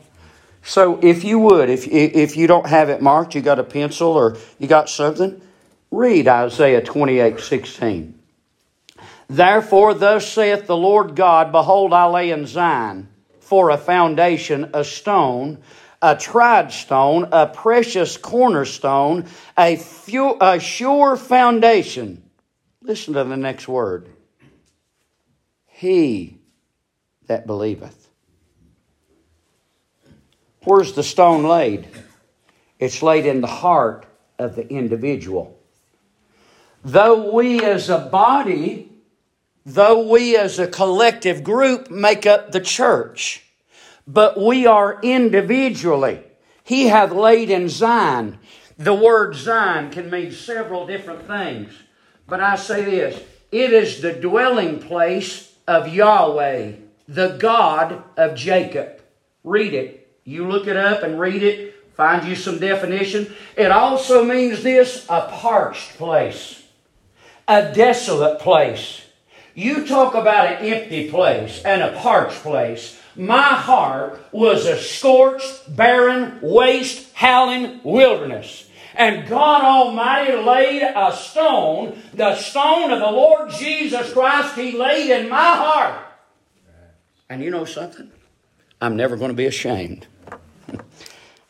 So 0.63 1.01
if 1.03 1.25
you 1.25 1.39
would, 1.41 1.69
if, 1.69 1.89
if 1.89 2.37
you 2.37 2.47
don't 2.47 2.67
have 2.67 2.89
it 2.89 3.03
marked, 3.03 3.35
you 3.35 3.41
got 3.41 3.59
a 3.59 3.65
pencil 3.65 4.13
or 4.13 4.37
you 4.59 4.69
got 4.69 4.89
something, 4.89 5.41
read 5.91 6.29
Isaiah 6.29 6.83
28 6.83 7.41
16. 7.41 8.19
Therefore, 9.29 9.95
thus 9.95 10.31
saith 10.31 10.67
the 10.67 10.77
Lord 10.77 11.17
God 11.17 11.53
Behold, 11.53 11.93
I 11.93 12.07
lay 12.07 12.31
in 12.31 12.47
Zion 12.47 13.09
for 13.41 13.71
a 13.71 13.79
foundation, 13.79 14.71
a 14.73 14.85
stone, 14.85 15.59
a 16.01 16.17
tried 16.17 16.73
stone, 16.73 17.29
a 17.33 17.47
precious 17.47 18.17
cornerstone, 18.17 19.27
a, 19.57 19.77
few, 19.77 20.37
a 20.41 20.61
sure 20.61 21.17
foundation. 21.17 22.23
Listen 22.83 23.15
to 23.15 23.25
the 23.25 23.37
next 23.37 23.69
word. 23.69 24.09
He 25.67 26.39
that 27.27 27.47
believeth. 27.47 28.02
Where's 30.65 30.93
the 30.93 31.03
stone 31.03 31.45
laid? 31.45 31.89
It's 32.79 33.03
laid 33.03 33.27
in 33.27 33.41
the 33.41 33.47
heart 33.47 34.07
of 34.39 34.57
the 34.57 34.69
individual. 34.69 35.59
Though 36.85 37.33
we 37.33 37.63
as 37.63 37.89
a 37.89 37.99
body, 37.99 38.91
though 39.65 40.09
we 40.09 40.37
as 40.37 40.59
a 40.59 40.67
collective 40.67 41.45
group 41.45 41.91
make 41.91 42.27
up 42.27 42.53
the 42.53 42.61
church, 42.61 43.45
but 44.07 44.41
we 44.41 44.67
are 44.67 45.01
individually. 45.03 46.23
He 46.65 46.89
hath 46.89 47.13
laid 47.13 47.51
in 47.51 47.69
Zion. 47.69 48.39
The 48.79 48.95
word 48.95 49.35
Zion 49.35 49.91
can 49.91 50.11
mean 50.11 50.33
several 50.33 50.87
different 50.87 51.27
things, 51.27 51.73
but 52.27 52.41
I 52.41 52.57
say 52.57 52.85
this 52.85 53.23
it 53.53 53.73
is 53.73 54.01
the 54.01 54.13
dwelling 54.13 54.81
place 54.81 55.53
of 55.69 55.89
Yahweh, 55.89 56.73
the 57.07 57.37
God 57.37 58.03
of 58.17 58.35
Jacob. 58.35 59.03
Read 59.45 59.75
it. 59.75 60.02
You 60.25 60.49
look 60.49 60.67
it 60.67 60.77
up 60.77 61.03
and 61.03 61.19
read 61.19 61.43
it, 61.43 61.75
find 61.95 62.27
you 62.27 62.35
some 62.37 62.59
definition. 62.59 63.33
It 63.57 63.71
also 63.71 64.25
means 64.25 64.63
this 64.63 65.05
a 65.09 65.29
parched 65.29 65.97
place, 65.99 66.63
a 67.49 67.73
desolate 67.73 68.41
place. 68.41 69.03
You 69.55 69.87
talk 69.87 70.15
about 70.15 70.47
an 70.47 70.65
empty 70.65 71.11
place 71.11 71.63
and 71.65 71.83
a 71.83 71.99
parched 71.99 72.43
place. 72.43 72.99
My 73.15 73.43
heart 73.43 74.19
was 74.33 74.65
a 74.65 74.79
scorched, 74.79 75.77
barren, 75.77 76.39
waste, 76.41 77.13
howling 77.15 77.81
wilderness. 77.83 78.69
And 78.95 79.29
God 79.29 79.63
Almighty 79.63 80.37
laid 80.37 80.83
a 80.83 81.15
stone, 81.15 82.01
the 82.15 82.37
stone 82.37 82.91
of 82.91 83.01
the 83.01 83.11
Lord 83.11 83.51
Jesus 83.51 84.13
Christ, 84.13 84.55
He 84.55 84.73
laid 84.73 85.11
in 85.11 85.29
my 85.29 85.37
heart. 85.37 86.07
And 87.29 87.43
you 87.43 87.51
know 87.51 87.65
something? 87.65 88.11
I'm 88.81 88.97
never 88.97 89.17
going 89.17 89.31
to 89.31 89.37
be 89.37 89.47
ashamed. 89.47 90.07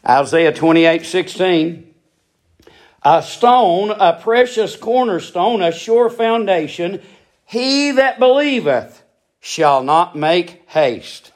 Isaiah 0.07 0.53
28 0.53 1.05
16. 1.07 1.95
A 3.05 3.23
stone, 3.23 3.91
a 3.91 4.19
precious 4.21 4.77
cornerstone, 4.77 5.61
a 5.61 5.73
sure 5.73 6.09
foundation. 6.09 7.03
He 7.45 7.91
that 7.93 8.19
believeth 8.19 9.03
shall 9.41 9.83
not 9.83 10.15
make 10.15 10.63
haste. 10.69 11.33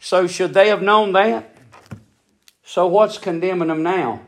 So, 0.00 0.26
should 0.26 0.54
they 0.54 0.68
have 0.68 0.82
known 0.82 1.12
that? 1.12 1.56
So, 2.64 2.86
what's 2.86 3.18
condemning 3.18 3.68
them 3.68 3.82
now? 3.82 4.22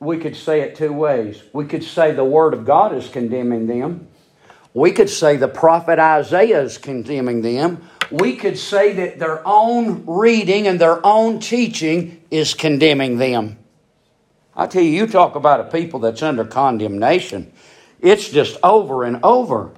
We 0.00 0.18
could 0.18 0.36
say 0.36 0.62
it 0.62 0.74
two 0.74 0.92
ways. 0.92 1.42
We 1.52 1.66
could 1.66 1.84
say 1.84 2.12
the 2.12 2.24
Word 2.24 2.54
of 2.54 2.64
God 2.64 2.94
is 2.94 3.08
condemning 3.08 3.66
them. 3.66 4.08
We 4.74 4.90
could 4.90 5.10
say 5.10 5.36
the 5.36 5.48
prophet 5.48 5.98
Isaiah 5.98 6.62
is 6.62 6.78
condemning 6.78 7.42
them. 7.42 7.88
We 8.12 8.36
could 8.36 8.58
say 8.58 8.92
that 8.94 9.18
their 9.18 9.46
own 9.46 10.04
reading 10.06 10.66
and 10.68 10.78
their 10.78 11.04
own 11.04 11.40
teaching 11.40 12.20
is 12.30 12.52
condemning 12.52 13.16
them. 13.16 13.58
I 14.54 14.66
tell 14.66 14.82
you, 14.82 14.90
you 14.90 15.06
talk 15.06 15.34
about 15.34 15.60
a 15.60 15.64
people 15.64 16.00
that's 16.00 16.22
under 16.22 16.44
condemnation. 16.44 17.50
It's 18.00 18.28
just 18.28 18.58
over 18.62 19.04
and 19.04 19.20
over. 19.22 19.70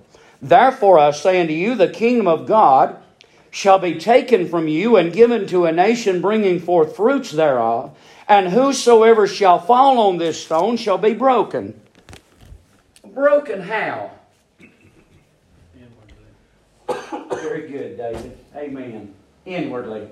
Therefore, 0.43 0.99
I 0.99 1.13
say 1.13 1.41
unto 1.41 1.53
you, 1.53 1.77
the 1.77 1.89
kingdom 1.89 2.27
of 2.27 2.47
God 2.47 2.97
shall 3.51 3.79
be 3.79 3.95
taken 4.01 4.49
from 4.49 4.67
you 4.67 4.97
and 4.97 5.13
given 5.13 5.47
to 5.47 5.67
a 5.67 5.73
nation 5.73 6.21
bringing 6.21 6.59
forth 6.59 6.97
fruits 6.97 7.31
thereof. 7.31 7.97
And 8.27 8.49
whosoever 8.49 9.29
shall 9.29 9.61
fall 9.61 9.99
on 10.01 10.19
this 10.19 10.45
stone 10.45 10.77
shall 10.77 10.99
be 10.99 11.15
broken. 11.15 11.81
Broken 13.05 13.61
how? 13.61 14.11
Very 17.45 17.69
good, 17.69 17.99
David. 17.99 18.39
Amen. 18.57 19.15
Inwardly. 19.45 20.09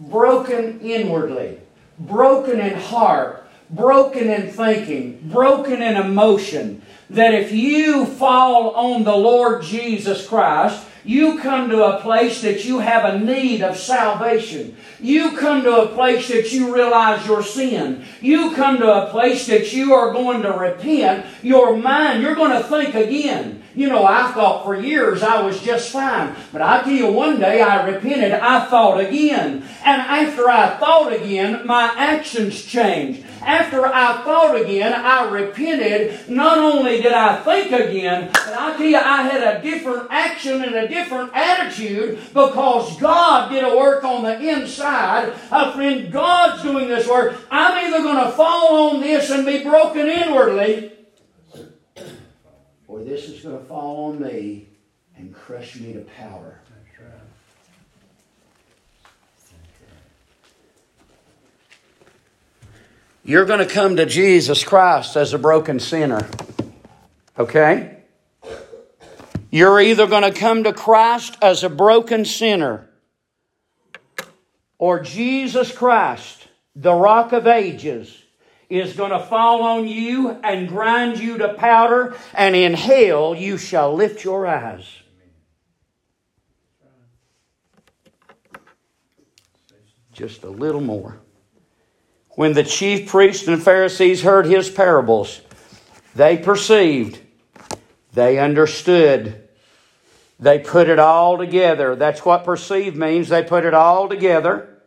Broken 0.00 0.80
inwardly. 0.80 1.58
Broken 1.98 2.58
in 2.58 2.74
heart 2.74 3.42
broken 3.72 4.28
in 4.28 4.50
thinking, 4.50 5.18
broken 5.30 5.82
in 5.82 5.96
emotion, 5.96 6.82
that 7.10 7.34
if 7.34 7.52
you 7.52 8.06
fall 8.06 8.70
on 8.74 9.02
the 9.02 9.16
Lord 9.16 9.62
Jesus 9.62 10.26
Christ, 10.26 10.86
you 11.04 11.38
come 11.38 11.68
to 11.70 11.82
a 11.84 12.00
place 12.00 12.42
that 12.42 12.64
you 12.64 12.78
have 12.78 13.04
a 13.04 13.18
need 13.18 13.60
of 13.62 13.76
salvation. 13.76 14.76
You 15.00 15.36
come 15.36 15.62
to 15.64 15.82
a 15.82 15.88
place 15.88 16.28
that 16.28 16.52
you 16.52 16.72
realize 16.72 17.26
your 17.26 17.42
sin. 17.42 18.04
You 18.20 18.54
come 18.54 18.78
to 18.78 19.02
a 19.02 19.10
place 19.10 19.46
that 19.48 19.72
you 19.72 19.94
are 19.94 20.12
going 20.12 20.42
to 20.42 20.52
repent. 20.52 21.26
Your 21.42 21.76
mind, 21.76 22.22
you're 22.22 22.36
going 22.36 22.52
to 22.52 22.68
think 22.68 22.94
again. 22.94 23.61
You 23.74 23.88
know, 23.88 24.04
I 24.04 24.32
thought 24.32 24.64
for 24.64 24.74
years 24.74 25.22
I 25.22 25.42
was 25.42 25.62
just 25.62 25.90
fine. 25.90 26.34
But 26.52 26.62
I 26.62 26.82
tell 26.82 26.92
you, 26.92 27.10
one 27.10 27.40
day 27.40 27.62
I 27.62 27.86
repented, 27.86 28.32
I 28.32 28.66
thought 28.66 29.00
again. 29.00 29.64
And 29.84 30.02
after 30.02 30.48
I 30.48 30.76
thought 30.78 31.12
again, 31.12 31.66
my 31.66 31.92
actions 31.96 32.64
changed. 32.64 33.24
After 33.40 33.86
I 33.86 34.22
thought 34.22 34.60
again, 34.60 34.92
I 34.92 35.28
repented. 35.28 36.28
Not 36.28 36.58
only 36.58 37.02
did 37.02 37.12
I 37.12 37.42
think 37.42 37.72
again, 37.72 38.30
but 38.32 38.54
I 38.54 38.76
tell 38.76 38.86
you, 38.86 38.98
I 38.98 39.22
had 39.22 39.56
a 39.56 39.62
different 39.62 40.08
action 40.10 40.62
and 40.62 40.74
a 40.74 40.86
different 40.86 41.32
attitude 41.34 42.18
because 42.32 43.00
God 43.00 43.50
did 43.50 43.64
a 43.64 43.76
work 43.76 44.04
on 44.04 44.22
the 44.22 44.38
inside. 44.38 45.32
A 45.50 45.72
friend, 45.72 46.12
God's 46.12 46.62
doing 46.62 46.88
this 46.88 47.08
work. 47.08 47.36
I'm 47.50 47.86
either 47.86 48.02
going 48.02 48.24
to 48.24 48.32
fall 48.32 48.90
on 48.90 49.00
this 49.00 49.30
and 49.30 49.44
be 49.46 49.64
broken 49.64 50.06
inwardly, 50.06 50.92
or 52.92 53.02
this 53.02 53.26
is 53.26 53.40
going 53.40 53.58
to 53.58 53.64
fall 53.64 54.12
on 54.12 54.20
me 54.20 54.68
and 55.16 55.34
crush 55.34 55.80
me 55.80 55.94
to 55.94 56.00
powder. 56.00 56.58
You're 63.24 63.46
going 63.46 63.66
to 63.66 63.72
come 63.72 63.96
to 63.96 64.04
Jesus 64.04 64.62
Christ 64.62 65.16
as 65.16 65.32
a 65.32 65.38
broken 65.38 65.80
sinner. 65.80 66.28
Okay? 67.38 67.96
You're 69.50 69.80
either 69.80 70.06
going 70.06 70.30
to 70.30 70.38
come 70.38 70.64
to 70.64 70.74
Christ 70.74 71.38
as 71.40 71.64
a 71.64 71.70
broken 71.70 72.26
sinner 72.26 72.90
or 74.76 75.00
Jesus 75.00 75.72
Christ, 75.72 76.46
the 76.76 76.92
rock 76.92 77.32
of 77.32 77.46
ages, 77.46 78.21
is 78.80 78.94
going 78.94 79.10
to 79.10 79.18
fall 79.18 79.62
on 79.62 79.86
you 79.86 80.30
and 80.30 80.66
grind 80.66 81.18
you 81.18 81.36
to 81.36 81.52
powder, 81.54 82.16
and 82.32 82.56
in 82.56 82.72
hell 82.72 83.34
you 83.34 83.58
shall 83.58 83.94
lift 83.94 84.24
your 84.24 84.46
eyes. 84.46 84.86
Just 90.12 90.42
a 90.42 90.48
little 90.48 90.80
more. 90.80 91.18
When 92.30 92.54
the 92.54 92.64
chief 92.64 93.10
priests 93.10 93.46
and 93.46 93.62
Pharisees 93.62 94.22
heard 94.22 94.46
his 94.46 94.70
parables, 94.70 95.42
they 96.14 96.38
perceived, 96.38 97.20
they 98.14 98.38
understood, 98.38 99.48
they 100.40 100.58
put 100.58 100.88
it 100.88 100.98
all 100.98 101.36
together. 101.36 101.94
That's 101.94 102.24
what 102.24 102.44
perceive 102.44 102.96
means. 102.96 103.28
They 103.28 103.42
put 103.42 103.66
it 103.66 103.74
all 103.74 104.08
together. 104.08 104.78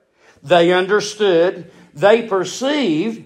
They 0.42 0.72
understood, 0.72 1.72
they 1.94 2.28
perceived 2.28 3.25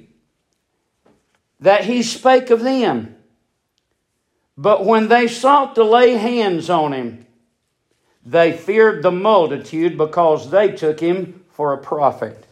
that 1.60 1.86
he 1.86 2.03
spake 2.03 2.49
of 2.49 2.62
them. 2.62 3.16
But 4.57 4.86
when 4.86 5.07
they 5.07 5.28
sought 5.28 5.76
to 5.76 5.84
lay 5.84 6.16
hands 6.16 6.70
on 6.70 6.93
him, 6.93 7.26
they 8.26 8.51
feared 8.51 9.03
the 9.03 9.12
multitude 9.12 9.97
because 9.97 10.51
they 10.51 10.72
took 10.72 10.99
him 10.99 11.45
for 11.51 11.74
a 11.74 11.78
prophet 11.78 12.45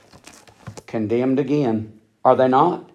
condemned 0.87 1.37
again. 1.37 1.99
Are 2.23 2.35
they 2.35 2.47
not? 2.47 2.89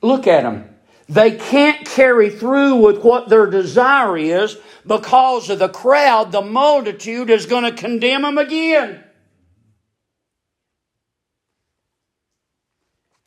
Look 0.00 0.26
at 0.26 0.44
them. 0.44 0.70
They 1.08 1.32
can't 1.32 1.86
carry 1.86 2.30
through 2.30 2.76
with 2.76 3.02
what 3.02 3.28
their 3.28 3.46
desire 3.46 4.16
is 4.16 4.56
because 4.86 5.50
of 5.50 5.58
the 5.58 5.68
crowd. 5.68 6.32
The 6.32 6.40
multitude 6.40 7.28
is 7.28 7.44
going 7.44 7.64
to 7.64 7.72
condemn 7.72 8.22
them 8.22 8.38
again. 8.38 9.04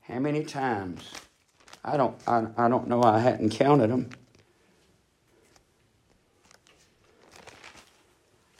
How 0.01 0.19
many 0.19 0.43
times? 0.43 1.03
I 1.87 1.95
don't, 1.95 2.15
I, 2.27 2.45
I 2.57 2.67
don't 2.67 2.89
know. 2.89 3.01
I 3.01 3.19
hadn't 3.19 3.51
counted 3.51 3.89
them. 3.89 4.09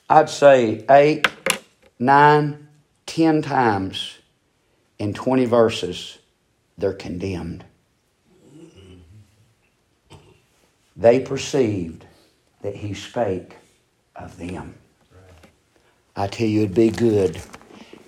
I'd 0.09 0.29
say 0.29 0.85
eight, 0.89 1.27
nine, 1.99 2.69
ten 3.05 3.41
times 3.41 4.19
in 4.97 5.13
20 5.13 5.43
verses, 5.43 6.19
they're 6.77 6.93
condemned. 6.93 7.65
They 10.95 11.19
perceived 11.19 12.05
that 12.61 12.77
he 12.77 12.93
spake 12.93 13.57
of 14.15 14.37
them. 14.37 14.75
I 16.15 16.27
tell 16.27 16.47
you, 16.47 16.61
it'd 16.61 16.73
be 16.73 16.89
good. 16.89 17.41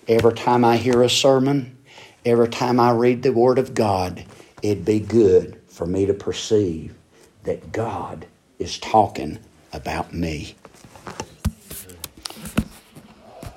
Every 0.08 0.34
time 0.34 0.64
I 0.64 0.78
hear 0.78 1.04
a 1.04 1.10
sermon, 1.10 1.78
every 2.26 2.48
time 2.48 2.80
I 2.80 2.92
read 2.92 3.22
the 3.22 3.34
Word 3.34 3.60
of 3.60 3.74
God, 3.74 4.24
it'd 4.62 4.86
be 4.86 5.00
good 5.00 5.62
for 5.68 5.86
me 5.86 6.06
to 6.06 6.14
perceive 6.14 6.96
that 7.44 7.72
God 7.72 8.26
is 8.60 8.78
talking 8.80 9.40
about 9.74 10.14
me. 10.14 10.56